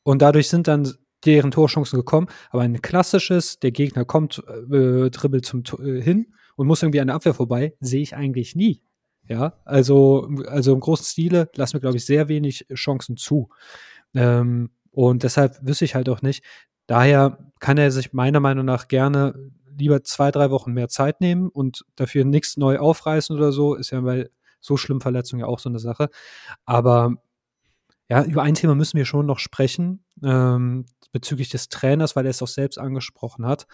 Und 0.05 0.23
dadurch 0.23 0.49
sind 0.49 0.69
dann 0.69 0.95
deren 1.25 1.51
Torchancen 1.51 1.99
gekommen. 1.99 2.29
Aber 2.51 2.63
ein 2.63 2.81
klassisches, 2.81 3.59
der 3.59 3.73
Gegner 3.73 4.05
kommt, 4.05 4.39
äh, 4.71 5.11
dribbelt 5.11 5.45
zum 5.45 5.65
äh, 5.83 6.01
hin 6.01 6.33
und 6.55 6.69
muss 6.69 6.85
irgendwie 6.85 7.01
an 7.01 7.09
der 7.09 7.17
Abwehr 7.17 7.35
vorbei, 7.35 7.75
sehe 7.81 8.01
ich 8.01 8.15
eigentlich 8.15 8.55
nie. 8.55 8.81
Ja, 9.29 9.55
also, 9.65 10.31
also 10.47 10.73
im 10.73 10.81
großen 10.81 11.07
Stile 11.07 11.51
lassen 11.57 11.73
wir, 11.75 11.81
glaube 11.81 11.97
ich, 11.97 12.07
sehr 12.07 12.29
wenig 12.29 12.67
Chancen 12.75 13.17
zu. 13.17 13.49
Ähm, 14.15 14.71
und 14.93 15.25
deshalb 15.25 15.59
wüsste 15.67 15.85
ich 15.85 15.97
halt 15.97 16.09
auch 16.09 16.23
nicht. 16.23 16.45
Daher 16.87 17.39
kann 17.59 17.77
er 17.77 17.91
sich 17.91 18.13
meiner 18.13 18.39
Meinung 18.39 18.65
nach 18.65 18.87
gerne 18.87 19.51
lieber 19.81 20.05
zwei, 20.05 20.31
drei 20.31 20.51
Wochen 20.51 20.73
mehr 20.73 20.89
Zeit 20.89 21.21
nehmen 21.21 21.49
und 21.49 21.85
dafür 21.97 22.25
nichts 22.25 22.57
neu 22.57 22.79
aufreißen 22.79 23.35
oder 23.37 23.53
so, 23.53 23.75
ist 23.75 23.91
ja 23.91 24.01
bei 24.01 24.29
so 24.61 24.77
schlimmen 24.77 25.01
Verletzungen 25.01 25.41
ja 25.41 25.47
auch 25.47 25.59
so 25.59 25.69
eine 25.69 25.79
Sache. 25.79 26.09
Aber 26.65 27.15
ja, 28.09 28.25
über 28.25 28.43
ein 28.43 28.55
Thema 28.55 28.75
müssen 28.75 28.99
wir 28.99 29.05
schon 29.05 29.27
noch 29.27 29.39
sprechen, 29.39 30.05
ähm, 30.23 30.87
bezüglich 31.13 31.49
des 31.49 31.69
Trainers, 31.69 32.17
weil 32.17 32.27
er 32.27 32.31
es 32.31 32.43
auch 32.43 32.49
selbst 32.49 32.79
angesprochen 32.79 33.47
hat. 33.47 33.67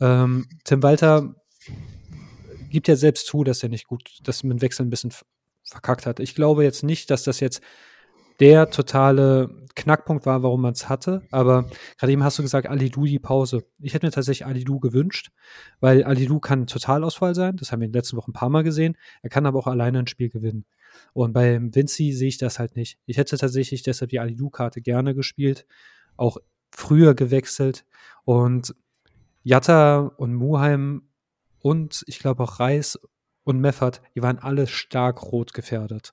Ähm, 0.00 0.46
Tim 0.64 0.82
Walter 0.82 1.34
gibt 2.70 2.88
ja 2.88 2.96
selbst 2.96 3.26
zu, 3.26 3.44
dass 3.44 3.62
er 3.62 3.68
nicht 3.68 3.86
gut, 3.86 4.18
dass 4.22 4.42
mit 4.42 4.60
Wechsel 4.62 4.86
ein 4.86 4.90
bisschen 4.90 5.12
verkackt 5.64 6.06
hat. 6.06 6.20
Ich 6.20 6.34
glaube 6.34 6.64
jetzt 6.64 6.82
nicht, 6.82 7.10
dass 7.10 7.24
das 7.24 7.40
jetzt 7.40 7.60
der 8.40 8.70
totale 8.70 9.60
Knackpunkt 9.74 10.26
war, 10.26 10.42
warum 10.42 10.62
man 10.62 10.72
es 10.72 10.88
hatte. 10.88 11.22
Aber 11.30 11.70
gerade 11.98 12.12
eben 12.12 12.24
hast 12.24 12.38
du 12.38 12.42
gesagt, 12.42 12.66
Alidu 12.66 13.04
die 13.04 13.18
Pause. 13.18 13.64
Ich 13.78 13.94
hätte 13.94 14.06
mir 14.06 14.12
tatsächlich 14.12 14.46
Alidu 14.46 14.80
gewünscht, 14.80 15.30
weil 15.80 16.04
Alidu 16.04 16.40
kann 16.40 16.66
Totalausfall 16.66 17.34
sein. 17.34 17.56
Das 17.56 17.70
haben 17.70 17.80
wir 17.80 17.86
in 17.86 17.92
den 17.92 17.98
letzten 17.98 18.16
Wochen 18.16 18.30
ein 18.30 18.34
paar 18.34 18.48
Mal 18.50 18.62
gesehen. 18.62 18.96
Er 19.22 19.30
kann 19.30 19.46
aber 19.46 19.58
auch 19.58 19.66
alleine 19.66 20.00
ein 20.00 20.06
Spiel 20.06 20.28
gewinnen. 20.28 20.64
Und 21.12 21.32
beim 21.32 21.74
Vinci 21.74 22.12
sehe 22.12 22.28
ich 22.28 22.38
das 22.38 22.58
halt 22.58 22.76
nicht. 22.76 22.98
Ich 23.06 23.16
hätte 23.16 23.36
tatsächlich 23.36 23.82
deshalb 23.82 24.10
die 24.10 24.18
Alidu-Karte 24.18 24.80
gerne 24.80 25.14
gespielt, 25.14 25.66
auch 26.16 26.38
früher 26.70 27.14
gewechselt. 27.14 27.84
Und 28.24 28.74
Jatta 29.42 29.98
und 29.98 30.34
Muheim 30.34 31.02
und 31.60 32.04
ich 32.06 32.18
glaube 32.18 32.42
auch 32.42 32.60
Reis 32.60 32.98
und 33.44 33.60
Meffert, 33.60 34.02
die 34.14 34.22
waren 34.22 34.38
alle 34.38 34.66
stark 34.66 35.22
rot 35.22 35.54
gefährdet. 35.54 36.12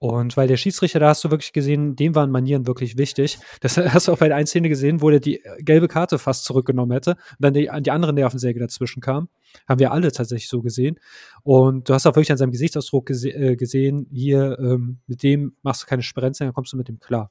Und 0.00 0.34
weil 0.38 0.48
der 0.48 0.56
Schiedsrichter, 0.56 0.98
da 0.98 1.10
hast 1.10 1.22
du 1.24 1.30
wirklich 1.30 1.52
gesehen, 1.52 1.94
dem 1.94 2.14
waren 2.14 2.30
Manieren 2.30 2.66
wirklich 2.66 2.96
wichtig. 2.96 3.38
Das 3.60 3.76
hast 3.76 4.08
du 4.08 4.12
auch 4.12 4.18
bei 4.18 4.28
der 4.28 4.36
einen 4.38 4.46
Szene 4.46 4.70
gesehen, 4.70 5.02
wo 5.02 5.10
der 5.10 5.20
die 5.20 5.44
äh, 5.44 5.62
gelbe 5.62 5.88
Karte 5.88 6.18
fast 6.18 6.46
zurückgenommen 6.46 6.92
hätte 6.92 7.10
und 7.10 7.36
dann 7.40 7.52
die, 7.52 7.70
die 7.80 7.90
andere 7.90 8.14
Nervensäge 8.14 8.58
dazwischen 8.58 9.02
kam. 9.02 9.28
Haben 9.68 9.78
wir 9.78 9.92
alle 9.92 10.10
tatsächlich 10.10 10.48
so 10.48 10.62
gesehen. 10.62 10.98
Und 11.42 11.90
du 11.90 11.92
hast 11.92 12.06
auch 12.06 12.16
wirklich 12.16 12.32
an 12.32 12.38
seinem 12.38 12.50
Gesichtsausdruck 12.50 13.06
gese 13.06 13.28
äh, 13.28 13.56
gesehen, 13.56 14.06
hier, 14.10 14.58
ähm, 14.58 15.00
mit 15.06 15.22
dem 15.22 15.54
machst 15.60 15.82
du 15.82 15.86
keine 15.86 16.02
Sprenzen, 16.02 16.46
dann 16.46 16.54
kommst 16.54 16.72
du 16.72 16.78
mit 16.78 16.88
dem 16.88 16.98
klar. 16.98 17.30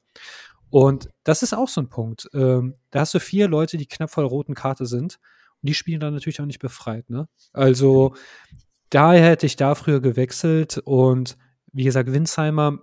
Und 0.70 1.10
das 1.24 1.42
ist 1.42 1.52
auch 1.52 1.68
so 1.68 1.80
ein 1.80 1.88
Punkt. 1.88 2.28
Ähm, 2.34 2.76
da 2.92 3.00
hast 3.00 3.14
du 3.14 3.18
vier 3.18 3.48
Leute, 3.48 3.78
die 3.78 3.86
knapp 3.86 4.10
vor 4.10 4.22
der 4.22 4.30
roten 4.30 4.54
Karte 4.54 4.86
sind. 4.86 5.18
Und 5.60 5.68
die 5.68 5.74
spielen 5.74 5.98
dann 5.98 6.14
natürlich 6.14 6.40
auch 6.40 6.46
nicht 6.46 6.60
befreit. 6.60 7.10
Ne? 7.10 7.26
Also 7.52 8.14
daher 8.90 9.30
hätte 9.30 9.46
ich 9.46 9.56
da 9.56 9.74
früher 9.74 10.00
gewechselt 10.00 10.78
und 10.84 11.36
wie 11.72 11.84
gesagt, 11.84 12.12
Winsheimer, 12.12 12.78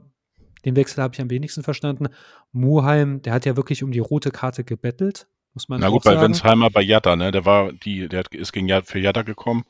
den 0.66 0.76
Wechsel 0.76 1.04
habe 1.04 1.14
ich 1.14 1.22
am 1.22 1.30
wenigsten 1.30 1.64
verstanden. 1.64 2.08
Muheim, 2.52 3.22
der 3.22 3.34
hat 3.34 3.46
ja 3.46 3.56
wirklich 3.56 3.84
um 3.84 3.92
die 3.92 4.00
rote 4.00 4.32
Karte 4.32 4.64
gebettelt. 4.64 5.28
muss 5.54 5.70
man 5.70 5.80
Na 5.80 5.90
gut, 5.90 6.04
bei 6.04 6.20
Winsheimer 6.20 6.70
bei 6.70 6.82
Jatta, 6.82 7.16
ne? 7.16 7.32
Der 7.32 7.46
war 7.46 7.72
die, 7.72 8.08
der 8.08 8.24
ist 8.32 8.52
gegen 8.52 8.68
Jatta, 8.68 8.86
für 8.86 9.00
Jatta 9.00 9.22
gekommen 9.22 9.66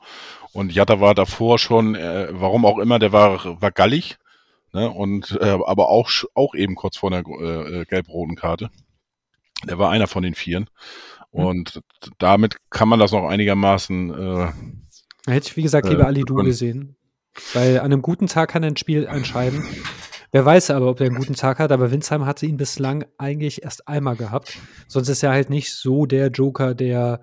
und 0.53 0.73
Jatta 0.73 0.99
war 0.99 1.13
davor 1.13 1.59
schon, 1.59 1.95
äh, 1.95 2.29
warum 2.31 2.65
auch 2.65 2.79
immer, 2.79 2.99
der 2.99 3.11
war, 3.11 3.61
war 3.61 3.71
gallig, 3.71 4.17
ne? 4.73 4.89
Und 4.89 5.37
äh, 5.41 5.57
aber 5.65 5.89
auch 5.89 6.09
auch 6.33 6.55
eben 6.55 6.75
kurz 6.75 6.97
vor 6.97 7.11
der 7.11 7.19
äh, 7.19 7.85
gelb-roten 7.85 8.35
Karte. 8.35 8.69
Der 9.65 9.79
war 9.79 9.89
einer 9.89 10.07
von 10.07 10.23
den 10.23 10.35
Vieren. 10.35 10.69
Hm. 11.31 11.45
Und 11.45 11.69
hm. 11.73 12.13
damit 12.17 12.57
kann 12.69 12.89
man 12.89 12.99
das 12.99 13.11
noch 13.11 13.27
einigermaßen. 13.27 14.13
Äh, 14.13 14.51
Hätte 15.27 15.49
ich, 15.49 15.57
wie 15.57 15.63
gesagt, 15.63 15.89
lieber 15.89 16.03
äh, 16.03 16.07
Ali 16.07 16.23
Du 16.23 16.35
gesehen. 16.35 16.95
Weil 17.53 17.79
an 17.79 17.85
einem 17.85 18.01
guten 18.01 18.27
Tag 18.27 18.49
kann 18.49 18.63
er 18.63 18.71
ein 18.71 18.77
Spiel 18.77 19.05
entscheiden. 19.05 19.63
Wer 20.31 20.45
weiß 20.45 20.71
aber, 20.71 20.89
ob 20.89 20.99
er 20.99 21.07
einen 21.07 21.15
guten 21.15 21.35
Tag 21.35 21.59
hat, 21.59 21.71
aber 21.71 21.91
Winsheim 21.91 22.25
hatte 22.25 22.45
ihn 22.45 22.57
bislang 22.57 23.05
eigentlich 23.17 23.63
erst 23.63 23.87
einmal 23.87 24.15
gehabt. 24.15 24.57
Sonst 24.87 25.09
ist 25.09 25.23
er 25.23 25.31
halt 25.31 25.49
nicht 25.49 25.73
so 25.73 26.05
der 26.05 26.27
Joker, 26.29 26.75
der. 26.75 27.21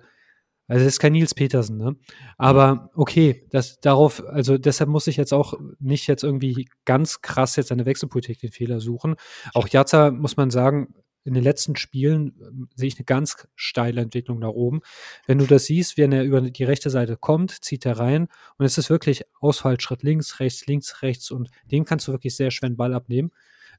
Also 0.67 0.83
es 0.83 0.93
ist 0.93 0.99
kein 0.99 1.13
Nils 1.13 1.35
Petersen, 1.35 1.77
ne? 1.77 1.95
Aber 2.39 2.89
okay, 2.95 3.47
das 3.51 3.79
darauf, 3.79 4.23
also 4.27 4.57
deshalb 4.57 4.89
muss 4.89 5.05
ich 5.05 5.15
jetzt 5.15 5.31
auch 5.31 5.53
nicht 5.79 6.07
jetzt 6.07 6.23
irgendwie 6.23 6.67
ganz 6.85 7.21
krass 7.21 7.55
jetzt 7.55 7.71
eine 7.71 7.85
Wechselpolitik 7.85 8.39
den 8.39 8.51
Fehler 8.51 8.79
suchen. 8.79 9.15
Auch 9.53 9.67
Jatta, 9.67 10.09
muss 10.09 10.37
man 10.37 10.49
sagen, 10.49 10.95
in 11.25 11.33
den 11.33 11.43
letzten 11.43 11.75
Spielen 11.75 12.33
ähm, 12.39 12.69
sehe 12.75 12.87
ich 12.87 12.97
eine 12.97 13.05
ganz 13.05 13.47
steile 13.55 14.01
Entwicklung 14.01 14.39
nach 14.39 14.49
oben. 14.49 14.81
Wenn 15.25 15.39
du 15.39 15.45
das 15.45 15.65
siehst, 15.65 15.97
wenn 15.97 16.11
er 16.11 16.23
über 16.23 16.39
die 16.39 16.63
rechte 16.63 16.89
Seite 16.89 17.17
kommt, 17.17 17.51
zieht 17.63 17.85
er 17.85 17.99
rein 17.99 18.27
und 18.57 18.65
es 18.65 18.77
ist 18.77 18.89
wirklich 18.89 19.25
Ausfallschritt 19.41 20.03
links, 20.03 20.39
rechts, 20.39 20.65
links, 20.67 21.01
rechts 21.01 21.31
und 21.31 21.49
dem 21.71 21.83
kannst 21.83 22.07
du 22.07 22.11
wirklich 22.11 22.35
sehr 22.35 22.51
schwer 22.51 22.69
den 22.69 22.77
Ball 22.77 22.93
abnehmen. 22.93 23.31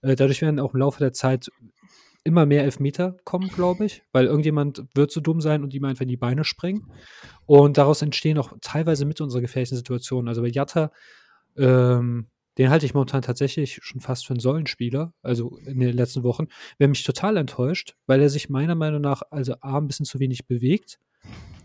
Äh, 0.03 0.17
dadurch 0.17 0.43
werden 0.43 0.61
auch 0.61 0.75
im 0.75 0.81
Laufe 0.81 0.99
der 0.99 1.13
Zeit 1.13 1.51
immer 2.25 2.45
mehr 2.45 2.65
Elfmeter 2.65 3.17
kommen, 3.23 3.49
glaube 3.49 3.85
ich, 3.85 4.03
weil 4.11 4.27
irgendjemand 4.27 4.85
wird 4.95 5.13
so 5.13 5.21
dumm 5.21 5.41
sein 5.41 5.63
und 5.63 5.73
ihm 5.73 5.85
einfach 5.85 6.03
in 6.03 6.09
die 6.09 6.17
Beine 6.17 6.43
springen. 6.43 6.91
Und 7.47 7.79
daraus 7.79 8.03
entstehen 8.03 8.37
auch 8.39 8.53
teilweise 8.61 9.05
mit 9.05 9.21
unserer 9.21 9.41
gefährlichen 9.41 9.77
Situationen. 9.77 10.29
Also 10.29 10.43
bei 10.43 10.49
Jatta 10.49 10.91
ähm, 11.57 12.27
den 12.59 12.71
halte 12.71 12.87
ich 12.87 12.95
momentan 12.95 13.23
tatsächlich 13.23 13.81
schon 13.83 14.01
fast 14.01 14.27
für 14.27 14.33
einen 14.33 14.41
Säulenspieler, 14.41 15.13
also 15.23 15.59
in 15.59 15.81
den 15.81 15.95
letzten 15.95 16.23
Wochen. 16.23 16.47
Wer 16.79 16.89
mich 16.89 17.05
total 17.05 17.37
enttäuscht, 17.37 17.97
weil 18.07 18.21
er 18.21 18.31
sich 18.31 18.49
meiner 18.49 18.75
Meinung 18.75 19.01
nach 19.01 19.23
also 19.31 19.55
A, 19.61 19.79
ein 19.79 19.87
bisschen 19.87 20.07
zu 20.07 20.19
wenig 20.21 20.47
bewegt. 20.47 20.99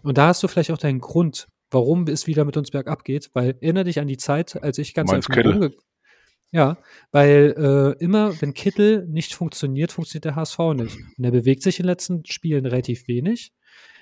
Und 0.03 0.17
da 0.17 0.27
hast 0.27 0.43
du 0.43 0.47
vielleicht 0.47 0.71
auch 0.71 0.77
deinen 0.77 0.99
Grund, 0.99 1.47
warum 1.69 2.07
es 2.07 2.27
wieder 2.27 2.43
mit 2.43 2.57
uns 2.57 2.71
bergab 2.71 3.03
geht, 3.03 3.29
weil 3.33 3.57
erinnere 3.61 3.85
dich 3.85 3.99
an 3.99 4.07
die 4.07 4.17
Zeit, 4.17 4.61
als 4.61 4.77
ich 4.77 4.93
ganz 4.93 5.11
einfach 5.11 5.35
rumge 5.37 5.71
ja, 6.53 6.77
weil 7.11 7.55
äh, 7.57 8.03
immer, 8.03 8.39
wenn 8.41 8.53
Kittel 8.53 9.07
nicht 9.07 9.33
funktioniert, 9.33 9.93
funktioniert 9.93 10.25
der 10.25 10.35
HSV 10.35 10.59
nicht. 10.75 10.97
Und 11.17 11.23
er 11.23 11.31
bewegt 11.31 11.63
sich 11.63 11.79
in 11.79 11.83
den 11.83 11.89
letzten 11.91 12.25
Spielen 12.25 12.65
relativ 12.65 13.07
wenig. 13.07 13.53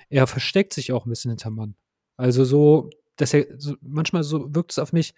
Er 0.08 0.26
versteckt 0.26 0.72
sich 0.72 0.92
auch 0.92 1.06
ein 1.06 1.10
bisschen 1.10 1.30
hinter 1.30 1.50
Mann. 1.50 1.76
Also 2.16 2.44
so, 2.44 2.90
dass 3.14 3.32
er 3.34 3.46
so, 3.58 3.76
manchmal 3.82 4.24
so 4.24 4.52
wirkt 4.52 4.72
es 4.72 4.80
auf 4.80 4.92
mich, 4.92 5.14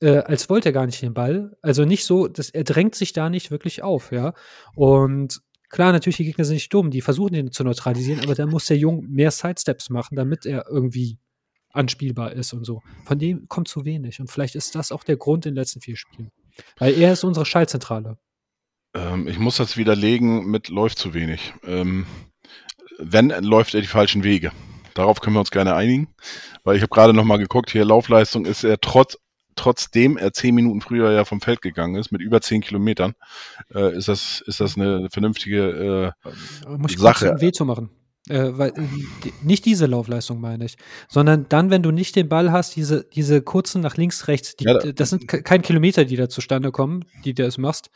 äh, 0.00 0.18
als 0.18 0.48
wollte 0.50 0.70
er 0.70 0.72
gar 0.72 0.86
nicht 0.86 1.02
den 1.02 1.14
Ball. 1.14 1.56
Also 1.62 1.84
nicht 1.84 2.04
so, 2.04 2.28
dass 2.28 2.50
er 2.50 2.64
drängt 2.64 2.94
sich 2.94 3.12
da 3.12 3.30
nicht 3.30 3.50
wirklich 3.50 3.82
auf, 3.82 4.12
ja. 4.12 4.34
Und 4.74 5.40
klar, 5.70 5.92
natürlich, 5.92 6.18
die 6.18 6.24
Gegner 6.24 6.44
sind 6.44 6.54
nicht 6.54 6.72
dumm, 6.72 6.90
die 6.90 7.00
versuchen 7.00 7.34
ihn 7.34 7.52
zu 7.52 7.64
neutralisieren, 7.64 8.20
aber 8.20 8.34
da 8.34 8.46
muss 8.46 8.66
der 8.66 8.78
Jung 8.78 9.06
mehr 9.08 9.30
Sidesteps 9.30 9.90
machen, 9.90 10.16
damit 10.16 10.46
er 10.46 10.66
irgendwie 10.68 11.18
anspielbar 11.72 12.32
ist 12.32 12.52
und 12.52 12.64
so. 12.64 12.82
Von 13.04 13.18
dem 13.18 13.48
kommt 13.48 13.68
zu 13.68 13.84
wenig. 13.84 14.20
Und 14.20 14.30
vielleicht 14.30 14.54
ist 14.54 14.74
das 14.74 14.92
auch 14.92 15.04
der 15.04 15.16
Grund 15.16 15.46
in 15.46 15.52
den 15.52 15.60
letzten 15.60 15.80
vier 15.80 15.96
Spielen. 15.96 16.30
Weil 16.78 16.94
er 16.94 17.12
ist 17.12 17.24
unsere 17.24 17.44
Schallzentrale. 17.44 18.16
Ähm, 18.94 19.28
ich 19.28 19.38
muss 19.38 19.56
das 19.56 19.76
widerlegen 19.76 20.46
mit 20.46 20.68
läuft 20.68 20.98
zu 20.98 21.12
wenig. 21.12 21.52
Ähm, 21.64 22.06
wenn, 22.98 23.28
läuft 23.28 23.74
er 23.74 23.82
die 23.82 23.86
falschen 23.86 24.24
Wege. 24.24 24.52
Darauf 24.94 25.20
können 25.20 25.36
wir 25.36 25.40
uns 25.40 25.50
gerne 25.50 25.74
einigen, 25.74 26.08
weil 26.64 26.76
ich 26.76 26.82
habe 26.82 26.88
gerade 26.88 27.12
noch 27.12 27.24
mal 27.24 27.36
geguckt, 27.36 27.70
hier 27.70 27.84
Laufleistung 27.84 28.46
ist 28.46 28.64
er 28.64 28.80
trotz 28.80 29.18
trotzdem 29.56 30.16
er 30.16 30.32
zehn 30.32 30.54
Minuten 30.54 30.80
früher 30.80 31.10
ja 31.12 31.24
vom 31.24 31.40
Feld 31.40 31.62
gegangen 31.62 31.96
ist, 31.96 32.12
mit 32.12 32.20
über 32.20 32.40
zehn 32.40 32.60
Kilometern, 32.60 33.14
äh, 33.74 33.96
ist, 33.96 34.08
das, 34.08 34.42
ist 34.46 34.60
das 34.60 34.76
eine 34.76 35.08
vernünftige 35.10 36.14
äh, 36.24 36.68
Muss 36.76 36.92
ich 36.92 36.98
Sache. 36.98 37.30
Kurz 37.30 37.40
weh 37.40 37.52
zu 37.52 37.64
machen. 37.64 37.90
Äh, 38.28 38.58
weil, 38.58 38.72
nicht 39.42 39.64
diese 39.64 39.86
Laufleistung 39.86 40.40
meine 40.40 40.64
ich, 40.64 40.76
sondern 41.08 41.48
dann, 41.48 41.70
wenn 41.70 41.82
du 41.82 41.92
nicht 41.92 42.16
den 42.16 42.28
Ball 42.28 42.50
hast, 42.50 42.74
diese, 42.74 43.04
diese 43.04 43.40
kurzen 43.40 43.82
nach 43.82 43.96
links, 43.96 44.26
rechts, 44.26 44.56
die, 44.56 44.64
ja, 44.64 44.78
das 44.78 45.10
sind 45.10 45.28
kein 45.28 45.62
Kilometer, 45.62 46.04
die 46.04 46.16
da 46.16 46.28
zustande 46.28 46.72
kommen, 46.72 47.04
die 47.24 47.34
du 47.34 47.44
es 47.44 47.56
machst. 47.56 47.90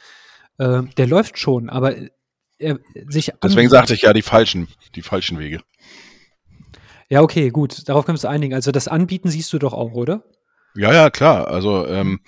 Äh, 0.59 0.83
der 0.97 1.07
läuft 1.09 1.39
schon, 1.39 1.69
aber 1.69 1.97
er 2.59 2.79
sich. 3.09 3.33
Deswegen 3.43 3.71
sagte 3.71 3.95
ich 3.95 4.03
ja 4.03 4.13
die 4.13 4.23
falschen, 4.23 4.69
die 4.95 5.03
falschen 5.03 5.39
Wege. 5.39 5.63
Ja, 7.09 7.23
okay, 7.23 7.51
gut, 7.51 7.89
darauf 7.89 8.05
können 8.05 8.15
wir 8.15 8.21
uns 8.21 8.25
einigen. 8.25 8.55
Also 8.55 8.71
das 8.71 8.87
Anbieten 8.87 9.31
siehst 9.31 9.53
du 9.53 9.59
doch 9.59 9.73
auch, 9.73 9.95
oder? 9.95 10.23
Ja, 10.75 10.93
ja, 10.93 11.11
klar. 11.11 11.49
Also 11.49 11.87
ähm, 11.87 12.21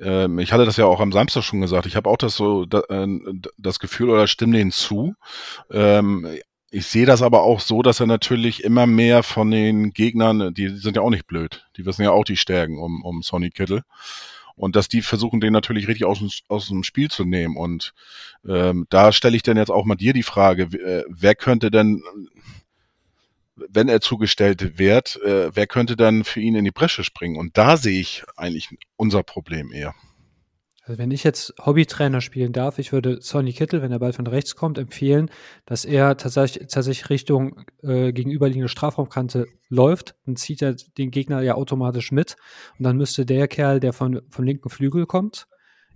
ähm, 0.00 0.38
ich 0.38 0.52
hatte 0.52 0.64
das 0.64 0.76
ja 0.76 0.86
auch 0.86 1.00
am 1.00 1.12
Samstag 1.12 1.42
schon 1.44 1.60
gesagt. 1.60 1.86
Ich 1.86 1.96
habe 1.96 2.10
auch 2.10 2.16
das 2.16 2.34
so 2.36 2.64
da, 2.64 2.80
äh, 2.88 3.06
das 3.58 3.78
Gefühl 3.78 4.10
oder 4.10 4.26
stimme 4.26 4.56
denen 4.58 4.72
zu. 4.72 5.14
Ähm, 5.70 6.28
ich 6.70 6.86
sehe 6.86 7.06
das 7.06 7.22
aber 7.22 7.42
auch 7.42 7.60
so, 7.60 7.82
dass 7.82 8.00
er 8.00 8.06
natürlich 8.06 8.64
immer 8.64 8.86
mehr 8.86 9.22
von 9.22 9.50
den 9.50 9.92
Gegnern, 9.92 10.52
die 10.54 10.68
sind 10.70 10.96
ja 10.96 11.02
auch 11.02 11.10
nicht 11.10 11.28
blöd, 11.28 11.66
die 11.76 11.86
wissen 11.86 12.02
ja 12.02 12.10
auch 12.10 12.24
die 12.24 12.36
Stärken 12.36 12.78
um, 12.78 13.04
um 13.04 13.22
Sonny 13.22 13.50
Kittel. 13.50 13.82
Und 14.56 14.76
dass 14.76 14.88
die 14.88 15.02
versuchen, 15.02 15.40
den 15.40 15.52
natürlich 15.52 15.88
richtig 15.88 16.04
aus, 16.06 16.20
aus 16.48 16.68
dem 16.68 16.84
Spiel 16.84 17.10
zu 17.10 17.24
nehmen. 17.24 17.56
Und 17.56 17.92
ähm, 18.46 18.86
da 18.88 19.12
stelle 19.12 19.36
ich 19.36 19.42
dann 19.42 19.56
jetzt 19.56 19.70
auch 19.70 19.84
mal 19.84 19.96
dir 19.96 20.12
die 20.12 20.22
Frage, 20.22 20.64
äh, 20.64 21.04
wer 21.08 21.34
könnte 21.34 21.70
denn 21.70 22.02
wenn 23.56 23.88
er 23.88 24.00
zugestellt 24.00 24.78
wird, 24.78 25.20
äh, 25.22 25.54
wer 25.54 25.66
könnte 25.66 25.96
dann 25.96 26.24
für 26.24 26.40
ihn 26.40 26.54
in 26.54 26.64
die 26.64 26.70
Bresche 26.70 27.04
springen? 27.04 27.36
Und 27.36 27.56
da 27.56 27.76
sehe 27.76 28.00
ich 28.00 28.24
eigentlich 28.36 28.76
unser 28.96 29.22
Problem 29.22 29.72
eher. 29.72 29.94
Also 30.86 30.98
wenn 30.98 31.10
ich 31.10 31.24
jetzt 31.24 31.54
Hobbytrainer 31.64 32.20
spielen 32.20 32.52
darf, 32.52 32.78
ich 32.78 32.92
würde 32.92 33.18
Sonny 33.22 33.54
Kittel, 33.54 33.80
wenn 33.80 33.90
der 33.90 34.00
Ball 34.00 34.12
von 34.12 34.26
rechts 34.26 34.54
kommt, 34.54 34.76
empfehlen, 34.76 35.30
dass 35.64 35.86
er 35.86 36.18
tatsächlich, 36.18 36.66
tatsächlich 36.68 37.08
Richtung 37.08 37.64
äh, 37.82 38.12
gegenüberliegende 38.12 38.68
Strafraumkante 38.68 39.46
läuft. 39.70 40.14
Dann 40.26 40.36
zieht 40.36 40.60
er 40.60 40.74
den 40.98 41.10
Gegner 41.10 41.40
ja 41.40 41.54
automatisch 41.54 42.12
mit. 42.12 42.36
Und 42.78 42.84
dann 42.84 42.98
müsste 42.98 43.24
der 43.24 43.48
Kerl, 43.48 43.80
der 43.80 43.94
von, 43.94 44.20
vom 44.28 44.44
linken 44.44 44.68
Flügel 44.68 45.06
kommt, 45.06 45.46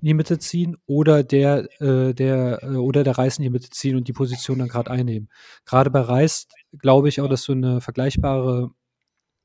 in 0.00 0.06
die 0.06 0.14
Mitte 0.14 0.38
ziehen 0.38 0.76
oder 0.86 1.22
der, 1.22 1.68
äh, 1.82 2.14
der, 2.14 2.62
äh, 2.62 2.76
oder 2.76 3.04
der 3.04 3.18
Reis 3.18 3.36
in 3.36 3.42
die 3.42 3.50
Mitte 3.50 3.68
ziehen 3.68 3.96
und 3.96 4.08
die 4.08 4.12
Position 4.12 4.58
dann 4.58 4.68
gerade 4.68 4.90
einnehmen. 4.90 5.28
Gerade 5.66 5.90
bei 5.90 6.00
Reis 6.00 6.46
glaube 6.72 7.08
ich 7.08 7.20
auch, 7.20 7.28
dass 7.28 7.44
du 7.44 7.52
eine 7.52 7.80
vergleichbare 7.80 8.70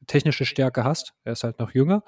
technische 0.07 0.45
Stärke 0.45 0.83
hast. 0.83 1.13
Er 1.23 1.33
ist 1.33 1.43
halt 1.43 1.59
noch 1.59 1.73
jünger. 1.73 2.03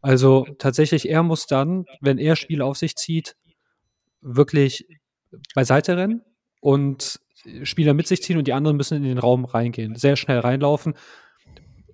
Also 0.00 0.46
tatsächlich, 0.58 1.08
er 1.08 1.22
muss 1.22 1.46
dann, 1.46 1.84
wenn 2.00 2.18
er 2.18 2.36
Spiele 2.36 2.64
auf 2.64 2.76
sich 2.76 2.94
zieht, 2.96 3.36
wirklich 4.20 4.86
beiseite 5.54 5.96
rennen 5.96 6.22
und 6.60 7.20
Spieler 7.62 7.94
mit 7.94 8.06
sich 8.06 8.22
ziehen 8.22 8.38
und 8.38 8.46
die 8.46 8.52
anderen 8.52 8.76
müssen 8.76 8.96
in 8.96 9.04
den 9.04 9.18
Raum 9.18 9.44
reingehen, 9.44 9.94
sehr 9.94 10.16
schnell 10.16 10.40
reinlaufen. 10.40 10.94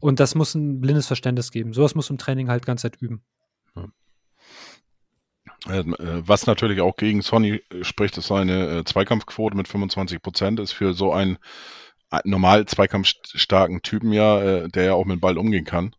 Und 0.00 0.20
das 0.20 0.34
muss 0.34 0.54
ein 0.54 0.80
blindes 0.80 1.06
Verständnis 1.06 1.50
geben. 1.50 1.72
Sowas 1.72 1.94
muss 1.94 2.10
im 2.10 2.18
Training 2.18 2.48
halt 2.48 2.66
ganz 2.66 2.82
Zeit 2.82 2.96
üben. 3.00 3.24
Äh, 5.66 5.84
was 5.86 6.46
natürlich 6.46 6.80
auch 6.80 6.96
gegen 6.96 7.22
Sony 7.22 7.62
äh, 7.70 7.84
spricht, 7.84 8.18
ist 8.18 8.26
seine 8.26 8.78
äh, 8.78 8.84
Zweikampfquote 8.84 9.56
mit 9.56 9.68
25 9.68 10.20
Prozent, 10.20 10.60
ist 10.60 10.72
für 10.72 10.92
so 10.92 11.12
einen 11.12 11.38
normal 12.24 12.66
zweikampfstarken 12.66 13.82
Typen 13.82 14.12
ja, 14.12 14.68
der 14.68 14.84
ja 14.84 14.94
auch 14.94 15.04
mit 15.04 15.16
dem 15.16 15.20
Ball 15.20 15.38
umgehen 15.38 15.64
kann, 15.64 15.94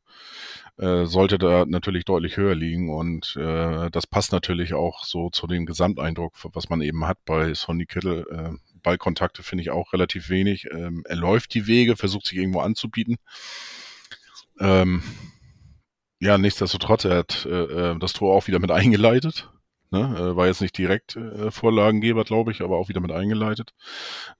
sollte 0.77 1.37
da 1.37 1.65
natürlich 1.65 2.05
deutlich 2.05 2.37
höher 2.37 2.55
liegen 2.55 2.89
und 2.89 3.35
das 3.35 4.07
passt 4.07 4.31
natürlich 4.31 4.73
auch 4.73 5.03
so 5.03 5.29
zu 5.29 5.47
dem 5.47 5.65
Gesamteindruck, 5.65 6.33
was 6.53 6.69
man 6.69 6.81
eben 6.81 7.05
hat 7.05 7.17
bei 7.25 7.53
Sonny 7.53 7.85
Kittel. 7.85 8.59
Ballkontakte 8.85 9.43
finde 9.43 9.63
ich 9.63 9.71
auch 9.71 9.91
relativ 9.91 10.29
wenig. 10.29 10.67
Ähm, 10.71 11.03
er 11.05 11.17
läuft 11.17 11.53
die 11.53 11.67
Wege, 11.67 11.97
versucht 11.97 12.27
sich 12.27 12.37
irgendwo 12.37 12.61
anzubieten. 12.61 13.17
Ähm, 14.59 15.03
ja, 16.19 16.37
nichtsdestotrotz, 16.37 17.03
er 17.03 17.17
hat 17.17 17.45
äh, 17.45 17.99
das 17.99 18.13
Tor 18.13 18.33
auch 18.33 18.47
wieder 18.47 18.59
mit 18.59 18.71
eingeleitet. 18.71 19.49
Ne? 19.95 20.13
Äh, 20.17 20.35
war 20.35 20.47
jetzt 20.47 20.59
nicht 20.59 20.77
direkt 20.77 21.15
äh, 21.15 21.51
Vorlagengeber, 21.51 22.25
glaube 22.25 22.51
ich, 22.51 22.61
aber 22.61 22.77
auch 22.77 22.89
wieder 22.89 22.99
mit 22.99 23.11
eingeleitet. 23.11 23.73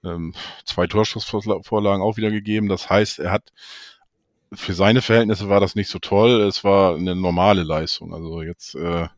Ähm, 0.04 0.34
zwei 0.66 0.86
Torschussvorlagen 0.86 2.02
auch 2.02 2.18
wieder 2.18 2.30
gegeben. 2.30 2.68
Das 2.68 2.90
heißt, 2.90 3.20
er 3.20 3.32
hat 3.32 3.52
für 4.52 4.74
seine 4.74 5.00
Verhältnisse 5.00 5.48
war 5.48 5.60
das 5.60 5.74
nicht 5.74 5.88
so 5.88 5.98
toll. 5.98 6.42
Es 6.42 6.62
war 6.62 6.94
eine 6.94 7.16
normale 7.16 7.62
Leistung. 7.62 8.12
Also 8.12 8.42
jetzt 8.42 8.74
äh, 8.74 9.08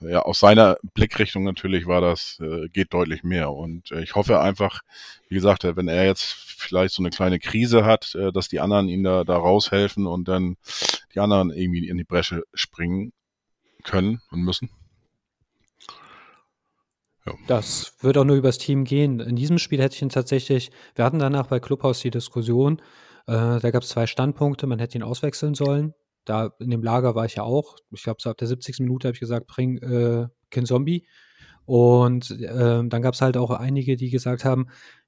ja, 0.00 0.20
aus 0.20 0.40
seiner 0.40 0.76
Blickrichtung 0.92 1.44
natürlich 1.44 1.86
war 1.86 2.02
das, 2.02 2.38
äh, 2.42 2.68
geht 2.68 2.92
deutlich 2.92 3.22
mehr. 3.22 3.52
Und 3.52 3.92
äh, 3.92 4.02
ich 4.02 4.14
hoffe 4.14 4.40
einfach, 4.40 4.82
wie 5.28 5.36
gesagt, 5.36 5.64
wenn 5.64 5.88
er 5.88 6.04
jetzt 6.04 6.24
vielleicht 6.24 6.94
so 6.94 7.02
eine 7.02 7.10
kleine 7.10 7.38
Krise 7.38 7.86
hat, 7.86 8.14
äh, 8.14 8.30
dass 8.30 8.48
die 8.48 8.60
anderen 8.60 8.88
ihm 8.88 9.04
da, 9.04 9.24
da 9.24 9.36
raushelfen 9.36 10.06
und 10.06 10.28
dann 10.28 10.56
die 11.14 11.20
anderen 11.20 11.50
irgendwie 11.50 11.88
in 11.88 11.96
die 11.96 12.04
Bresche 12.04 12.42
springen 12.52 13.12
können 13.84 14.20
und 14.30 14.42
müssen. 14.42 14.70
Ja. 17.24 17.34
Das 17.48 17.94
wird 18.00 18.18
auch 18.18 18.24
nur 18.24 18.36
übers 18.36 18.58
Team 18.58 18.84
gehen. 18.84 19.20
In 19.20 19.36
diesem 19.36 19.58
Spiel 19.58 19.80
hätte 19.82 19.96
ich 19.96 20.02
ihn 20.02 20.08
tatsächlich, 20.08 20.70
wir 20.94 21.04
hatten 21.04 21.18
danach 21.18 21.48
bei 21.48 21.58
Clubhouse 21.58 22.00
die 22.00 22.10
Diskussion, 22.10 22.80
äh, 23.26 23.58
da 23.58 23.70
gab 23.70 23.82
es 23.82 23.88
zwei 23.88 24.06
Standpunkte, 24.06 24.66
man 24.66 24.78
hätte 24.78 24.96
ihn 24.96 25.02
auswechseln 25.02 25.54
sollen. 25.54 25.94
Da 26.24 26.50
in 26.58 26.70
dem 26.70 26.82
Lager 26.82 27.14
war 27.14 27.24
ich 27.24 27.36
ja 27.36 27.42
auch. 27.42 27.76
Ich 27.90 28.02
glaube, 28.02 28.20
so 28.20 28.30
ab 28.30 28.36
der 28.36 28.48
70. 28.48 28.80
Minute 28.80 29.08
habe 29.08 29.14
ich 29.14 29.20
gesagt, 29.20 29.46
bring 29.46 29.78
äh, 29.78 30.28
Kin 30.50 30.66
Zombie. 30.66 31.06
Und 31.64 32.30
äh, 32.30 32.82
dann 32.86 33.02
gab 33.02 33.14
es 33.14 33.22
halt 33.22 33.36
auch 33.36 33.50
einige, 33.50 33.96
die 33.96 34.10
gesagt 34.10 34.44
haben, 34.44 34.66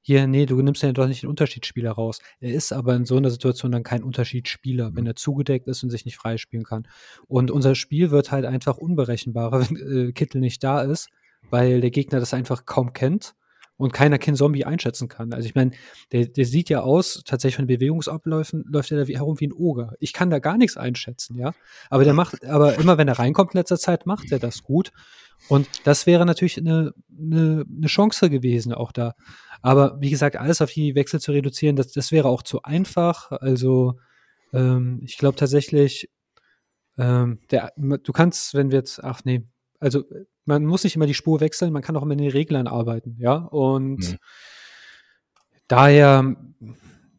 hier, 0.08 0.26
nee, 0.26 0.46
du 0.46 0.62
nimmst 0.62 0.82
ja 0.82 0.90
doch 0.92 1.06
nicht 1.06 1.20
den 1.20 1.28
Unterschiedsspieler 1.28 1.90
raus. 1.92 2.20
Er 2.40 2.54
ist 2.54 2.72
aber 2.72 2.94
in 2.96 3.04
so 3.04 3.18
einer 3.18 3.28
Situation 3.28 3.72
dann 3.72 3.82
kein 3.82 4.02
Unterschiedsspieler, 4.02 4.94
wenn 4.94 5.02
mhm. 5.02 5.08
er 5.08 5.16
zugedeckt 5.16 5.68
ist 5.68 5.82
und 5.82 5.90
sich 5.90 6.06
nicht 6.06 6.16
freispielen 6.16 6.64
kann. 6.64 6.88
Und 7.26 7.50
unser 7.50 7.74
Spiel 7.74 8.10
wird 8.10 8.32
halt 8.32 8.46
einfach 8.46 8.78
unberechenbarer, 8.78 9.60
wenn 9.68 10.08
äh, 10.08 10.12
Kittel 10.12 10.40
nicht 10.40 10.64
da 10.64 10.80
ist, 10.80 11.10
weil 11.50 11.82
der 11.82 11.90
Gegner 11.90 12.20
das 12.20 12.32
einfach 12.32 12.64
kaum 12.64 12.94
kennt 12.94 13.34
und 13.78 13.92
keiner 13.92 14.18
Kin 14.18 14.34
Zombie 14.34 14.64
einschätzen 14.64 15.08
kann. 15.08 15.32
Also 15.32 15.48
ich 15.48 15.54
meine, 15.54 15.70
der, 16.12 16.26
der 16.26 16.44
sieht 16.44 16.68
ja 16.68 16.82
aus, 16.82 17.22
tatsächlich 17.24 17.56
von 17.56 17.68
Bewegungsabläufen 17.68 18.64
läuft 18.68 18.90
er 18.90 18.98
da 18.98 19.06
wie, 19.06 19.16
herum 19.16 19.40
wie 19.40 19.46
ein 19.46 19.52
Oger. 19.52 19.94
Ich 20.00 20.12
kann 20.12 20.30
da 20.30 20.40
gar 20.40 20.58
nichts 20.58 20.76
einschätzen, 20.76 21.38
ja. 21.38 21.52
Aber 21.88 22.04
der 22.04 22.12
macht, 22.12 22.44
aber 22.44 22.74
immer 22.78 22.98
wenn 22.98 23.08
er 23.08 23.18
reinkommt 23.18 23.54
in 23.54 23.58
letzter 23.58 23.78
Zeit, 23.78 24.04
macht 24.04 24.30
er 24.32 24.40
das 24.40 24.62
gut. 24.64 24.90
Und 25.48 25.68
das 25.84 26.06
wäre 26.06 26.26
natürlich 26.26 26.58
eine, 26.58 26.92
eine, 27.16 27.64
eine 27.74 27.86
Chance 27.86 28.28
gewesen, 28.28 28.74
auch 28.74 28.90
da. 28.90 29.14
Aber 29.62 29.96
wie 30.00 30.10
gesagt, 30.10 30.36
alles 30.36 30.60
auf 30.60 30.72
die 30.72 30.96
Wechsel 30.96 31.20
zu 31.20 31.30
reduzieren, 31.30 31.76
das, 31.76 31.92
das 31.92 32.10
wäre 32.10 32.28
auch 32.28 32.42
zu 32.42 32.62
einfach. 32.62 33.30
Also 33.30 33.98
ähm, 34.52 35.00
ich 35.04 35.18
glaube 35.18 35.36
tatsächlich, 35.36 36.10
ähm, 36.96 37.38
der, 37.52 37.72
du 37.76 38.12
kannst, 38.12 38.54
wenn 38.54 38.72
wir 38.72 38.78
jetzt, 38.78 39.02
ach 39.02 39.20
nee, 39.24 39.46
also 39.78 40.02
man 40.48 40.64
muss 40.64 40.82
nicht 40.82 40.96
immer 40.96 41.06
die 41.06 41.14
Spur 41.14 41.40
wechseln, 41.40 41.72
man 41.72 41.82
kann 41.82 41.96
auch 41.96 42.02
immer 42.02 42.12
in 42.12 42.18
den 42.18 42.30
Reglern 42.30 42.66
arbeiten, 42.66 43.16
ja. 43.18 43.34
Und 43.34 43.98
mhm. 43.98 44.16
daher, 45.68 46.36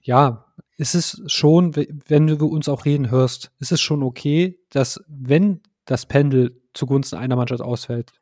ja, 0.01 0.45
ist 0.77 0.95
es 0.95 1.21
schon, 1.27 1.75
wenn 1.75 2.27
du 2.27 2.47
uns 2.47 2.67
auch 2.67 2.85
reden 2.85 3.11
hörst, 3.11 3.51
ist 3.59 3.71
es 3.71 3.81
schon 3.81 4.01
okay, 4.01 4.59
dass 4.69 4.99
wenn 5.07 5.61
das 5.85 6.07
Pendel 6.07 6.59
zugunsten 6.73 7.17
einer 7.17 7.35
Mannschaft 7.35 7.61
ausfällt, 7.61 8.13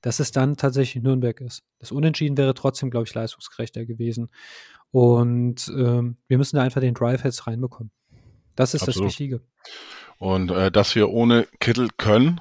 dass 0.00 0.18
es 0.18 0.32
dann 0.32 0.56
tatsächlich 0.56 1.02
Nürnberg 1.02 1.40
ist. 1.40 1.62
Das 1.78 1.92
Unentschieden 1.92 2.36
wäre 2.38 2.54
trotzdem, 2.54 2.90
glaube 2.90 3.06
ich, 3.06 3.14
leistungsgerechter 3.14 3.84
gewesen. 3.84 4.30
Und 4.90 5.68
ähm, 5.76 6.16
wir 6.26 6.38
müssen 6.38 6.56
da 6.56 6.62
einfach 6.62 6.80
den 6.80 6.94
Drive 6.94 7.24
jetzt 7.24 7.46
reinbekommen. 7.46 7.90
Das 8.56 8.72
ist 8.72 8.82
Absolut. 8.82 9.10
das 9.10 9.12
Wichtige. 9.12 9.40
Und 10.18 10.50
äh, 10.52 10.70
dass 10.70 10.94
wir 10.94 11.10
ohne 11.10 11.46
Kittel 11.58 11.88
können, 11.98 12.40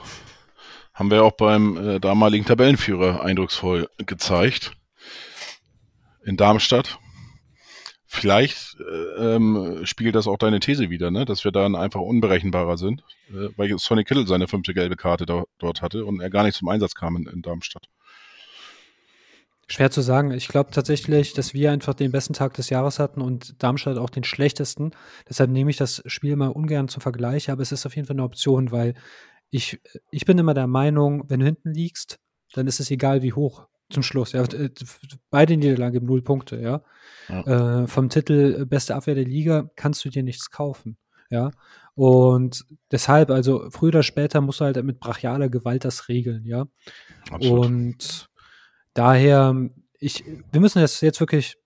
haben 0.94 1.12
wir 1.12 1.24
auch 1.24 1.34
beim 1.34 1.78
äh, 1.78 2.00
damaligen 2.00 2.46
Tabellenführer 2.46 3.24
eindrucksvoll 3.24 3.90
gezeigt. 3.98 4.74
In 6.26 6.38
Darmstadt. 6.38 7.00
Vielleicht 8.06 8.78
äh, 8.80 9.36
ähm, 9.36 9.82
spiegelt 9.86 10.14
das 10.14 10.28
auch 10.28 10.38
deine 10.38 10.60
These 10.60 10.92
wieder, 10.92 11.10
ne? 11.10 11.26
dass 11.26 11.44
wir 11.44 11.52
dann 11.52 11.76
einfach 11.76 12.00
unberechenbarer 12.00 12.78
sind, 12.78 13.04
äh, 13.30 13.50
weil 13.58 13.76
Sonny 13.80 14.04
Kittle 14.04 14.28
seine 14.28 14.48
fünfte 14.48 14.76
gelbe 14.76 14.96
Karte 14.96 15.26
do 15.26 15.48
dort 15.58 15.82
hatte 15.82 16.06
und 16.06 16.22
er 16.22 16.30
gar 16.30 16.44
nicht 16.44 16.56
zum 16.56 16.70
Einsatz 16.70 16.94
kam 16.94 17.16
in, 17.16 17.26
in 17.26 17.42
Darmstadt. 17.42 17.90
Schwer 19.68 19.90
zu 19.90 20.02
sagen. 20.02 20.32
Ich 20.32 20.48
glaube 20.48 20.70
tatsächlich, 20.70 21.34
dass 21.34 21.56
wir 21.56 21.72
einfach 21.72 21.96
den 21.96 22.12
besten 22.12 22.34
Tag 22.34 22.54
des 22.54 22.70
Jahres 22.70 23.00
hatten 23.00 23.22
und 23.22 23.64
Darmstadt 23.64 23.98
auch 23.98 24.12
den 24.12 24.24
schlechtesten. 24.24 24.92
Deshalb 25.28 25.50
nehme 25.50 25.72
ich 25.72 25.78
das 25.78 26.04
Spiel 26.06 26.36
mal 26.36 26.50
ungern 26.50 26.90
zum 26.90 27.02
Vergleich, 27.02 27.50
aber 27.50 27.64
es 27.64 27.72
ist 27.72 27.86
auf 27.88 27.96
jeden 27.96 28.08
Fall 28.08 28.16
eine 28.16 28.24
Option, 28.24 28.72
weil 28.72 28.94
ich, 29.54 29.80
ich 30.10 30.26
bin 30.26 30.40
immer 30.40 30.56
der 30.56 30.66
Meinung, 30.66 31.30
wenn 31.30 31.40
du 31.40 31.46
hinten 31.46 31.74
liegst, 31.74 32.20
dann 32.54 32.66
ist 32.66 32.80
es 32.80 32.90
egal, 32.90 33.22
wie 33.22 33.34
hoch 33.34 33.68
zum 33.92 34.02
Schluss. 34.02 34.32
Ja. 34.32 34.44
Äh, 34.44 34.72
beide 35.30 35.56
Niederlagen 35.56 35.94
geben 35.94 36.08
null 36.08 36.24
Punkte, 36.24 36.60
ja. 36.60 36.82
ja. 37.30 37.84
Äh, 37.84 37.88
vom 37.88 38.10
Titel 38.10 38.62
äh, 38.62 38.66
beste 38.66 38.96
Abwehr 38.96 39.14
der 39.14 39.26
Liga 39.26 39.70
kannst 39.76 40.04
du 40.04 40.10
dir 40.10 40.24
nichts 40.24 40.50
kaufen. 40.50 40.98
Ja. 41.30 41.52
Und 41.94 42.66
deshalb, 42.92 43.30
also 43.30 43.70
früher 43.70 43.90
oder 43.90 44.04
später 44.04 44.42
musst 44.42 44.60
du 44.60 44.66
halt 44.66 44.84
mit 44.84 45.00
brachialer 45.00 45.50
Gewalt 45.50 45.86
das 45.86 46.10
regeln, 46.10 46.46
ja. 46.46 46.66
Absolut. 47.30 47.66
Und 47.66 48.30
daher, 48.96 49.70
ich, 50.00 50.24
wir 50.52 50.62
müssen 50.62 50.82
das 50.82 51.00
jetzt 51.02 51.20
wirklich, 51.20 51.58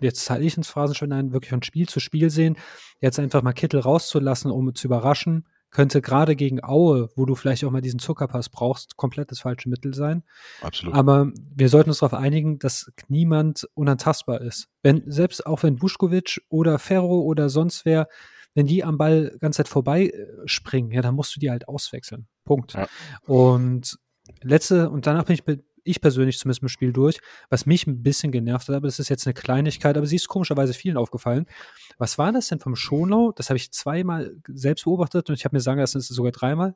jetzt 0.00 0.24
zahle 0.24 0.44
ich 0.44 0.56
ins 0.56 0.68
Phrasenschwein 0.68 1.32
wirklich 1.32 1.50
von 1.50 1.62
Spiel 1.62 1.86
zu 1.86 2.00
Spiel 2.00 2.30
sehen, 2.30 2.56
jetzt 3.02 3.18
einfach 3.18 3.42
mal 3.42 3.52
Kittel 3.52 3.80
rauszulassen, 3.80 4.50
um 4.50 4.74
zu 4.74 4.86
überraschen, 4.86 5.46
könnte 5.70 6.00
gerade 6.00 6.34
gegen 6.34 6.62
Aue, 6.64 7.10
wo 7.14 7.26
du 7.26 7.34
vielleicht 7.34 7.64
auch 7.64 7.70
mal 7.70 7.80
diesen 7.80 7.98
Zuckerpass 7.98 8.48
brauchst, 8.48 8.96
komplett 8.96 9.30
das 9.30 9.40
falsche 9.40 9.68
Mittel 9.68 9.94
sein. 9.94 10.22
Absolut. 10.62 10.94
Aber 10.94 11.30
wir 11.54 11.68
sollten 11.68 11.90
uns 11.90 11.98
darauf 11.98 12.18
einigen, 12.18 12.58
dass 12.58 12.90
niemand 13.08 13.68
unantastbar 13.74 14.40
ist. 14.40 14.68
Wenn, 14.82 15.02
selbst 15.10 15.46
auch 15.46 15.62
wenn 15.62 15.76
Buschkowitsch 15.76 16.40
oder 16.48 16.78
Ferro 16.78 17.20
oder 17.20 17.48
sonst 17.48 17.84
wer, 17.84 18.08
wenn 18.54 18.66
die 18.66 18.82
am 18.82 18.98
Ball 18.98 19.36
ganz 19.40 19.56
Zeit 19.56 19.68
vorbei 19.68 20.06
äh, 20.06 20.26
springen, 20.46 20.90
ja, 20.90 21.02
dann 21.02 21.14
musst 21.14 21.36
du 21.36 21.40
die 21.40 21.50
halt 21.50 21.68
auswechseln. 21.68 22.26
Punkt. 22.44 22.72
Ja. 22.72 22.88
Und 23.26 23.98
letzte, 24.42 24.90
und 24.90 25.06
danach 25.06 25.24
bin 25.24 25.34
ich 25.34 25.44
ich 25.88 26.00
persönlich 26.00 26.38
zumindest 26.38 26.62
im 26.62 26.68
Spiel 26.68 26.92
durch, 26.92 27.20
was 27.50 27.66
mich 27.66 27.86
ein 27.86 28.02
bisschen 28.02 28.30
genervt 28.32 28.68
hat, 28.68 28.76
aber 28.76 28.86
das 28.86 28.98
ist 28.98 29.08
jetzt 29.08 29.26
eine 29.26 29.34
Kleinigkeit, 29.34 29.96
aber 29.96 30.06
sie 30.06 30.16
ist 30.16 30.28
komischerweise 30.28 30.74
vielen 30.74 30.96
aufgefallen. 30.96 31.46
Was 31.98 32.18
war 32.18 32.32
das 32.32 32.48
denn 32.48 32.60
vom 32.60 32.76
Schonau? 32.76 33.32
Das 33.32 33.50
habe 33.50 33.56
ich 33.56 33.72
zweimal 33.72 34.36
selbst 34.48 34.84
beobachtet 34.84 35.28
und 35.28 35.36
ich 35.36 35.44
habe 35.44 35.56
mir 35.56 35.60
sagen 35.60 35.80
lassen, 35.80 35.98
es 35.98 36.10
ist 36.10 36.16
sogar 36.16 36.32
dreimal. 36.32 36.74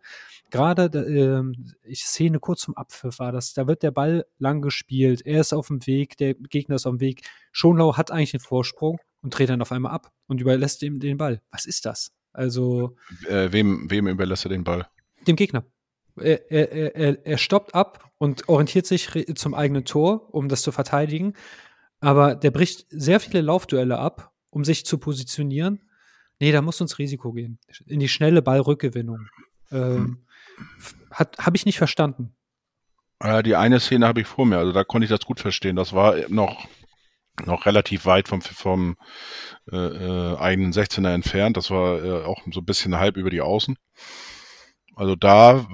Gerade, 0.51 0.85
äh, 0.99 1.69
ich 1.85 2.05
Szene 2.05 2.41
kurz 2.41 2.63
zum 2.63 2.77
Abpfiff 2.77 3.19
war 3.19 3.33
das, 3.33 3.55
da 3.55 3.67
wird 3.67 3.83
der 3.83 3.91
Ball 3.91 4.27
lang 4.39 4.63
gespielt, 4.63 5.23
er 5.25 5.41
ist 5.41 5.53
auf 5.53 5.69
dem 5.69 5.87
Weg, 5.87 6.17
der 6.17 6.35
Gegner 6.35 6.77
ist 6.77 6.87
auf 6.87 6.95
dem 6.95 7.01
Weg. 7.01 7.23
Schonlau 7.53 7.97
hat 7.97 8.11
eigentlich 8.11 8.33
den 8.33 8.41
Vorsprung 8.41 8.99
und 9.23 9.37
dreht 9.37 9.51
dann 9.51 9.63
auf 9.63 9.73
einmal 9.73 9.93
ab 9.93 10.11
und 10.27 10.41
überlässt 10.41 10.83
ihm 10.83 10.99
den 10.99 11.19
Ball. 11.19 11.41
Was 11.51 11.67
ist 11.67 11.87
das? 11.87 12.13
Also. 12.33 12.97
Äh, 13.29 13.53
wem, 13.53 13.91
wem 13.91 14.07
überlässt 14.07 14.47
er 14.47 14.49
den 14.49 14.65
Ball? 14.65 14.89
Dem 15.27 15.37
Gegner 15.37 15.65
er, 16.17 16.51
er, 16.51 16.97
er, 16.97 17.27
er 17.27 17.39
stoppt 17.39 17.75
ab 17.75 18.11
und 18.19 18.49
orientiert 18.49 18.87
sich 18.87 19.09
zum 19.35 19.55
eigenen 19.55 19.85
Tor, 19.85 20.33
um 20.35 20.49
das 20.49 20.63
zu 20.63 20.73
verteidigen. 20.73 21.35
Aber 22.01 22.35
der 22.35 22.51
bricht 22.51 22.87
sehr 22.91 23.21
viele 23.21 23.41
Laufduelle 23.41 23.99
ab, 23.99 24.33
um 24.51 24.65
sich 24.65 24.85
zu 24.85 24.99
positionieren. 24.99 25.83
Nee, 26.41 26.53
da 26.53 26.61
muss 26.61 26.81
uns 26.81 26.99
Risiko 26.99 27.33
gehen. 27.33 27.59
In 27.87 28.01
die 28.01 28.09
schnelle 28.09 28.43
Ballrückgewinnung. 28.43 29.29
Ähm, 29.71 30.25
Habe 31.13 31.57
ich 31.57 31.65
nicht 31.65 31.79
verstanden. 31.79 32.35
Die 33.45 33.55
eine 33.55 33.79
Szene 33.79 34.09
habe 34.09 34.21
ich 34.21 34.27
vor 34.27 34.47
mir, 34.47 34.59
also 34.59 34.73
da 34.73 34.83
konnte 34.83 35.05
ich 35.05 35.11
das 35.11 35.21
gut 35.21 35.39
verstehen. 35.39 35.77
Das 35.77 35.93
war 35.93 36.17
noch, 36.29 36.67
noch 37.45 37.67
relativ 37.67 38.05
weit 38.05 38.27
vom, 38.27 38.43
vom 38.43 38.97
äh, 39.71 39.77
äh, 39.77 40.37
eigenen 40.39 40.73
16er 40.73 41.15
entfernt. 41.15 41.57
Das 41.57 41.71
war 41.71 42.05
äh, 42.05 42.25
auch 42.25 42.43
so 42.51 42.61
ein 42.61 42.67
bisschen 42.67 42.97
halb 42.97 43.17
über 43.17 43.31
die 43.31 43.41
Außen. 43.41 43.77
Also 44.95 45.16
da 45.16 45.66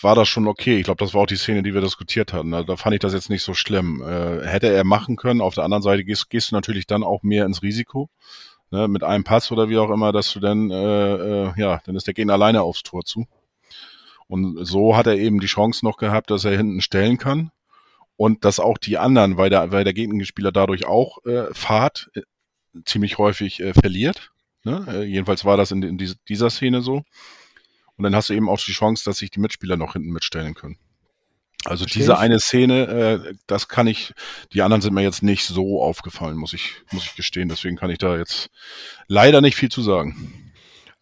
war 0.00 0.14
das 0.14 0.28
schon 0.28 0.46
okay. 0.46 0.78
Ich 0.78 0.84
glaube, 0.84 1.02
das 1.04 1.14
war 1.14 1.22
auch 1.22 1.26
die 1.26 1.36
Szene, 1.36 1.62
die 1.62 1.74
wir 1.74 1.80
diskutiert 1.80 2.32
hatten. 2.32 2.54
Also 2.54 2.66
da 2.66 2.76
fand 2.76 2.94
ich 2.94 3.00
das 3.00 3.12
jetzt 3.12 3.30
nicht 3.30 3.42
so 3.42 3.54
schlimm. 3.54 4.02
Äh, 4.02 4.46
hätte 4.46 4.68
er 4.68 4.84
machen 4.84 5.16
können. 5.16 5.40
Auf 5.40 5.54
der 5.54 5.64
anderen 5.64 5.82
Seite 5.82 6.04
gehst, 6.04 6.30
gehst 6.30 6.50
du 6.50 6.54
natürlich 6.54 6.86
dann 6.86 7.02
auch 7.02 7.22
mehr 7.22 7.46
ins 7.46 7.62
Risiko. 7.62 8.08
Ne, 8.70 8.88
mit 8.88 9.04
einem 9.04 9.24
Pass 9.24 9.52
oder 9.52 9.68
wie 9.68 9.78
auch 9.78 9.90
immer, 9.90 10.10
dass 10.10 10.32
du 10.32 10.40
dann, 10.40 10.70
äh, 10.70 11.14
äh, 11.44 11.52
ja, 11.56 11.80
dann 11.84 11.94
ist 11.96 12.06
der 12.06 12.14
Gegner 12.14 12.32
alleine 12.32 12.62
aufs 12.62 12.82
Tor 12.82 13.04
zu. 13.04 13.26
Und 14.26 14.64
so 14.64 14.96
hat 14.96 15.06
er 15.06 15.16
eben 15.16 15.38
die 15.38 15.46
Chance 15.46 15.84
noch 15.84 15.96
gehabt, 15.96 16.30
dass 16.30 16.44
er 16.44 16.56
hinten 16.56 16.80
stellen 16.80 17.18
kann. 17.18 17.50
Und 18.16 18.44
dass 18.44 18.60
auch 18.60 18.78
die 18.78 18.96
anderen, 18.98 19.36
weil 19.36 19.50
der, 19.50 19.72
weil 19.72 19.84
der 19.84 19.92
Gegenspieler 19.92 20.52
dadurch 20.52 20.86
auch 20.86 21.24
äh, 21.24 21.52
Fahrt 21.52 22.10
äh, 22.14 22.22
ziemlich 22.84 23.18
häufig 23.18 23.60
äh, 23.60 23.74
verliert. 23.74 24.32
Ne? 24.64 25.04
Jedenfalls 25.04 25.44
war 25.44 25.56
das 25.56 25.70
in, 25.70 25.82
in 25.82 26.16
dieser 26.28 26.50
Szene 26.50 26.80
so. 26.80 27.02
Und 27.96 28.04
dann 28.04 28.14
hast 28.14 28.28
du 28.28 28.34
eben 28.34 28.48
auch 28.48 28.60
die 28.60 28.72
Chance, 28.72 29.04
dass 29.04 29.18
sich 29.18 29.30
die 29.30 29.40
Mitspieler 29.40 29.76
noch 29.76 29.92
hinten 29.92 30.10
mitstellen 30.10 30.54
können. 30.54 30.78
Also 31.64 31.84
Verstehe 31.84 32.02
diese 32.02 32.12
ich. 32.12 32.18
eine 32.18 32.40
Szene, 32.40 32.86
äh, 32.86 33.34
das 33.46 33.68
kann 33.68 33.86
ich, 33.86 34.12
die 34.52 34.62
anderen 34.62 34.82
sind 34.82 34.94
mir 34.94 35.02
jetzt 35.02 35.22
nicht 35.22 35.44
so 35.44 35.82
aufgefallen, 35.82 36.36
muss 36.36 36.52
ich, 36.52 36.74
muss 36.92 37.04
ich 37.04 37.16
gestehen. 37.16 37.48
Deswegen 37.48 37.76
kann 37.76 37.90
ich 37.90 37.98
da 37.98 38.18
jetzt 38.18 38.50
leider 39.08 39.40
nicht 39.40 39.56
viel 39.56 39.70
zu 39.70 39.80
sagen. 39.80 40.52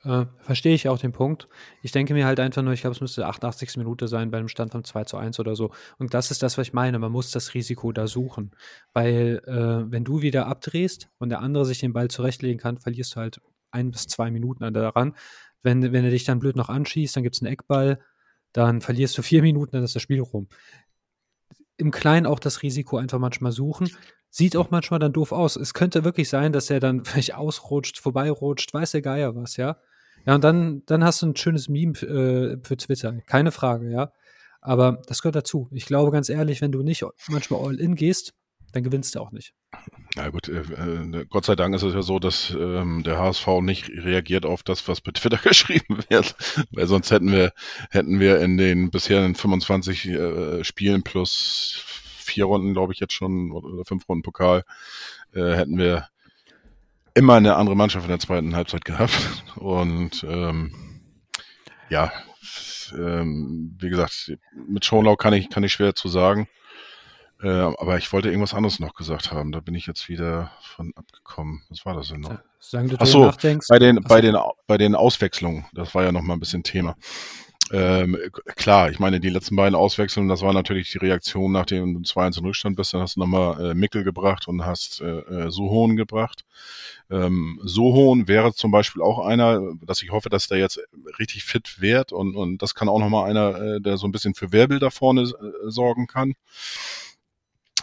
Äh, 0.04 0.26
verstehe 0.40 0.74
ich 0.74 0.88
auch 0.88 0.98
den 0.98 1.12
Punkt. 1.12 1.48
Ich 1.80 1.92
denke 1.92 2.12
mir 2.12 2.26
halt 2.26 2.40
einfach 2.40 2.62
nur, 2.62 2.72
ich 2.72 2.80
glaube, 2.80 2.94
es 2.94 3.00
müsste 3.00 3.26
88. 3.26 3.76
Minute 3.76 4.08
sein 4.08 4.30
bei 4.30 4.38
einem 4.38 4.48
Stand 4.48 4.72
von 4.72 4.82
2 4.82 5.04
zu 5.04 5.16
1 5.16 5.38
oder 5.38 5.54
so. 5.54 5.70
Und 5.98 6.14
das 6.14 6.30
ist 6.30 6.42
das, 6.42 6.58
was 6.58 6.68
ich 6.68 6.72
meine. 6.72 6.98
Man 6.98 7.12
muss 7.12 7.30
das 7.30 7.54
Risiko 7.54 7.92
da 7.92 8.06
suchen. 8.08 8.52
Weil, 8.92 9.42
äh, 9.46 9.90
wenn 9.90 10.04
du 10.04 10.22
wieder 10.22 10.46
abdrehst 10.46 11.08
und 11.18 11.28
der 11.30 11.40
andere 11.40 11.64
sich 11.64 11.78
den 11.78 11.92
Ball 11.92 12.08
zurechtlegen 12.08 12.58
kann, 12.58 12.78
verlierst 12.78 13.14
du 13.14 13.20
halt 13.20 13.40
ein 13.70 13.90
bis 13.90 14.06
zwei 14.06 14.30
Minuten 14.30 14.72
daran. 14.74 15.14
Wenn, 15.62 15.92
wenn 15.92 16.04
er 16.04 16.10
dich 16.10 16.24
dann 16.24 16.38
blöd 16.38 16.56
noch 16.56 16.68
anschießt, 16.68 17.16
dann 17.16 17.22
gibt 17.22 17.36
es 17.36 17.42
einen 17.42 17.52
Eckball, 17.52 18.00
dann 18.52 18.80
verlierst 18.80 19.16
du 19.16 19.22
vier 19.22 19.42
Minuten, 19.42 19.72
dann 19.72 19.84
ist 19.84 19.94
das 19.94 20.02
Spiel 20.02 20.20
rum. 20.20 20.48
Im 21.76 21.90
Kleinen 21.90 22.26
auch 22.26 22.38
das 22.38 22.62
Risiko 22.62 22.98
einfach 22.98 23.18
manchmal 23.18 23.52
suchen. 23.52 23.90
Sieht 24.30 24.56
auch 24.56 24.70
manchmal 24.70 25.00
dann 25.00 25.12
doof 25.12 25.32
aus. 25.32 25.56
Es 25.56 25.74
könnte 25.74 26.04
wirklich 26.04 26.28
sein, 26.28 26.52
dass 26.52 26.70
er 26.70 26.80
dann 26.80 27.04
vielleicht 27.04 27.34
ausrutscht, 27.34 27.98
vorbeirutscht, 27.98 28.72
weiß 28.72 28.92
der 28.92 29.02
Geier 29.02 29.34
was, 29.34 29.56
ja. 29.56 29.78
Ja, 30.24 30.36
und 30.36 30.44
dann, 30.44 30.82
dann 30.86 31.02
hast 31.02 31.22
du 31.22 31.26
ein 31.26 31.36
schönes 31.36 31.68
Meme 31.68 31.94
äh, 31.94 32.58
für 32.62 32.76
Twitter, 32.76 33.12
keine 33.26 33.50
Frage, 33.50 33.90
ja. 33.90 34.12
Aber 34.60 35.02
das 35.08 35.22
gehört 35.22 35.34
dazu. 35.34 35.68
Ich 35.72 35.86
glaube 35.86 36.12
ganz 36.12 36.28
ehrlich, 36.28 36.60
wenn 36.60 36.70
du 36.70 36.82
nicht 36.82 37.04
manchmal 37.28 37.66
all 37.66 37.80
in 37.80 37.96
gehst, 37.96 38.34
dann 38.72 38.82
gewinnst 38.82 39.14
du 39.14 39.20
auch 39.20 39.32
nicht. 39.32 39.54
Na 40.16 40.28
gut, 40.30 40.48
äh, 40.48 40.60
äh, 40.60 41.26
Gott 41.28 41.44
sei 41.44 41.56
Dank 41.56 41.74
ist 41.74 41.82
es 41.82 41.94
ja 41.94 42.02
so, 42.02 42.18
dass 42.18 42.50
ähm, 42.50 43.02
der 43.02 43.18
HSV 43.18 43.46
nicht 43.60 43.88
reagiert 43.90 44.44
auf 44.44 44.62
das, 44.62 44.86
was 44.88 45.00
bei 45.00 45.12
Twitter 45.14 45.38
geschrieben 45.38 45.98
wird, 46.08 46.34
weil 46.72 46.86
sonst 46.86 47.10
hätten 47.10 47.32
wir 47.32 47.52
hätten 47.90 48.20
wir 48.20 48.40
in 48.40 48.56
den 48.56 48.90
bisherigen 48.90 49.34
25 49.34 50.08
äh, 50.08 50.64
Spielen 50.64 51.02
plus 51.02 51.84
vier 52.18 52.46
Runden, 52.46 52.72
glaube 52.72 52.92
ich 52.92 53.00
jetzt 53.00 53.14
schon 53.14 53.52
oder 53.52 53.84
fünf 53.84 54.08
Runden 54.08 54.22
Pokal, 54.22 54.64
äh, 55.34 55.52
hätten 55.52 55.78
wir 55.78 56.08
immer 57.14 57.34
eine 57.34 57.56
andere 57.56 57.76
Mannschaft 57.76 58.04
in 58.04 58.10
der 58.10 58.20
zweiten 58.20 58.56
Halbzeit 58.56 58.84
gehabt 58.84 59.44
und 59.56 60.24
ähm, 60.28 60.72
ja, 61.90 62.10
ähm, 62.94 63.76
wie 63.78 63.90
gesagt, 63.90 64.32
mit 64.66 64.84
Schonlau 64.84 65.16
kann 65.16 65.34
ich 65.34 65.50
kann 65.50 65.64
ich 65.64 65.72
schwer 65.72 65.94
zu 65.94 66.08
sagen. 66.08 66.48
Äh, 67.42 67.48
aber 67.48 67.98
ich 67.98 68.12
wollte 68.12 68.28
irgendwas 68.28 68.54
anderes 68.54 68.78
noch 68.78 68.94
gesagt 68.94 69.32
haben. 69.32 69.50
Da 69.50 69.60
bin 69.60 69.74
ich 69.74 69.86
jetzt 69.86 70.08
wieder 70.08 70.52
von 70.60 70.92
abgekommen. 70.94 71.62
Was 71.68 71.84
war 71.84 71.94
das 71.94 72.08
denn 72.08 72.20
noch? 72.20 72.38
Sagen 72.60 72.88
du, 72.88 72.96
Ach 72.98 73.06
so, 73.06 73.24
nachdenkst. 73.24 73.66
Bei 73.68 73.80
den, 73.80 73.96
bei, 74.02 74.20
den, 74.20 74.36
bei 74.68 74.78
den 74.78 74.94
Auswechslungen, 74.94 75.66
das 75.72 75.94
war 75.94 76.04
ja 76.04 76.12
noch 76.12 76.22
mal 76.22 76.34
ein 76.34 76.40
bisschen 76.40 76.62
Thema. 76.62 76.96
Ähm, 77.72 78.18
klar, 78.56 78.90
ich 78.90 78.98
meine, 78.98 79.18
die 79.18 79.30
letzten 79.30 79.56
beiden 79.56 79.74
Auswechslungen, 79.74 80.28
das 80.28 80.42
war 80.42 80.52
natürlich 80.52 80.92
die 80.92 80.98
Reaktion, 80.98 81.52
nachdem 81.52 81.94
du 81.94 82.00
2-1 82.00 82.38
in 82.38 82.44
Rückstand 82.44 82.76
bist, 82.76 82.92
dann 82.92 83.00
hast 83.00 83.16
du 83.16 83.20
nochmal 83.20 83.70
äh, 83.70 83.74
Mickel 83.74 84.04
gebracht 84.04 84.46
und 84.46 84.66
hast 84.66 85.00
äh, 85.00 85.06
äh, 85.06 85.50
Suhohn 85.50 85.96
gebracht. 85.96 86.44
Ähm, 87.10 87.58
Suhohn 87.64 88.28
wäre 88.28 88.52
zum 88.52 88.72
Beispiel 88.72 89.00
auch 89.00 89.24
einer, 89.24 89.74
dass 89.80 90.02
ich 90.02 90.10
hoffe, 90.10 90.28
dass 90.28 90.48
der 90.48 90.58
jetzt 90.58 90.80
richtig 91.18 91.44
fit 91.44 91.80
wird 91.80 92.12
und, 92.12 92.36
und 92.36 92.60
das 92.60 92.74
kann 92.74 92.90
auch 92.90 92.98
nochmal 92.98 93.30
einer, 93.30 93.60
äh, 93.60 93.80
der 93.80 93.96
so 93.96 94.06
ein 94.06 94.12
bisschen 94.12 94.34
für 94.34 94.52
Wirbel 94.52 94.78
da 94.78 94.90
vorne 94.90 95.22
äh, 95.22 95.70
sorgen 95.70 96.06
kann. 96.06 96.34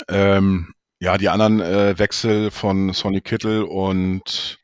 Ähm, 0.08 0.74
ja, 1.00 1.18
die 1.18 1.30
anderen 1.30 1.62
äh, 1.62 1.97
Wechsel 1.97 2.52
von 2.52 2.93
Sonny 2.93 3.22
Kittel 3.22 3.64
und 3.64 4.60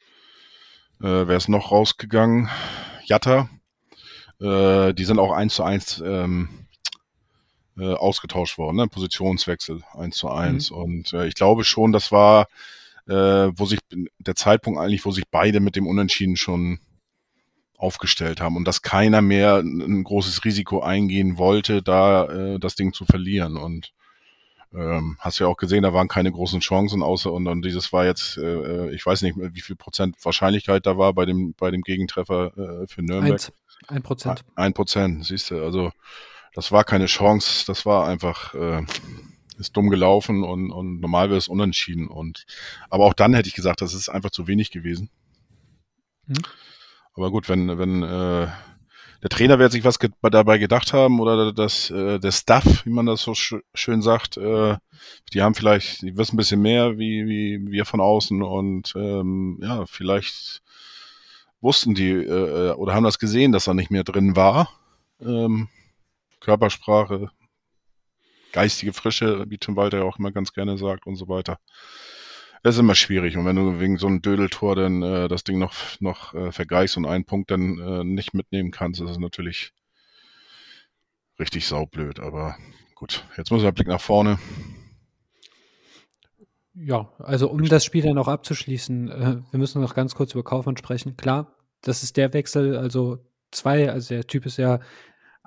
äh, 1.02 1.28
wer 1.28 1.38
ist 1.38 1.50
noch 1.50 1.72
rausgegangen? 1.72 2.50
Jatta. 3.06 3.50
Äh, 4.40 4.94
die 4.94 5.06
sind 5.06 5.20
auch 5.20 5.32
eins 5.32 5.56
zu 5.56 5.64
eins 5.64 6.02
ähm, 6.06 6.50
äh, 7.78 7.94
ausgetauscht 7.94 8.58
worden, 8.58 8.78
ne? 8.78 8.88
Positionswechsel 8.88 9.82
eins 9.94 10.18
zu 10.18 10.30
eins. 10.30 10.72
Mhm. 10.72 10.78
Und 10.78 11.14
äh, 11.14 11.28
ich 11.28 11.36
glaube 11.36 11.64
schon, 11.64 11.92
das 11.92 12.12
war, 12.12 12.48
äh, 13.08 13.14
wo 13.14 13.66
sich 13.66 13.80
der 14.20 14.36
Zeitpunkt 14.36 14.80
eigentlich, 14.80 15.06
wo 15.06 15.12
sich 15.12 15.26
beide 15.30 15.60
mit 15.60 15.76
dem 15.76 15.88
Unentschieden 15.88 16.38
schon 16.38 16.80
aufgestellt 17.78 18.42
haben 18.42 18.56
und 18.56 18.66
dass 18.66 18.82
keiner 18.82 19.22
mehr 19.22 19.58
ein 19.58 20.04
großes 20.04 20.46
Risiko 20.46 20.82
eingehen 20.82 21.38
wollte, 21.38 21.82
da 21.82 22.26
äh, 22.26 22.60
das 22.60 22.76
Ding 22.76 22.94
zu 22.94 23.06
verlieren. 23.06 23.58
Und 23.58 23.94
ähm, 24.76 25.18
hast 25.20 25.40
ja 25.40 25.48
auch 25.48 25.58
gesehen, 25.58 25.84
da 25.84 25.94
waren 25.94 26.08
keine 26.08 26.32
großen 26.32 26.60
Chancen 26.60 27.02
außer 27.02 27.32
und, 27.32 27.48
und 27.48 27.64
dieses 27.64 27.94
war 27.94 28.06
jetzt, 28.06 28.38
äh, 28.38 28.90
ich 28.92 29.06
weiß 29.06 29.22
nicht, 29.22 29.38
wie 29.38 29.62
viel 29.62 29.76
Prozent 29.76 30.18
Wahrscheinlichkeit 30.24 30.86
da 30.86 30.98
war 30.98 31.14
bei 31.14 31.26
dem 31.26 31.54
bei 31.54 31.72
dem 31.72 31.82
Gegentreffer 31.82 32.58
äh, 32.58 32.88
für 32.88 33.02
Nürnberg. 33.02 33.34
Eins, 33.34 33.54
ein 33.88 34.04
Prozent. 34.04 34.44
Ein 34.56 34.74
Prozent, 34.74 35.26
siehst 35.26 35.52
du. 35.52 35.64
Also 35.64 35.92
das 36.54 36.72
war 36.72 36.84
keine 36.84 37.06
Chance, 37.06 37.66
das 37.68 37.86
war 37.86 38.08
einfach 38.08 38.54
äh, 38.54 38.84
ist 39.58 39.76
dumm 39.78 39.90
gelaufen 39.90 40.44
und, 40.44 40.72
und 40.72 41.00
normal 41.00 41.30
wäre 41.30 41.38
es 41.38 41.48
unentschieden 41.48 42.08
und 42.08 42.46
aber 42.90 43.06
auch 43.06 43.14
dann 43.14 43.34
hätte 43.34 43.48
ich 43.48 43.56
gesagt, 43.56 43.82
das 43.82 43.94
ist 43.94 44.10
einfach 44.10 44.32
zu 44.32 44.48
wenig 44.48 44.72
gewesen. 44.72 45.10
Hm. 46.28 46.38
Aber 47.14 47.32
gut, 47.32 47.48
wenn 47.48 47.78
wenn 47.78 48.04
äh, 48.04 48.48
der 49.26 49.30
Trainer 49.32 49.58
wird 49.58 49.72
sich 49.72 49.84
was 49.84 49.98
ge 49.98 50.12
dabei 50.22 50.60
gedacht 50.60 50.94
haben 50.94 51.20
oder 51.20 51.52
das, 51.52 51.90
äh, 51.90 52.20
der 52.20 52.32
Staff, 52.32 52.86
wie 52.86 52.92
man 52.92 53.08
das 53.08 53.24
so 53.24 53.34
sch 53.34 53.56
schön 53.74 54.04
sagt, 54.04 54.38
äh, 54.38 54.78
die 55.34 55.42
haben 55.42 55.56
vielleicht, 55.56 56.04
die 56.04 56.16
wissen 56.16 56.36
ein 56.36 56.38
bisschen 56.38 56.62
mehr 56.62 57.00
wie, 57.00 57.26
wie 57.26 57.72
wir 57.72 57.86
von 57.86 58.02
außen 58.02 58.44
und 58.44 58.94
ähm, 58.96 59.58
ja, 59.64 59.88
vielleicht 59.88 60.62
wussten 61.60 61.96
die 61.96 62.12
äh, 62.12 62.74
oder 62.74 62.94
haben 62.94 63.04
das 63.04 63.18
gesehen, 63.18 63.52
dass 63.52 63.66
er 63.66 63.74
nicht 63.74 63.90
mehr 63.90 64.04
drin 64.04 64.36
war. 64.36 64.70
Ähm, 65.20 65.70
Körpersprache, 66.40 67.32
geistige 68.52 68.94
Frische, 68.94 69.46
wie 69.50 69.58
Tim 69.58 69.76
Walter 69.76 69.98
ja 69.98 70.04
auch 70.04 70.20
immer 70.20 70.32
ganz 70.32 70.54
gerne 70.54 70.78
sagt 70.78 71.08
und 71.08 71.16
so 71.16 71.28
weiter. 71.28 71.58
Das 72.66 72.74
ist 72.74 72.80
immer 72.80 72.96
schwierig. 72.96 73.38
Und 73.38 73.46
wenn 73.46 73.58
du 73.58 73.80
wegen 73.80 74.00
so 74.00 74.08
einem 74.08 74.24
Dödeltor 74.24 74.76
dann 74.76 75.04
äh, 75.04 75.28
das 75.28 75.44
Ding 75.44 75.60
noch, 75.60 75.76
noch 76.00 76.34
äh, 76.34 76.52
vergleichst 76.52 76.98
und 76.98 77.06
einen 77.06 77.24
Punkt 77.24 77.52
dann 77.52 77.78
äh, 77.78 78.04
nicht 78.04 78.34
mitnehmen 78.34 78.72
kannst, 78.72 79.00
ist 79.00 79.12
es 79.12 79.20
natürlich 79.20 79.72
richtig 81.38 81.68
saublöd. 81.68 82.20
Aber 82.20 82.58
gut, 82.96 83.24
jetzt 83.38 83.52
muss 83.52 83.62
der 83.62 83.72
Blick 83.72 83.88
nach 83.88 84.02
vorne. 84.02 84.40
Ja, 86.74 87.14
also 87.20 87.52
um 87.52 87.64
das 87.66 87.86
Spiel 87.86 88.02
dann 88.02 88.18
auch 88.18 88.28
abzuschließen, 88.28 89.12
äh, 89.12 89.38
wir 89.52 89.60
müssen 89.60 89.80
noch 89.80 89.94
ganz 89.94 90.16
kurz 90.16 90.34
über 90.34 90.44
Kaufmann 90.44 90.76
sprechen. 90.76 91.18
Klar, 91.18 91.56
das 91.82 92.02
ist 92.02 92.18
der 92.18 92.34
Wechsel, 92.34 92.78
also 92.78 93.20
zwei, 93.52 93.92
also 93.92 94.16
der 94.16 94.26
Typ 94.26 94.48
ist 94.48 94.58
ja 94.58 94.80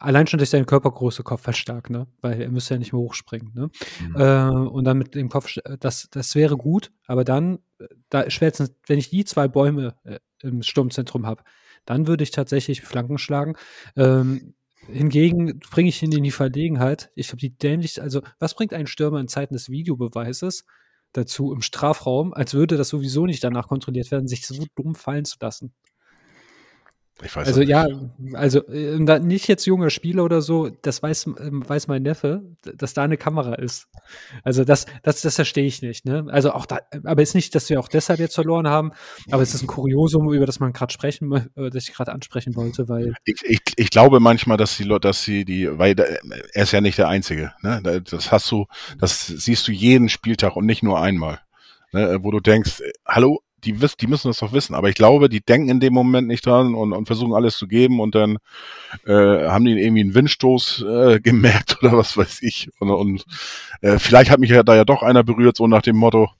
allein 0.00 0.26
schon 0.26 0.38
durch 0.38 0.50
seinen 0.50 0.66
Körpergröße 0.66 1.22
Kopf 1.22 1.42
verstärkt, 1.42 1.90
ne? 1.90 2.06
Weil 2.20 2.40
er 2.40 2.50
müsste 2.50 2.74
ja 2.74 2.78
nicht 2.78 2.92
mehr 2.92 3.00
hochspringen, 3.00 3.52
ne? 3.54 3.70
Mhm. 4.00 4.16
Äh, 4.16 4.68
und 4.68 4.84
dann 4.84 4.98
mit 4.98 5.14
dem 5.14 5.28
Kopf, 5.28 5.54
das, 5.80 6.08
das 6.10 6.34
wäre 6.34 6.56
gut, 6.56 6.92
aber 7.06 7.24
dann, 7.24 7.58
da 8.08 8.28
schwärzen, 8.30 8.70
wenn 8.86 8.98
ich 8.98 9.10
die 9.10 9.24
zwei 9.24 9.48
Bäume 9.48 9.94
äh, 10.04 10.18
im 10.42 10.62
Sturmzentrum 10.62 11.26
habe, 11.26 11.42
dann 11.84 12.06
würde 12.06 12.22
ich 12.22 12.30
tatsächlich 12.30 12.82
Flanken 12.82 13.18
schlagen. 13.18 13.54
Ähm, 13.96 14.54
hingegen 14.86 15.58
bringe 15.58 15.88
ich 15.88 16.02
ihn 16.02 16.12
in 16.12 16.22
die 16.22 16.30
Verlegenheit. 16.30 17.10
Ich 17.14 17.28
habe 17.28 17.38
die 17.38 17.56
dämlich, 17.56 18.00
also 18.00 18.22
was 18.38 18.54
bringt 18.54 18.72
ein 18.72 18.86
Stürmer 18.86 19.20
in 19.20 19.28
Zeiten 19.28 19.54
des 19.54 19.68
Videobeweises 19.68 20.64
dazu 21.12 21.52
im 21.52 21.62
Strafraum, 21.62 22.34
als 22.34 22.54
würde 22.54 22.76
das 22.76 22.88
sowieso 22.88 23.26
nicht 23.26 23.42
danach 23.42 23.68
kontrolliert 23.68 24.10
werden, 24.10 24.28
sich 24.28 24.46
so 24.46 24.64
dumm 24.74 24.94
fallen 24.94 25.24
zu 25.24 25.36
lassen? 25.40 25.72
Ich 27.22 27.34
weiß 27.34 27.48
also 27.48 27.62
ja, 27.62 27.86
also 28.34 28.64
äh, 28.68 29.18
nicht 29.18 29.48
jetzt 29.48 29.66
junger 29.66 29.90
Spieler 29.90 30.24
oder 30.24 30.40
so, 30.40 30.68
das 30.82 31.02
weiß, 31.02 31.26
ähm, 31.26 31.68
weiß 31.68 31.88
mein 31.88 32.02
Neffe, 32.02 32.42
dass 32.62 32.94
da 32.94 33.02
eine 33.02 33.16
Kamera 33.16 33.54
ist. 33.54 33.88
Also 34.44 34.64
das, 34.64 34.86
das, 35.02 35.22
das 35.22 35.34
verstehe 35.34 35.66
ich 35.66 35.82
nicht. 35.82 36.04
Ne? 36.04 36.26
Also 36.28 36.52
auch 36.52 36.64
da, 36.64 36.78
aber 37.04 37.22
ist 37.22 37.34
nicht, 37.34 37.54
dass 37.54 37.68
wir 37.70 37.80
auch 37.80 37.88
deshalb 37.88 38.20
jetzt 38.20 38.36
verloren 38.36 38.68
haben, 38.68 38.92
aber 39.30 39.42
es 39.42 39.52
ist 39.52 39.62
ein 39.62 39.66
Kuriosum, 39.66 40.32
über 40.32 40.46
das 40.46 40.60
man 40.60 40.72
gerade 40.72 40.92
sprechen, 40.92 41.32
äh, 41.32 41.70
das 41.70 41.88
ich 41.88 41.94
gerade 41.94 42.12
ansprechen 42.12 42.54
wollte, 42.54 42.88
weil 42.88 43.14
ich, 43.24 43.42
ich, 43.44 43.60
ich 43.76 43.90
glaube 43.90 44.20
manchmal, 44.20 44.56
dass 44.56 44.76
die 44.76 44.84
Leute, 44.84 45.08
dass 45.08 45.22
sie 45.22 45.44
die, 45.44 45.76
weil 45.76 45.98
er 45.98 46.62
ist 46.62 46.72
ja 46.72 46.80
nicht 46.80 46.98
der 46.98 47.08
Einzige. 47.08 47.52
Ne? 47.62 48.02
Das 48.04 48.30
hast 48.30 48.50
du, 48.50 48.66
das 48.98 49.26
siehst 49.26 49.66
du 49.66 49.72
jeden 49.72 50.08
Spieltag 50.08 50.54
und 50.54 50.66
nicht 50.66 50.82
nur 50.82 51.00
einmal. 51.00 51.40
Ne? 51.92 52.18
Wo 52.22 52.30
du 52.30 52.40
denkst, 52.40 52.82
hallo, 53.06 53.40
die, 53.64 53.80
wiss, 53.80 53.96
die 53.96 54.06
müssen 54.06 54.28
das 54.28 54.38
doch 54.38 54.52
wissen. 54.52 54.74
Aber 54.74 54.88
ich 54.88 54.94
glaube, 54.94 55.28
die 55.28 55.40
denken 55.40 55.68
in 55.68 55.80
dem 55.80 55.92
Moment 55.92 56.28
nicht 56.28 56.46
dran 56.46 56.74
und, 56.74 56.92
und 56.92 57.06
versuchen 57.06 57.34
alles 57.34 57.56
zu 57.56 57.66
geben 57.66 58.00
und 58.00 58.14
dann 58.14 58.38
äh, 59.06 59.48
haben 59.48 59.64
die 59.64 59.72
irgendwie 59.72 60.02
einen 60.02 60.14
Windstoß 60.14 60.84
äh, 60.88 61.20
gemerkt 61.22 61.78
oder 61.82 61.96
was 61.96 62.16
weiß 62.16 62.42
ich. 62.42 62.70
Und, 62.78 62.90
und 62.90 63.24
äh, 63.80 63.98
vielleicht 63.98 64.30
hat 64.30 64.40
mich 64.40 64.50
ja 64.50 64.62
da 64.62 64.76
ja 64.76 64.84
doch 64.84 65.02
einer 65.02 65.24
berührt, 65.24 65.56
so 65.56 65.66
nach 65.66 65.82
dem 65.82 65.96
Motto. 65.96 66.30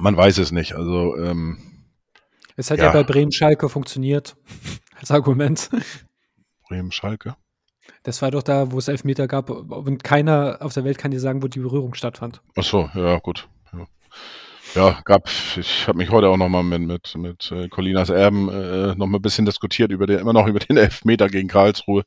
Man 0.00 0.16
weiß 0.16 0.38
es 0.38 0.52
nicht. 0.52 0.74
Also 0.74 1.16
ähm, 1.16 1.58
es 2.56 2.70
hat 2.70 2.78
ja, 2.78 2.86
ja 2.86 2.92
bei 2.92 3.02
Bremen-Schalke 3.02 3.68
funktioniert 3.68 4.36
als 4.98 5.10
Argument. 5.10 5.70
Bremen-Schalke? 6.68 7.36
Das 8.02 8.20
war 8.22 8.30
doch 8.30 8.42
da, 8.42 8.72
wo 8.72 8.78
es 8.78 8.88
Elfmeter 8.88 9.28
gab 9.28 9.50
und 9.50 10.02
keiner 10.02 10.58
auf 10.60 10.72
der 10.72 10.84
Welt 10.84 10.98
kann 10.98 11.10
dir 11.10 11.20
sagen, 11.20 11.42
wo 11.42 11.48
die 11.48 11.60
Berührung 11.60 11.94
stattfand. 11.94 12.42
Ach 12.56 12.64
so, 12.64 12.90
ja, 12.94 13.18
gut. 13.18 13.48
Ja. 13.72 13.86
Ja, 14.74 15.02
gab, 15.04 15.28
ich 15.56 15.86
habe 15.86 15.98
mich 15.98 16.08
heute 16.10 16.28
auch 16.30 16.38
nochmal 16.38 16.62
mit, 16.62 16.80
mit, 16.80 17.14
mit 17.16 17.52
äh, 17.52 17.68
Colinas 17.68 18.08
Erben 18.08 18.48
äh, 18.48 18.94
nochmal 18.94 19.18
ein 19.18 19.22
bisschen 19.22 19.44
diskutiert 19.44 19.90
über 19.90 20.06
den, 20.06 20.18
immer 20.18 20.32
noch 20.32 20.46
über 20.46 20.60
den 20.60 20.76
Elfmeter 20.78 21.28
gegen 21.28 21.48
Karlsruhe 21.48 22.04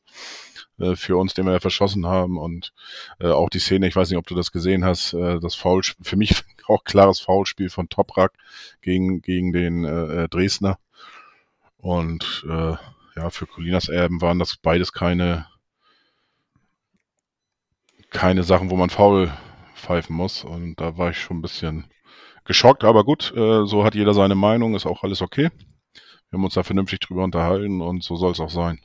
äh, 0.78 0.96
für 0.96 1.16
uns, 1.16 1.34
den 1.34 1.46
wir 1.46 1.52
ja 1.52 1.60
verschossen 1.60 2.06
haben. 2.06 2.38
Und 2.38 2.72
äh, 3.20 3.28
auch 3.28 3.50
die 3.50 3.60
Szene, 3.60 3.86
ich 3.86 3.94
weiß 3.94 4.10
nicht, 4.10 4.18
ob 4.18 4.26
du 4.26 4.34
das 4.34 4.50
gesehen 4.50 4.84
hast, 4.84 5.12
äh, 5.12 5.38
das 5.38 5.54
Foul, 5.54 5.82
für 6.02 6.16
mich 6.16 6.42
auch 6.66 6.82
klares 6.82 7.20
Foulspiel 7.20 7.70
von 7.70 7.88
Toprak 7.88 8.32
gegen, 8.82 9.22
gegen 9.22 9.52
den 9.52 9.84
äh, 9.84 10.24
äh, 10.24 10.28
Dresdner. 10.28 10.78
Und 11.78 12.44
äh, 12.48 12.74
ja, 13.16 13.30
für 13.30 13.46
Colinas 13.46 13.88
Erben 13.88 14.20
waren 14.20 14.40
das 14.40 14.56
beides 14.56 14.92
keine 14.92 15.46
keine 18.10 18.44
Sachen, 18.44 18.70
wo 18.70 18.76
man 18.76 18.90
faul 18.90 19.30
pfeifen 19.74 20.16
muss. 20.16 20.42
Und 20.42 20.80
da 20.80 20.96
war 20.98 21.10
ich 21.10 21.20
schon 21.20 21.38
ein 21.38 21.42
bisschen 21.42 21.84
geschockt, 22.46 22.84
aber 22.84 23.04
gut, 23.04 23.32
äh, 23.36 23.66
so 23.66 23.84
hat 23.84 23.94
jeder 23.94 24.14
seine 24.14 24.34
Meinung, 24.34 24.74
ist 24.74 24.86
auch 24.86 25.02
alles 25.02 25.22
okay. 25.22 25.50
Wir 26.30 26.38
haben 26.38 26.44
uns 26.44 26.54
da 26.54 26.62
vernünftig 26.62 27.00
drüber 27.00 27.24
unterhalten 27.24 27.80
und 27.80 28.02
so 28.02 28.16
soll 28.16 28.32
es 28.32 28.40
auch 28.40 28.50
sein. 28.50 28.80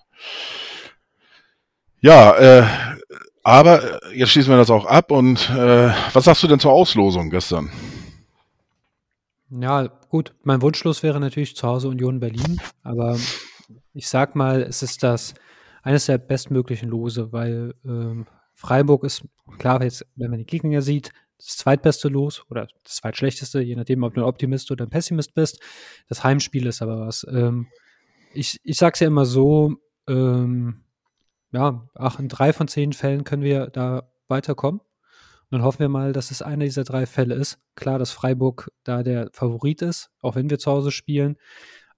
Ja, 2.00 2.36
äh, 2.38 2.66
aber 3.44 4.04
äh, 4.12 4.18
jetzt 4.18 4.30
schließen 4.30 4.52
wir 4.52 4.58
das 4.58 4.70
auch 4.70 4.86
ab 4.86 5.12
und 5.12 5.50
äh, 5.50 5.92
was 6.14 6.26
sagst 6.26 6.44
du 6.44 6.48
denn 6.48 6.60
zur 6.60 6.72
Auslosung 6.72 7.30
gestern? 7.30 7.72
Ja, 9.50 9.88
gut, 10.10 10.34
mein 10.44 10.62
Wunschlos 10.62 11.04
wäre 11.04 11.20
natürlich 11.20 11.56
zu 11.56 11.68
Hause 11.68 11.90
Union 11.90 12.20
Berlin, 12.20 12.62
aber 12.84 13.18
ich 13.94 14.08
sag 14.08 14.36
mal, 14.36 14.62
es 14.62 14.82
ist 14.82 15.04
das 15.04 15.34
eines 15.84 16.06
der 16.06 16.18
bestmöglichen 16.18 16.90
Lose, 16.90 17.32
weil 17.32 17.74
ähm, 17.84 18.28
Freiburg 18.54 19.04
ist, 19.04 19.24
klar, 19.58 19.84
jetzt, 19.84 20.06
wenn 20.16 20.30
man 20.30 20.40
die 20.40 20.46
Gegner 20.46 20.82
sieht, 20.82 21.12
das 21.46 21.58
zweitbeste 21.58 22.08
Los 22.08 22.44
oder 22.50 22.68
das 22.84 22.96
zweitschlechteste, 22.96 23.62
je 23.62 23.76
nachdem, 23.76 24.04
ob 24.04 24.14
du 24.14 24.22
ein 24.22 24.28
Optimist 24.28 24.72
oder 24.72 24.86
ein 24.86 24.90
Pessimist 24.90 25.34
bist. 25.34 25.60
Das 26.08 26.24
Heimspiel 26.24 26.66
ist 26.66 26.82
aber 26.82 27.00
was. 27.00 27.26
Ähm, 27.30 27.68
ich, 28.34 28.60
ich 28.64 28.78
sag's 28.78 29.00
ja 29.00 29.08
immer 29.08 29.26
so, 29.26 29.76
ähm, 30.08 30.84
ja, 31.52 31.88
ach, 31.96 32.20
in 32.20 32.30
drei 32.30 32.54
von 32.54 32.68
zehn 32.68 32.94
Fällen 32.94 33.24
können 33.24 33.44
wir 33.44 33.68
da 33.68 34.10
weiterkommen. 34.28 34.80
Und 34.80 35.58
dann 35.58 35.64
hoffen 35.64 35.80
wir 35.80 35.90
mal, 35.90 36.14
dass 36.14 36.32
es 36.32 36.42
einer 36.42 36.64
dieser 36.64 36.86
drei 36.86 37.06
Fälle 37.06 37.36
ist. 37.36 37.60
Klar, 37.76 38.00
dass 38.00 38.12
Freiburg 38.12 38.72
da 38.84 39.04
der 39.04 39.30
Favorit 39.34 39.82
ist, 39.82 40.10
auch 40.22 40.36
wenn 40.36 40.50
wir 40.50 40.60
zu 40.60 40.72
Hause 40.72 40.92
spielen. 40.92 41.36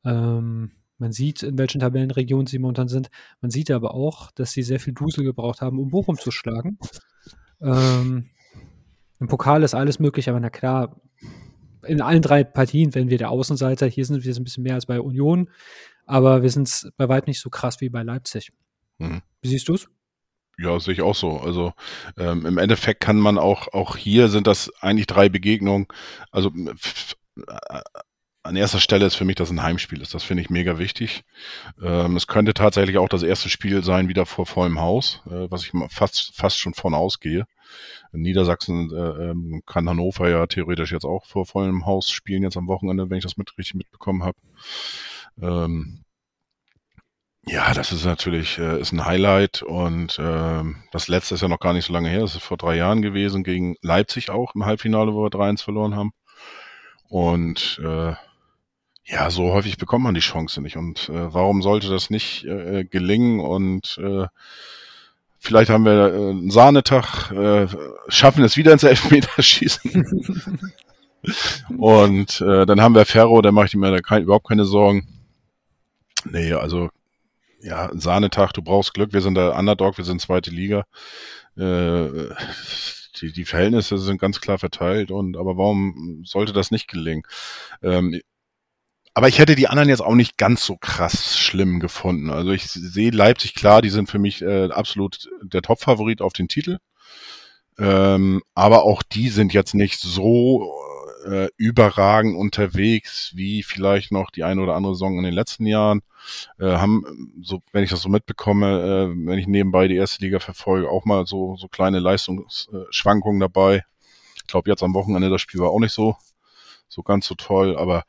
Ähm, 0.03 0.71
man 0.97 1.11
sieht, 1.11 1.43
in 1.43 1.57
welchen 1.57 1.81
Tabellenregionen 1.81 2.47
sie 2.47 2.59
momentan 2.59 2.87
sind. 2.87 3.09
Man 3.41 3.51
sieht 3.51 3.69
aber 3.69 3.93
auch, 3.93 4.31
dass 4.31 4.51
sie 4.51 4.63
sehr 4.63 4.79
viel 4.79 4.93
Dusel 4.93 5.23
gebraucht 5.23 5.61
haben, 5.61 5.79
um 5.79 5.89
Bochum 5.89 6.17
zu 6.17 6.31
schlagen. 6.31 6.79
Ähm, 7.61 8.29
Im 9.23 9.29
Pokal 9.29 9.63
ist 9.63 9.73
alles 9.73 9.99
möglich, 9.99 10.27
aber 10.27 10.41
na 10.41 10.49
klar, 10.49 10.99
in 11.85 12.01
allen 12.01 12.21
drei 12.21 12.43
Partien 12.43 12.93
werden 12.93 13.09
wir 13.09 13.17
der 13.17 13.29
Außenseiter. 13.29 13.87
Hier 13.87 14.05
sind 14.05 14.25
wir 14.25 14.35
ein 14.35 14.43
bisschen 14.43 14.63
mehr 14.63 14.73
als 14.75 14.85
bei 14.85 14.99
Union, 14.99 15.49
aber 16.05 16.43
wir 16.43 16.49
sind 16.49 16.91
bei 16.97 17.07
weitem 17.07 17.29
nicht 17.29 17.39
so 17.39 17.49
krass 17.49 17.79
wie 17.79 17.87
bei 17.87 18.03
Leipzig. 18.03 18.51
Mhm. 18.97 19.21
Wie 19.41 19.47
siehst 19.47 19.69
du 19.69 19.75
es? 19.75 19.87
Ja, 20.57 20.77
sehe 20.77 20.95
ich 20.95 21.01
auch 21.01 21.15
so. 21.15 21.39
Also 21.39 21.71
ähm, 22.17 22.45
im 22.45 22.57
Endeffekt 22.57 22.99
kann 22.99 23.15
man 23.15 23.37
auch, 23.37 23.69
auch 23.69 23.95
hier 23.95 24.27
sind 24.27 24.45
das 24.45 24.69
eigentlich 24.81 25.07
drei 25.07 25.29
Begegnungen. 25.29 25.87
Also 26.31 26.51
an 28.53 28.57
erster 28.57 28.79
Stelle 28.79 29.07
ist 29.07 29.15
für 29.15 29.25
mich, 29.25 29.35
dass 29.35 29.49
ein 29.49 29.63
Heimspiel 29.63 29.99
ist. 29.99 30.13
Das 30.13 30.23
finde 30.23 30.43
ich 30.43 30.51
mega 30.51 30.77
wichtig. 30.77 31.23
Ähm, 31.81 32.15
es 32.15 32.27
könnte 32.27 32.53
tatsächlich 32.53 32.99
auch 32.99 33.09
das 33.09 33.23
erste 33.23 33.49
Spiel 33.49 33.83
sein, 33.83 34.09
wieder 34.09 34.27
vor 34.27 34.45
vollem 34.45 34.79
Haus, 34.79 35.23
äh, 35.25 35.49
was 35.49 35.63
ich 35.63 35.71
fast, 35.89 36.35
fast 36.35 36.59
schon 36.59 36.75
von 36.75 36.93
ausgehe. 36.93 37.45
In 38.13 38.21
Niedersachsen 38.21 38.91
äh, 38.91 39.31
ähm, 39.31 39.63
kann 39.65 39.89
Hannover 39.89 40.29
ja 40.29 40.45
theoretisch 40.45 40.91
jetzt 40.91 41.03
auch 41.03 41.25
vor 41.25 41.47
vollem 41.47 41.87
Haus 41.87 42.11
spielen, 42.11 42.43
jetzt 42.43 42.55
am 42.55 42.67
Wochenende, 42.67 43.09
wenn 43.09 43.17
ich 43.17 43.23
das 43.23 43.37
mit 43.37 43.57
richtig 43.57 43.73
mitbekommen 43.73 44.23
habe. 44.23 44.37
Ähm, 45.41 46.03
ja, 47.47 47.73
das 47.73 47.91
ist 47.91 48.05
natürlich 48.05 48.59
äh, 48.59 48.79
ist 48.79 48.91
ein 48.91 49.03
Highlight 49.03 49.63
und 49.63 50.19
äh, 50.19 50.63
das 50.91 51.07
letzte 51.07 51.33
ist 51.33 51.41
ja 51.41 51.47
noch 51.47 51.59
gar 51.59 51.73
nicht 51.73 51.85
so 51.85 51.93
lange 51.93 52.09
her. 52.09 52.21
Das 52.21 52.35
ist 52.35 52.43
vor 52.43 52.57
drei 52.57 52.75
Jahren 52.77 53.01
gewesen 53.01 53.43
gegen 53.43 53.77
Leipzig 53.81 54.29
auch 54.29 54.53
im 54.53 54.63
Halbfinale, 54.63 55.15
wo 55.15 55.23
wir 55.23 55.31
3-1 55.31 55.63
verloren 55.63 55.95
haben. 55.95 56.11
Und 57.09 57.81
äh, 57.83 58.13
ja, 59.05 59.29
so 59.29 59.51
häufig 59.51 59.77
bekommt 59.77 60.03
man 60.03 60.13
die 60.13 60.21
Chance 60.21 60.61
nicht. 60.61 60.77
Und 60.77 61.09
äh, 61.09 61.33
warum 61.33 61.61
sollte 61.61 61.89
das 61.89 62.09
nicht 62.09 62.45
äh, 62.45 62.85
gelingen? 62.85 63.39
Und 63.39 63.97
äh, 64.01 64.27
vielleicht 65.39 65.69
haben 65.69 65.85
wir 65.85 66.13
äh, 66.13 66.29
einen 66.29 66.51
Sahnetag, 66.51 67.31
äh, 67.31 67.67
schaffen 68.07 68.43
es 68.43 68.55
wieder 68.55 68.71
ins 68.71 68.83
Elfmeterschießen. 68.83 70.05
und 71.77 72.41
äh, 72.41 72.65
dann 72.65 72.81
haben 72.81 72.95
wir 72.95 73.05
Ferro, 73.05 73.41
da 73.41 73.51
mache 73.51 73.67
ich 73.67 73.75
mir 73.75 73.91
da 73.91 73.99
kein, 73.99 74.23
überhaupt 74.23 74.47
keine 74.47 74.65
Sorgen. 74.65 75.07
Nee, 76.25 76.53
also 76.53 76.89
ja, 77.61 77.89
Sahnetag, 77.93 78.53
du 78.53 78.61
brauchst 78.61 78.93
Glück, 78.93 79.13
wir 79.13 79.21
sind 79.21 79.35
der 79.35 79.55
Underdog, 79.55 79.97
wir 79.97 80.05
sind 80.05 80.21
zweite 80.21 80.51
Liga. 80.51 80.85
Äh, 81.57 82.29
die, 83.21 83.31
die 83.31 83.45
Verhältnisse 83.45 83.97
sind 83.97 84.19
ganz 84.19 84.41
klar 84.41 84.57
verteilt 84.57 85.11
und 85.11 85.37
aber 85.37 85.57
warum 85.57 86.23
sollte 86.25 86.51
das 86.53 86.71
nicht 86.71 86.87
gelingen? 86.87 87.23
Ähm, 87.81 88.21
aber 89.13 89.27
ich 89.27 89.39
hätte 89.39 89.55
die 89.55 89.67
anderen 89.67 89.89
jetzt 89.89 90.01
auch 90.01 90.15
nicht 90.15 90.37
ganz 90.37 90.65
so 90.65 90.75
krass 90.77 91.37
schlimm 91.37 91.79
gefunden. 91.79 92.29
Also 92.29 92.51
ich 92.51 92.65
sehe 92.67 93.11
Leipzig 93.11 93.53
klar, 93.53 93.81
die 93.81 93.89
sind 93.89 94.09
für 94.09 94.19
mich 94.19 94.41
äh, 94.41 94.69
absolut 94.71 95.29
der 95.43 95.61
Top-Favorit 95.61 96.21
auf 96.21 96.33
den 96.33 96.47
Titel. 96.47 96.79
Ähm, 97.77 98.41
aber 98.55 98.83
auch 98.83 99.03
die 99.03 99.29
sind 99.29 99.53
jetzt 99.53 99.75
nicht 99.75 99.99
so 99.99 100.71
äh, 101.25 101.47
überragend 101.57 102.35
unterwegs 102.35 103.31
wie 103.35 103.63
vielleicht 103.63 104.11
noch 104.11 104.31
die 104.31 104.43
eine 104.43 104.61
oder 104.61 104.75
andere 104.75 104.95
Saison 104.95 105.17
in 105.17 105.23
den 105.23 105.33
letzten 105.33 105.65
Jahren. 105.65 106.01
Äh, 106.59 106.77
haben, 106.77 107.33
so, 107.41 107.61
wenn 107.71 107.83
ich 107.83 107.89
das 107.89 108.01
so 108.01 108.09
mitbekomme, 108.09 109.11
äh, 109.13 109.27
wenn 109.27 109.39
ich 109.39 109.47
nebenbei 109.47 109.87
die 109.87 109.95
erste 109.95 110.23
Liga 110.23 110.39
verfolge, 110.39 110.89
auch 110.89 111.05
mal 111.05 111.25
so, 111.25 111.55
so 111.55 111.67
kleine 111.67 111.99
Leistungsschwankungen 111.99 113.39
dabei. 113.39 113.83
Ich 114.35 114.47
glaube, 114.47 114.69
jetzt 114.69 114.83
am 114.83 114.93
Wochenende 114.93 115.29
das 115.29 115.41
Spiel 115.41 115.61
war 115.61 115.69
auch 115.69 115.79
nicht 115.79 115.93
so 115.93 116.17
so 116.93 117.01
ganz 117.01 117.25
so 117.25 117.35
toll, 117.35 117.75
aber 117.75 118.03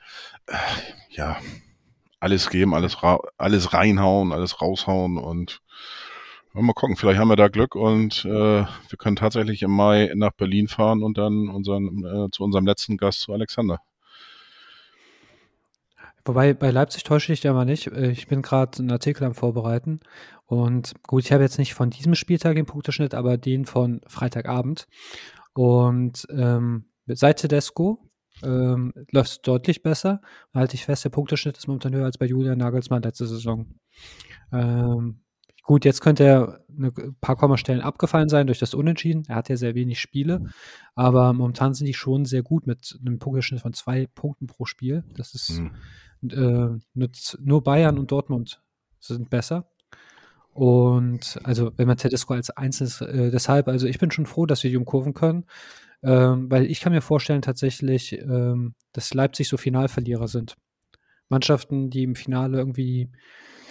äh, 0.47 0.57
ja, 1.11 1.39
alles 2.21 2.51
geben, 2.51 2.75
alles, 2.75 2.99
alles 3.39 3.73
reinhauen, 3.73 4.33
alles 4.33 4.61
raushauen 4.61 5.19
und 5.19 5.61
mal 6.53 6.73
gucken, 6.75 6.97
vielleicht 6.97 7.19
haben 7.19 7.29
wir 7.29 7.37
da 7.37 7.49
Glück 7.49 7.75
und 7.75 8.25
äh, 8.27 8.29
wir 8.29 8.99
können 8.99 9.17
tatsächlich 9.17 9.63
im 9.63 9.73
Mai 9.73 10.13
nach 10.15 10.33
Berlin 10.33 10.69
fahren 10.69 11.03
und 11.03 11.19
dann 11.19 11.49
unseren, 11.49 12.05
äh, 12.05 12.31
zu 12.31 12.45
unserem 12.45 12.67
letzten 12.67 12.97
Gast, 12.97 13.21
zu 13.21 13.33
Alexander. 13.33 13.81
Wobei 16.27 16.55
bei 16.55 16.71
Leipzig 16.71 17.05
täusche 17.05 17.33
ich 17.33 17.43
ja 17.43 17.53
mal 17.53 17.65
nicht. 17.65 17.89
Äh, 17.89 18.11
ich 18.11 18.29
bin 18.29 18.43
gerade 18.43 18.79
einen 18.79 18.93
Artikel 18.93 19.25
am 19.25 19.35
Vorbereiten. 19.35 20.01
Und 20.47 20.95
gut, 21.07 21.25
ich 21.25 21.33
habe 21.33 21.43
jetzt 21.43 21.59
nicht 21.59 21.75
von 21.75 21.91
diesem 21.91 22.15
Spieltag 22.15 22.55
den 22.55 22.67
Punkteschnitt, 22.67 23.15
aber 23.15 23.37
den 23.37 23.67
von 23.67 24.01
Freitagabend. 24.07 24.87
Und 25.53 26.27
ähm, 26.31 26.87
seit 27.07 27.41
Tedesco 27.41 27.99
ähm, 28.43 28.93
läuft 29.11 29.31
es 29.31 29.43
deutlich 29.43 29.83
besser. 29.83 30.21
Und 30.53 30.61
halte 30.61 30.75
ich 30.75 30.85
fest, 30.85 31.05
der 31.05 31.11
Punkteschnitt 31.11 31.57
ist 31.57 31.67
momentan 31.67 31.95
höher 31.95 32.05
als 32.05 32.19
bei 32.19 32.27
Julian 32.27 32.59
Nagelsmann 32.59 33.03
letzte 33.03 33.27
Saison. 33.27 33.67
Ähm, 34.53 35.21
gut, 35.63 35.85
jetzt 35.85 36.01
könnte 36.01 36.25
er 36.25 36.61
ein 36.69 37.17
paar 37.21 37.37
Kommastellen 37.37 37.81
abgefallen 37.81 38.29
sein 38.29 38.47
durch 38.47 38.59
das 38.59 38.75
Unentschieden. 38.75 39.25
Er 39.29 39.37
hat 39.37 39.49
ja 39.49 39.57
sehr 39.57 39.75
wenig 39.75 40.01
Spiele, 40.01 40.47
aber 40.95 41.33
momentan 41.33 41.75
sind 41.75 41.87
die 41.87 41.95
schon 41.95 42.25
sehr 42.25 42.43
gut 42.43 42.67
mit 42.67 42.99
einem 43.01 43.19
Punkteschnitt 43.19 43.61
von 43.61 43.73
zwei 43.73 44.07
Punkten 44.07 44.47
pro 44.47 44.65
Spiel. 44.65 45.05
Das 45.17 45.35
ist 45.35 45.61
mhm. 46.23 46.81
äh, 46.97 47.07
nur 47.41 47.63
Bayern 47.63 47.99
und 47.99 48.11
Dortmund 48.11 48.63
sind 49.01 49.31
besser. 49.31 49.69
Und 50.55 51.41
also, 51.43 51.73
wenn 51.77 51.89
man 51.89 51.97
Tedesco 51.97 52.33
als 52.33 52.51
Einzelnes, 52.51 53.01
äh, 53.01 53.33
deshalb, 53.33 53.67
also 53.67 53.89
ich 53.89 53.99
bin 53.99 54.13
schon 54.13 54.27
froh, 54.27 54.47
dass 54.47 54.63
wir 54.63 54.71
die 54.71 54.77
umkurven 54.77 55.13
können. 55.13 55.47
Ähm, 56.05 56.51
weil 56.51 56.67
ich 56.67 56.81
kann 56.81 56.93
mir 56.93 57.01
vorstellen 57.01 57.43
tatsächlich, 57.43 58.13
ähm, 58.13 58.75
dass 58.93 59.15
Leipzig 59.15 59.49
so 59.49 59.57
Finalverlierer 59.57 60.29
sind. 60.29 60.57
Mannschaften, 61.29 61.91
die 61.91 62.03
im 62.03 62.15
Finale 62.15 62.59
irgendwie, 62.59 63.11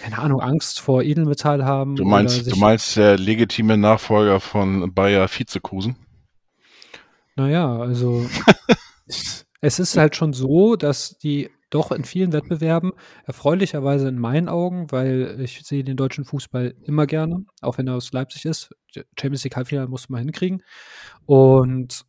keine 0.02 0.18
Ahnung, 0.18 0.40
Angst 0.40 0.80
vor 0.80 1.02
Edelmetall 1.02 1.64
haben. 1.64 1.96
Du 1.96 2.04
meinst, 2.04 2.50
du 2.50 2.56
meinst 2.56 2.96
der 2.96 3.16
legitime 3.16 3.76
Nachfolger 3.76 4.40
von 4.40 4.92
Bayer 4.92 5.28
Vizekusen? 5.28 5.96
Naja, 7.36 7.78
also 7.78 8.26
es 9.60 9.78
ist 9.78 9.96
halt 9.96 10.16
schon 10.16 10.32
so, 10.32 10.76
dass 10.76 11.18
die 11.18 11.50
doch 11.70 11.90
in 11.90 12.04
vielen 12.04 12.32
Wettbewerben 12.32 12.92
erfreulicherweise 13.24 14.08
in 14.08 14.18
meinen 14.18 14.48
Augen, 14.48 14.92
weil 14.92 15.40
ich 15.40 15.62
sehe 15.64 15.82
den 15.82 15.96
deutschen 15.96 16.24
Fußball 16.24 16.74
immer 16.84 17.06
gerne, 17.06 17.44
auch 17.62 17.78
wenn 17.78 17.88
er 17.88 17.96
aus 17.96 18.12
Leipzig 18.12 18.44
ist. 18.44 18.70
Champions 19.18 19.42
League 19.42 19.56
Halbfinale 19.56 19.88
muss 19.88 20.08
man 20.08 20.22
hinkriegen. 20.22 20.62
Und 21.26 22.04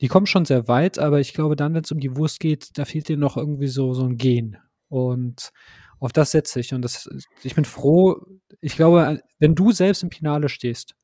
die 0.00 0.08
kommen 0.08 0.26
schon 0.26 0.44
sehr 0.44 0.68
weit, 0.68 0.98
aber 0.98 1.20
ich 1.20 1.32
glaube 1.32 1.56
dann, 1.56 1.74
wenn 1.74 1.84
es 1.84 1.92
um 1.92 2.00
die 2.00 2.16
Wurst 2.16 2.40
geht, 2.40 2.76
da 2.78 2.84
fehlt 2.84 3.08
dir 3.08 3.16
noch 3.16 3.36
irgendwie 3.36 3.68
so, 3.68 3.94
so 3.94 4.04
ein 4.04 4.16
Gen. 4.16 4.58
Und 4.88 5.52
auf 5.98 6.12
das 6.12 6.30
setze 6.32 6.60
ich. 6.60 6.74
Und 6.74 6.82
das, 6.82 7.08
ich 7.42 7.54
bin 7.54 7.64
froh. 7.64 8.20
Ich 8.60 8.76
glaube, 8.76 9.20
wenn 9.38 9.54
du 9.54 9.72
selbst 9.72 10.02
im 10.02 10.10
Finale 10.10 10.48
stehst 10.48 10.94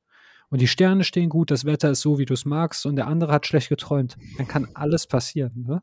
und 0.50 0.60
die 0.60 0.68
Sterne 0.68 1.04
stehen 1.04 1.30
gut, 1.30 1.50
das 1.50 1.64
Wetter 1.64 1.90
ist 1.90 2.02
so, 2.02 2.18
wie 2.18 2.26
du 2.26 2.34
es 2.34 2.44
magst 2.44 2.84
und 2.86 2.96
der 2.96 3.06
andere 3.06 3.32
hat 3.32 3.46
schlecht 3.46 3.68
geträumt, 3.68 4.16
dann 4.36 4.48
kann 4.48 4.68
alles 4.74 5.06
passieren. 5.06 5.64
Ne? 5.66 5.82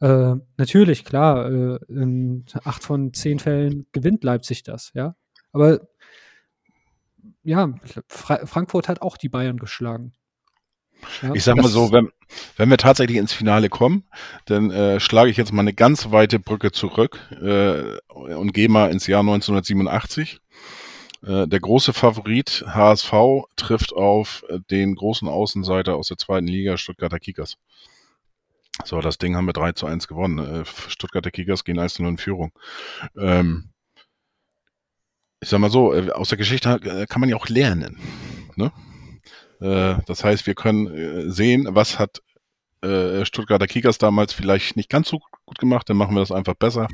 Äh, 0.00 0.40
natürlich, 0.56 1.04
klar, 1.04 1.50
äh, 1.50 1.78
in 1.88 2.44
acht 2.64 2.82
von 2.82 3.12
zehn 3.12 3.38
Fällen 3.38 3.86
gewinnt 3.92 4.24
Leipzig 4.24 4.62
das, 4.62 4.92
ja. 4.94 5.16
Aber 5.52 5.80
ja, 7.42 7.74
Fra 8.08 8.46
Frankfurt 8.46 8.88
hat 8.88 9.02
auch 9.02 9.16
die 9.16 9.28
Bayern 9.28 9.56
geschlagen. 9.58 10.12
Ja, 11.22 11.34
ich 11.34 11.44
sag 11.44 11.56
mal 11.56 11.68
so, 11.68 11.92
wenn, 11.92 12.10
wenn 12.56 12.70
wir 12.70 12.76
tatsächlich 12.76 13.18
ins 13.18 13.32
Finale 13.32 13.68
kommen, 13.68 14.04
dann 14.46 14.70
äh, 14.70 15.00
schlage 15.00 15.30
ich 15.30 15.36
jetzt 15.36 15.52
mal 15.52 15.62
eine 15.62 15.74
ganz 15.74 16.10
weite 16.10 16.38
Brücke 16.38 16.72
zurück 16.72 17.18
äh, 17.40 17.98
und 18.14 18.52
gehe 18.52 18.68
mal 18.68 18.90
ins 18.90 19.06
Jahr 19.06 19.20
1987. 19.20 20.40
Äh, 21.26 21.46
der 21.48 21.60
große 21.60 21.92
Favorit 21.92 22.64
HSV 22.66 23.12
trifft 23.56 23.92
auf 23.92 24.44
den 24.70 24.94
großen 24.94 25.28
Außenseiter 25.28 25.96
aus 25.96 26.08
der 26.08 26.18
zweiten 26.18 26.46
Liga, 26.46 26.76
Stuttgarter 26.76 27.18
Kickers. 27.18 27.56
So, 28.84 29.00
das 29.00 29.18
Ding 29.18 29.34
haben 29.34 29.46
wir 29.46 29.52
3 29.52 29.72
zu 29.72 29.86
1 29.86 30.08
gewonnen. 30.08 30.38
Äh, 30.38 30.64
Stuttgarter 30.64 31.30
Kickers 31.30 31.64
gehen 31.64 31.78
1 31.78 31.94
zu 31.94 32.02
0 32.02 32.12
in 32.12 32.18
Führung. 32.18 32.52
Ähm, 33.16 33.70
ich 35.40 35.48
sag 35.48 35.60
mal 35.60 35.70
so, 35.70 35.92
äh, 35.94 36.10
aus 36.10 36.28
der 36.28 36.38
Geschichte 36.38 36.80
äh, 36.84 37.06
kann 37.06 37.20
man 37.20 37.28
ja 37.28 37.36
auch 37.36 37.48
lernen. 37.48 37.98
Ne? 38.56 38.72
Äh, 39.60 39.96
das 40.06 40.24
heißt, 40.24 40.46
wir 40.46 40.54
können 40.54 40.86
äh, 40.86 41.30
sehen, 41.30 41.66
was 41.70 41.98
hat 41.98 42.22
äh, 42.82 43.24
Stuttgarter 43.24 43.66
Kickers 43.66 43.98
damals 43.98 44.32
vielleicht 44.32 44.76
nicht 44.76 44.88
ganz 44.88 45.08
so 45.08 45.20
gut 45.46 45.58
gemacht, 45.58 45.88
dann 45.88 45.96
machen 45.96 46.14
wir 46.14 46.20
das 46.20 46.32
einfach 46.32 46.54
besser. 46.54 46.88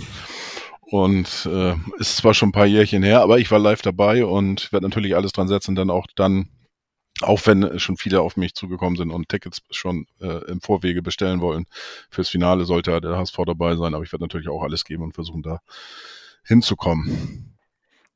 und 0.81 1.49
äh, 1.51 1.75
ist 1.99 2.17
zwar 2.17 2.35
schon 2.35 2.51
ein 2.51 2.53
paar 2.53 2.67
Jährchen 2.67 3.03
her, 3.03 3.21
aber 3.21 3.39
ich 3.39 3.51
war 3.51 3.59
live 3.59 3.83
dabei 3.83 4.25
und 4.25 4.73
werde 4.73 4.87
natürlich 4.87 5.17
alles 5.17 5.33
dran 5.33 5.49
setzen, 5.49 5.75
dann 5.75 5.91
auch 5.91 6.07
dann, 6.15 6.49
auch 7.21 7.41
wenn 7.47 7.79
schon 7.79 7.97
viele 7.97 8.21
auf 8.21 8.37
mich 8.37 8.55
zugekommen 8.55 8.97
sind 8.97 9.11
und 9.11 9.29
Tickets 9.29 9.61
schon 9.71 10.07
äh, 10.21 10.45
im 10.51 10.61
Vorwege 10.61 11.03
bestellen 11.03 11.41
wollen, 11.41 11.67
fürs 12.11 12.29
Finale 12.29 12.65
sollte 12.65 13.01
der 13.01 13.17
HSV 13.17 13.37
dabei 13.47 13.77
sein, 13.77 13.95
aber 13.95 14.05
ich 14.05 14.13
werde 14.13 14.25
natürlich 14.25 14.49
auch 14.49 14.63
alles 14.63 14.85
geben 14.85 15.03
und 15.03 15.15
versuchen 15.15 15.43
da 15.43 15.61
hinzukommen. 16.45 17.57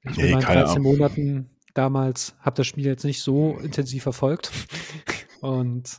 Ich 0.03 0.17
nee, 0.17 0.33
in 0.33 0.41
13 0.41 0.83
Monaten 0.83 1.51
damals 1.79 2.35
habe 2.41 2.57
das 2.57 2.67
Spiel 2.67 2.85
jetzt 2.85 3.05
nicht 3.05 3.23
so 3.23 3.57
intensiv 3.63 4.03
verfolgt. 4.03 4.51
Und 5.41 5.99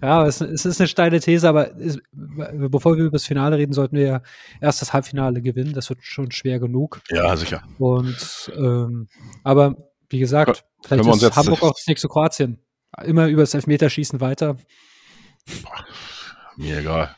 ja, 0.00 0.24
es, 0.24 0.40
es, 0.40 0.64
ist 0.64 0.80
eine 0.80 0.86
steile 0.86 1.18
These, 1.18 1.48
aber 1.48 1.76
es, 1.76 1.98
bevor 2.12 2.96
wir 2.96 3.06
über 3.06 3.16
das 3.16 3.24
Finale 3.24 3.58
reden, 3.58 3.72
sollten 3.72 3.96
wir 3.96 4.06
ja 4.06 4.22
erst 4.60 4.80
das 4.80 4.92
Halbfinale 4.92 5.42
gewinnen. 5.42 5.72
Das 5.72 5.88
wird 5.88 5.98
schon 6.04 6.30
schwer 6.30 6.60
genug. 6.60 7.00
Ja, 7.10 7.36
sicher. 7.36 7.64
Und 7.78 8.52
ähm, 8.56 9.08
aber 9.42 9.74
wie 10.08 10.20
gesagt, 10.20 10.64
vielleicht 10.86 11.04
ist 11.04 11.36
Hamburg 11.36 11.62
auch 11.64 11.72
das 11.72 11.88
nächste 11.88 12.06
Kroatien. 12.06 12.60
Immer 13.02 13.26
über 13.26 13.42
das 13.42 13.54
Elfmeterschießen 13.54 14.20
weiter. 14.20 14.56
Boah, 15.64 15.84
mir 16.56 16.78
egal. 16.78 17.16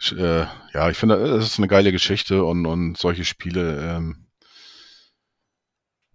Ich, 0.00 0.16
äh, 0.18 0.46
ja, 0.74 0.90
ich 0.90 0.96
finde, 0.96 1.14
es 1.14 1.46
ist 1.46 1.58
eine 1.58 1.68
geile 1.68 1.92
Geschichte 1.92 2.42
und, 2.42 2.66
und 2.66 2.98
solche 2.98 3.24
Spiele 3.24 3.96
ähm, 3.96 4.26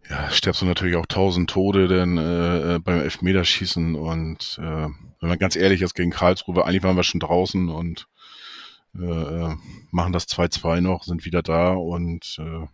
ja, 0.10 0.30
stirbst 0.30 0.62
du 0.62 0.66
natürlich 0.66 0.96
auch 0.96 1.06
tausend 1.06 1.50
Tode 1.50 1.88
denn 1.88 2.18
äh, 2.18 2.76
äh, 2.76 2.80
beim 2.80 3.00
Elfmeterschießen 3.00 3.96
und 3.96 4.58
äh, 4.62 4.88
wenn 5.20 5.30
man 5.30 5.40
ganz 5.40 5.56
ehrlich 5.56 5.82
ist 5.82 5.96
gegen 5.96 6.12
Karlsruhe, 6.12 6.64
eigentlich 6.64 6.84
waren 6.84 6.96
wir 6.96 7.04
schon 7.04 7.20
draußen 7.20 7.70
und 7.70 8.08
äh, 8.98 9.04
äh 9.04 9.56
machen 9.92 10.14
das 10.14 10.28
2-2 10.28 10.82
noch, 10.82 11.04
sind 11.04 11.26
wieder 11.26 11.42
da 11.42 11.74
und 11.74 12.38
äh, 12.40 12.68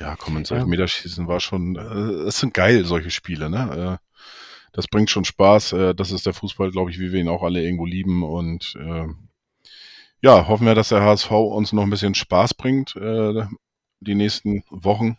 ja, 0.00 0.16
kommen 0.16 0.38
ins. 0.38 0.50
Elfmeterschießen 0.50 1.26
war 1.26 1.40
schon, 1.40 1.76
äh, 1.76 2.28
es 2.28 2.38
sind 2.38 2.54
geil, 2.54 2.84
solche 2.84 3.10
Spiele, 3.10 3.50
ne? 3.50 3.98
Äh, 4.00 4.06
das 4.72 4.86
bringt 4.86 5.10
schon 5.10 5.24
Spaß, 5.24 5.72
äh, 5.72 5.94
das 5.94 6.12
ist 6.12 6.26
der 6.26 6.34
Fußball, 6.34 6.70
glaube 6.70 6.90
ich, 6.90 7.00
wie 7.00 7.10
wir 7.10 7.20
ihn 7.20 7.28
auch 7.28 7.42
alle 7.42 7.62
irgendwo 7.62 7.86
lieben 7.86 8.22
und 8.22 8.76
äh, 8.78 9.06
ja, 10.20 10.46
hoffen 10.46 10.66
wir, 10.66 10.74
dass 10.74 10.90
der 10.90 11.02
HSV 11.02 11.30
uns 11.30 11.72
noch 11.72 11.82
ein 11.82 11.90
bisschen 11.90 12.14
Spaß 12.14 12.54
bringt, 12.54 12.94
äh, 12.96 13.46
die 14.00 14.14
nächsten 14.14 14.62
Wochen 14.70 15.16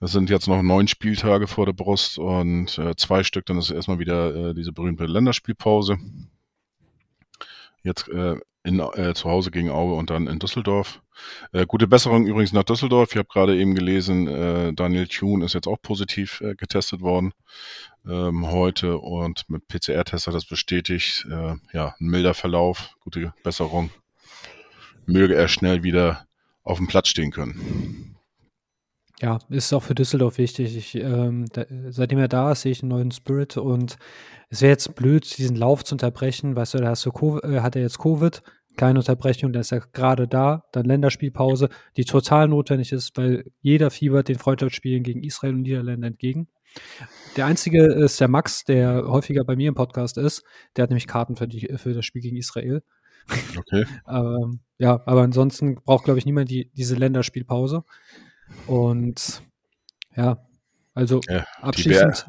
es 0.00 0.12
sind 0.12 0.28
jetzt 0.28 0.46
noch 0.46 0.62
neun 0.62 0.88
Spieltage 0.88 1.46
vor 1.46 1.66
der 1.66 1.72
Brust 1.72 2.18
und 2.18 2.76
äh, 2.78 2.94
zwei 2.96 3.22
Stück, 3.22 3.46
dann 3.46 3.58
ist 3.58 3.70
erstmal 3.70 3.98
wieder 3.98 4.50
äh, 4.50 4.54
diese 4.54 4.72
berühmte 4.72 5.06
Länderspielpause. 5.06 5.98
Jetzt 7.82 8.08
äh, 8.08 8.36
in, 8.62 8.80
äh, 8.80 9.14
zu 9.14 9.30
Hause 9.30 9.50
gegen 9.50 9.70
Aue 9.70 9.94
und 9.94 10.10
dann 10.10 10.26
in 10.26 10.38
Düsseldorf. 10.38 11.00
Äh, 11.52 11.66
gute 11.66 11.86
Besserung 11.86 12.26
übrigens 12.26 12.52
nach 12.52 12.64
Düsseldorf. 12.64 13.10
Ich 13.12 13.16
habe 13.16 13.28
gerade 13.28 13.56
eben 13.56 13.74
gelesen, 13.74 14.26
äh, 14.26 14.72
Daniel 14.74 15.06
Thune 15.06 15.44
ist 15.44 15.54
jetzt 15.54 15.68
auch 15.68 15.80
positiv 15.80 16.42
getestet 16.58 17.00
worden 17.00 17.32
ähm, 18.06 18.50
heute 18.50 18.98
und 18.98 19.48
mit 19.48 19.66
PCR-Test 19.68 20.26
hat 20.26 20.34
das 20.34 20.44
bestätigt. 20.44 21.26
Ja, 21.72 21.94
ein 21.98 22.06
milder 22.06 22.34
Verlauf, 22.34 22.90
gute 23.00 23.32
Besserung. 23.42 23.90
Möge 25.06 25.36
er 25.36 25.48
schnell 25.48 25.82
wieder 25.82 26.26
auf 26.64 26.78
dem 26.78 26.88
Platz 26.88 27.08
stehen 27.08 27.30
können. 27.30 28.15
Ja, 29.20 29.38
ist 29.48 29.72
auch 29.72 29.82
für 29.82 29.94
Düsseldorf 29.94 30.36
wichtig. 30.36 30.76
Ich, 30.76 30.94
ähm, 30.94 31.46
da, 31.52 31.64
seitdem 31.88 32.18
er 32.18 32.28
da 32.28 32.52
ist, 32.52 32.62
sehe 32.62 32.72
ich 32.72 32.82
einen 32.82 32.90
neuen 32.90 33.10
Spirit 33.10 33.56
und 33.56 33.96
es 34.50 34.60
wäre 34.60 34.72
jetzt 34.72 34.94
blöd, 34.94 35.38
diesen 35.38 35.56
Lauf 35.56 35.84
zu 35.84 35.94
unterbrechen. 35.94 36.54
Weißt 36.54 36.74
du, 36.74 36.78
da 36.78 36.88
hast 36.88 37.06
du 37.06 37.12
COVID, 37.12 37.44
äh, 37.44 37.60
hat 37.60 37.76
er 37.76 37.82
jetzt 37.82 37.98
Covid, 37.98 38.42
keine 38.76 38.98
Unterbrechung, 38.98 39.52
da 39.52 39.60
ist 39.60 39.72
er 39.72 39.80
gerade 39.80 40.28
da, 40.28 40.64
dann 40.72 40.84
Länderspielpause, 40.84 41.70
die 41.96 42.04
total 42.04 42.48
notwendig 42.48 42.92
ist, 42.92 43.16
weil 43.16 43.44
jeder 43.62 43.90
fiebert 43.90 44.28
den 44.28 44.38
Freundschaftsspielen 44.38 45.02
gegen 45.02 45.22
Israel 45.22 45.54
und 45.54 45.62
Niederlande 45.62 46.06
entgegen. 46.06 46.48
Der 47.36 47.46
einzige 47.46 47.84
ist 47.86 48.20
der 48.20 48.28
Max, 48.28 48.64
der 48.64 49.06
häufiger 49.06 49.44
bei 49.44 49.56
mir 49.56 49.68
im 49.68 49.74
Podcast 49.74 50.18
ist. 50.18 50.44
Der 50.76 50.82
hat 50.82 50.90
nämlich 50.90 51.06
Karten 51.06 51.36
für, 51.36 51.48
die, 51.48 51.68
für 51.76 51.94
das 51.94 52.04
Spiel 52.04 52.20
gegen 52.20 52.36
Israel. 52.36 52.82
Okay. 53.56 53.86
ähm, 54.08 54.60
ja, 54.78 55.02
aber 55.06 55.22
ansonsten 55.22 55.76
braucht, 55.76 56.04
glaube 56.04 56.18
ich, 56.18 56.26
niemand 56.26 56.50
die, 56.50 56.70
diese 56.74 56.96
Länderspielpause. 56.96 57.84
Und 58.66 59.42
ja, 60.16 60.38
also 60.94 61.20
ja, 61.28 61.44
abschließend. 61.60 62.26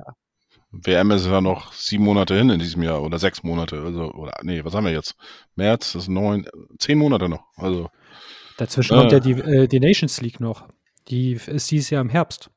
WM 0.72 1.12
ist 1.12 1.26
ja 1.26 1.42
noch 1.42 1.72
sieben 1.74 2.04
Monate 2.04 2.36
hin 2.36 2.50
in 2.50 2.60
diesem 2.60 2.84
Jahr 2.84 3.02
oder 3.02 3.18
sechs 3.20 3.44
Monate. 3.44 3.82
Also, 3.82 4.12
oder 4.14 4.34
nee, 4.44 4.64
was 4.64 4.74
haben 4.74 4.86
wir 4.86 4.92
jetzt? 4.92 5.16
März, 5.56 5.96
ist 5.96 6.10
neun, 6.10 6.48
zehn 6.78 6.98
Monate 6.98 7.30
noch. 7.30 7.46
Also. 7.56 7.90
Dazwischen 8.58 8.94
äh, 8.94 8.98
kommt 8.98 9.12
ja 9.12 9.20
die, 9.20 9.32
äh, 9.32 9.68
die 9.68 9.80
Nations 9.80 10.20
League 10.22 10.40
noch. 10.40 10.68
Die 11.08 11.34
ist 11.34 11.72
dieses 11.72 11.90
Jahr 11.90 12.02
im 12.02 12.10
Herbst. 12.10 12.50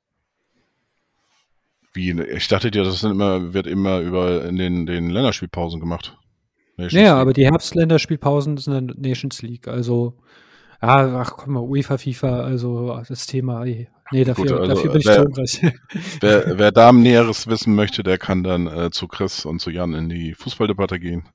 Wie? 1.93 2.21
Ich 2.21 2.49
dachte 2.49 2.71
dir, 2.71 2.85
das 2.85 3.03
immer, 3.03 3.53
wird 3.53 3.67
immer 3.67 4.01
über 4.01 4.45
in 4.45 4.57
den, 4.57 4.87
den 4.87 5.11
Länderspielpausen 5.11 5.81
gemacht. 5.81 6.17
Nations 6.77 6.95
naja, 6.95 7.15
League. 7.15 7.23
aber 7.23 7.33
die 7.33 7.45
Herbst-Länderspielpausen 7.45 8.57
sind 8.57 8.73
dann 8.73 8.95
Nations 8.99 9.43
League. 9.43 9.69
Also 9.69 10.19
ja, 10.83 11.21
ach 11.21 11.37
komm 11.37 11.55
mal, 11.55 11.61
UEFA, 11.61 11.99
FIFA, 11.99 12.41
also 12.43 13.03
das 13.09 13.27
Thema, 13.27 13.65
nee, 13.65 13.89
dafür, 14.25 14.45
Gut, 14.45 14.53
also, 14.53 14.75
dafür 14.75 14.93
bin 14.93 15.01
ich 15.01 15.07
wer. 15.07 15.73
Wer, 16.21 16.59
wer 16.59 16.73
da 16.73 16.93
Näheres 16.93 17.47
wissen 17.47 17.75
möchte, 17.75 18.03
der 18.03 18.19
kann 18.19 18.43
dann 18.43 18.67
äh, 18.67 18.91
zu 18.91 19.07
Chris 19.07 19.45
und 19.45 19.61
zu 19.61 19.71
Jan 19.71 19.95
in 19.95 20.09
die 20.09 20.35
Fußballdebatte 20.35 20.99
gehen. 20.99 21.29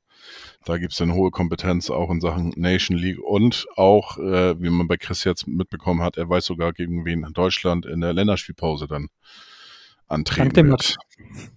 Da 0.66 0.80
gibt's 0.80 0.98
dann 0.98 1.14
hohe 1.14 1.30
Kompetenz 1.30 1.92
auch 1.92 2.10
in 2.10 2.22
Sachen 2.22 2.52
Nation 2.56 2.98
League 2.98 3.20
und 3.20 3.68
auch, 3.76 4.18
äh, 4.18 4.60
wie 4.60 4.72
man 4.72 4.88
bei 4.88 4.98
Chris 4.98 5.24
jetzt 5.24 5.48
mitbekommen 5.48 6.02
hat, 6.02 6.18
er 6.18 6.28
weiß 6.28 6.46
sogar, 6.46 6.74
gegen 6.74 7.06
wen 7.06 7.22
Deutschland 7.34 7.86
in 7.86 8.02
der 8.02 8.14
Länderspielpause 8.14 8.88
dann 8.88 9.10
antreten 10.08 10.44
Dank 10.44 10.54
dem 10.54 10.70
Max. 10.70 10.96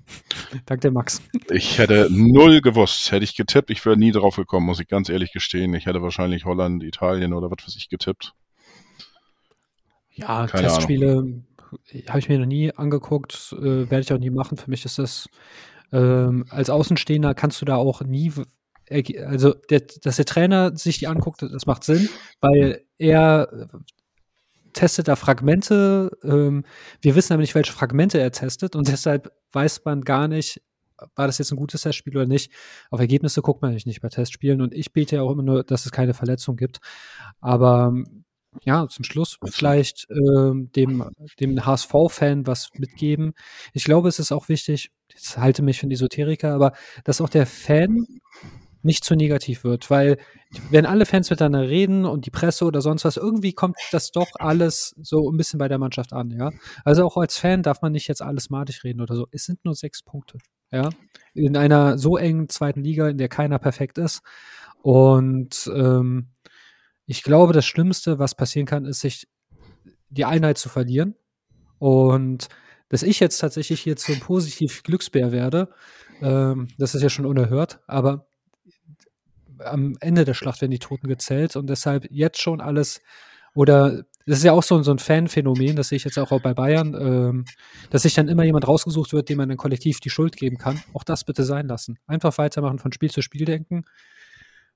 Dank 0.66 0.80
dem 0.80 0.94
Max. 0.94 1.22
Ich 1.51 1.78
hätte 1.78 2.09
null 2.11 2.61
gewusst. 2.61 3.12
Hätte 3.12 3.24
ich 3.24 3.36
getippt, 3.36 3.70
ich 3.70 3.84
wäre 3.84 3.96
nie 3.96 4.12
drauf 4.12 4.36
gekommen, 4.36 4.66
muss 4.66 4.80
ich 4.80 4.88
ganz 4.88 5.09
ehrlich 5.09 5.32
gestehen. 5.32 5.74
Ich 5.74 5.86
hätte 5.86 6.03
wahrscheinlich 6.03 6.44
Holland, 6.44 6.82
Italien 6.82 7.32
oder 7.32 7.51
was 7.51 7.66
weiß 7.66 7.76
ich 7.76 7.88
getippt. 7.88 8.34
Ja, 10.12 10.46
Keine 10.46 10.68
Testspiele 10.68 11.44
habe 12.09 12.18
ich 12.18 12.28
mir 12.28 12.38
noch 12.38 12.46
nie 12.46 12.72
angeguckt, 12.72 13.55
äh, 13.59 13.90
werde 13.90 14.01
ich 14.01 14.12
auch 14.12 14.18
nie 14.18 14.30
machen. 14.30 14.57
Für 14.57 14.70
mich 14.70 14.84
ist 14.84 14.99
das 14.99 15.28
ähm, 15.92 16.44
als 16.49 16.70
Außenstehender 16.70 17.34
kannst 17.34 17.61
du 17.61 17.64
da 17.64 17.76
auch 17.76 18.03
nie 18.03 18.32
also 19.26 19.53
der, 19.68 19.80
dass 19.80 20.16
der 20.16 20.24
Trainer 20.24 20.74
sich 20.74 20.99
die 20.99 21.09
anguckt, 21.09 21.42
das 21.42 21.66
macht 21.66 21.84
Sinn, 21.84 22.09
weil 22.40 22.82
er 22.96 23.68
testet 24.72 25.08
da 25.08 25.16
Fragmente. 25.16 26.10
Ähm, 26.22 26.64
wir 27.00 27.14
wissen 27.14 27.32
aber 27.32 27.42
nicht, 27.42 27.54
welche 27.54 27.72
Fragmente 27.72 28.20
er 28.20 28.32
testet 28.32 28.76
und 28.76 28.88
deshalb 28.88 29.32
weiß 29.52 29.84
man 29.84 30.02
gar 30.02 30.28
nicht, 30.28 30.62
war 31.14 31.26
das 31.26 31.38
jetzt 31.38 31.52
ein 31.52 31.56
gutes 31.56 31.82
Testspiel 31.82 32.16
oder 32.16 32.26
nicht. 32.26 32.52
Auf 32.90 33.00
Ergebnisse 33.00 33.42
guckt 33.42 33.62
man 33.62 33.72
nicht 33.74 34.00
bei 34.00 34.08
Testspielen 34.08 34.60
und 34.60 34.74
ich 34.74 34.92
bete 34.92 35.16
ja 35.16 35.22
auch 35.22 35.30
immer 35.30 35.42
nur, 35.42 35.64
dass 35.64 35.86
es 35.86 35.92
keine 35.92 36.14
Verletzung 36.14 36.56
gibt. 36.56 36.78
Aber 37.40 37.92
ja, 38.64 38.86
zum 38.88 39.04
Schluss 39.04 39.38
vielleicht 39.44 40.08
ähm, 40.10 40.70
dem, 40.74 41.04
dem 41.38 41.64
HSV-Fan 41.64 42.46
was 42.46 42.70
mitgeben. 42.74 43.34
Ich 43.72 43.84
glaube, 43.84 44.08
es 44.08 44.18
ist 44.18 44.32
auch 44.32 44.48
wichtig, 44.48 44.90
ich 45.14 45.36
halte 45.36 45.62
mich 45.62 45.78
für 45.78 45.84
einen 45.84 45.92
Esoteriker, 45.92 46.54
aber 46.54 46.72
dass 47.04 47.20
auch 47.20 47.28
der 47.28 47.46
Fan 47.46 48.06
nicht 48.82 49.04
zu 49.04 49.14
negativ 49.14 49.64
wird, 49.64 49.90
weil 49.90 50.18
wenn 50.70 50.86
alle 50.86 51.04
Fans 51.06 51.30
miteinander 51.30 51.68
reden 51.68 52.04
und 52.04 52.26
die 52.26 52.30
Presse 52.30 52.64
oder 52.64 52.80
sonst 52.80 53.04
was, 53.04 53.16
irgendwie 53.16 53.52
kommt 53.52 53.76
das 53.92 54.12
doch 54.12 54.28
alles 54.38 54.94
so 55.02 55.30
ein 55.30 55.36
bisschen 55.36 55.58
bei 55.58 55.68
der 55.68 55.78
Mannschaft 55.78 56.12
an, 56.12 56.30
ja. 56.30 56.50
Also 56.84 57.04
auch 57.04 57.16
als 57.16 57.38
Fan 57.38 57.62
darf 57.62 57.82
man 57.82 57.92
nicht 57.92 58.08
jetzt 58.08 58.22
alles 58.22 58.50
madig 58.50 58.84
reden 58.84 59.00
oder 59.00 59.14
so. 59.14 59.26
Es 59.30 59.44
sind 59.44 59.64
nur 59.64 59.74
sechs 59.74 60.02
Punkte, 60.02 60.38
ja. 60.70 60.90
In 61.34 61.56
einer 61.56 61.98
so 61.98 62.16
engen 62.16 62.48
zweiten 62.48 62.82
Liga, 62.82 63.08
in 63.08 63.18
der 63.18 63.28
keiner 63.28 63.58
perfekt 63.58 63.98
ist. 63.98 64.20
Und 64.82 65.70
ähm, 65.74 66.28
ich 67.06 67.22
glaube, 67.22 67.52
das 67.52 67.66
Schlimmste, 67.66 68.18
was 68.18 68.34
passieren 68.34 68.66
kann, 68.66 68.84
ist, 68.84 69.00
sich 69.00 69.26
die 70.08 70.24
Einheit 70.24 70.58
zu 70.58 70.68
verlieren. 70.68 71.14
Und 71.78 72.48
dass 72.88 73.02
ich 73.02 73.20
jetzt 73.20 73.38
tatsächlich 73.38 73.80
hier 73.80 73.96
zum 73.96 74.20
positiv 74.20 74.82
Glücksbär 74.82 75.32
werde, 75.32 75.70
ähm, 76.20 76.68
das 76.78 76.94
ist 76.94 77.02
ja 77.02 77.10
schon 77.10 77.26
unerhört, 77.26 77.80
aber 77.86 78.27
am 79.64 79.96
Ende 80.00 80.24
der 80.24 80.34
Schlacht 80.34 80.61
werden 80.61 80.70
die 80.70 80.78
Toten 80.78 81.09
gezählt 81.09 81.56
und 81.56 81.68
deshalb 81.68 82.06
jetzt 82.11 82.40
schon 82.40 82.61
alles 82.61 83.00
oder 83.54 84.04
das 84.28 84.38
ist 84.38 84.44
ja 84.44 84.52
auch 84.52 84.62
so, 84.62 84.82
so 84.82 84.90
ein 84.90 84.98
Fanphänomen, 84.98 85.74
das 85.74 85.88
sehe 85.88 85.96
ich 85.96 86.04
jetzt 86.04 86.18
auch 86.18 86.38
bei 86.42 86.52
Bayern, 86.52 86.94
ähm, 86.94 87.44
dass 87.88 88.02
sich 88.02 88.12
dann 88.12 88.28
immer 88.28 88.44
jemand 88.44 88.68
rausgesucht 88.68 89.14
wird, 89.14 89.30
dem 89.30 89.38
man 89.38 89.48
dann 89.48 89.56
kollektiv 89.56 90.00
die 90.00 90.11
Schuld 90.11 90.36
geben 90.36 90.59
kann. 90.59 90.82
Auch 90.92 91.02
das 91.02 91.24
bitte 91.24 91.44
sein 91.44 91.66
lassen. 91.66 91.98
Einfach 92.06 92.36
weitermachen, 92.36 92.78
von 92.78 92.92
Spiel 92.92 93.11
zu 93.11 93.22
Spiel 93.22 93.46
denken. 93.46 93.84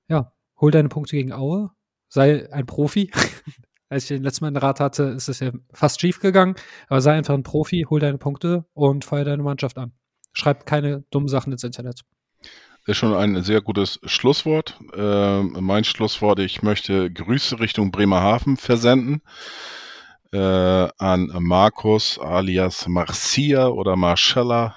Ja, 0.07 0.33
hol 0.59 0.71
deine 0.71 0.89
Punkte 0.89 1.15
gegen 1.15 1.31
Aue, 1.33 1.69
sei 2.09 2.51
ein 2.51 2.65
Profi. 2.65 3.11
Als 3.89 4.05
ich 4.05 4.07
den 4.07 4.23
letzten 4.23 4.43
Mal 4.43 4.47
einen 4.47 4.57
Rat 4.57 4.79
hatte, 4.79 5.03
ist 5.03 5.29
es 5.29 5.39
ja 5.39 5.51
fast 5.71 6.01
schief 6.01 6.19
gegangen, 6.19 6.55
aber 6.87 6.99
sei 6.99 7.13
einfach 7.13 7.35
ein 7.35 7.43
Profi, 7.43 7.85
hol 7.87 7.99
deine 7.99 8.17
Punkte 8.17 8.65
und 8.73 9.05
feuer 9.05 9.23
deine 9.23 9.43
Mannschaft 9.43 9.77
an. 9.77 9.93
Schreib 10.33 10.65
keine 10.65 11.03
dummen 11.11 11.27
Sachen 11.27 11.53
ins 11.53 11.63
Internet. 11.63 12.01
Ist 12.85 12.97
schon 12.97 13.13
ein 13.13 13.43
sehr 13.43 13.61
gutes 13.61 13.99
Schlusswort. 14.05 14.77
Äh, 14.93 15.43
mein 15.43 15.83
Schlusswort, 15.83 16.39
ich 16.39 16.61
möchte 16.61 17.11
Grüße 17.11 17.59
Richtung 17.59 17.91
Bremerhaven 17.91 18.57
versenden 18.57 19.21
äh, 20.33 20.37
an 20.97 21.31
Markus 21.39 22.19
alias 22.19 22.87
Marcia 22.87 23.67
oder 23.67 23.95
Marcella 23.95 24.75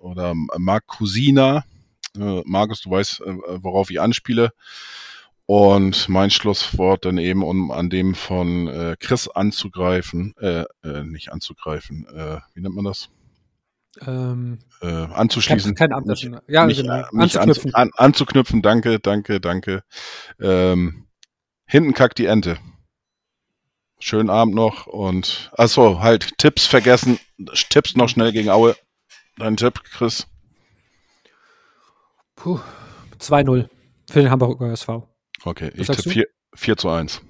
oder 0.00 0.32
Marcusina. 0.34 1.64
Äh, 2.16 2.42
Markus, 2.46 2.80
du 2.80 2.90
weißt, 2.90 3.20
äh, 3.20 3.34
worauf 3.62 3.90
ich 3.90 4.00
anspiele. 4.00 4.52
Und 5.44 6.08
mein 6.08 6.30
Schlusswort 6.30 7.04
dann 7.04 7.18
eben, 7.18 7.42
um 7.42 7.70
an 7.70 7.90
dem 7.90 8.14
von 8.14 8.68
äh, 8.68 8.96
Chris 9.00 9.28
anzugreifen, 9.28 10.34
äh, 10.36 10.64
nicht 11.04 11.32
anzugreifen, 11.32 12.06
wie 12.52 12.60
nennt 12.60 12.74
man 12.74 12.84
das? 12.84 13.08
Ähm, 14.06 14.58
äh, 14.80 14.86
anzuschließen. 14.86 15.74
Kein 15.74 15.92
Amt, 15.92 16.06
ja, 16.48 16.66
mich, 16.66 16.78
genau. 16.78 17.04
mich 17.12 17.38
anzuknüpfen. 17.38 17.74
An, 17.74 17.90
anzuknüpfen, 17.96 18.62
danke, 18.62 19.00
danke, 19.00 19.40
danke. 19.40 19.82
Ähm, 20.40 21.06
hinten 21.66 21.94
kackt 21.94 22.18
die 22.18 22.26
Ente. 22.26 22.58
Schönen 23.98 24.30
Abend 24.30 24.54
noch 24.54 24.86
und 24.86 25.50
achso, 25.56 26.00
halt, 26.00 26.38
Tipps 26.38 26.66
vergessen. 26.66 27.18
Tipps 27.70 27.96
noch 27.96 28.08
schnell 28.08 28.32
gegen 28.32 28.50
Aue. 28.50 28.76
Dein 29.36 29.56
Tipp, 29.56 29.82
Chris? 29.84 30.26
Puh, 32.36 32.60
2-0 33.18 33.68
für 34.08 34.20
den 34.20 34.30
Hamburger 34.30 34.70
SV. 34.70 35.08
Okay, 35.44 35.72
Was 35.76 35.88
ich 35.88 35.96
tippe 35.96 36.10
4, 36.10 36.26
4 36.54 36.76
zu 36.76 36.88
1. 36.88 37.22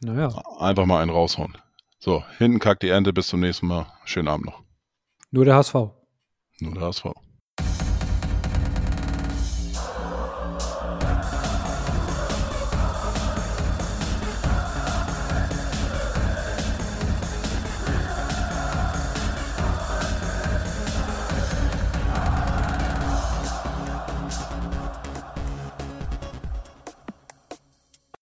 Naja. 0.00 0.28
Einfach 0.58 0.86
mal 0.86 1.02
einen 1.02 1.10
raushauen. 1.10 1.56
So, 1.98 2.24
hinten 2.38 2.58
kackt 2.58 2.82
die 2.82 2.88
Ernte. 2.88 3.12
Bis 3.12 3.28
zum 3.28 3.40
nächsten 3.40 3.66
Mal. 3.66 3.86
Schönen 4.04 4.28
Abend 4.28 4.46
noch. 4.46 4.62
Nur 5.30 5.44
der 5.44 5.56
HSV. 5.56 5.74
Nur 6.60 6.74
der 6.74 6.82
HSV. 6.82 7.06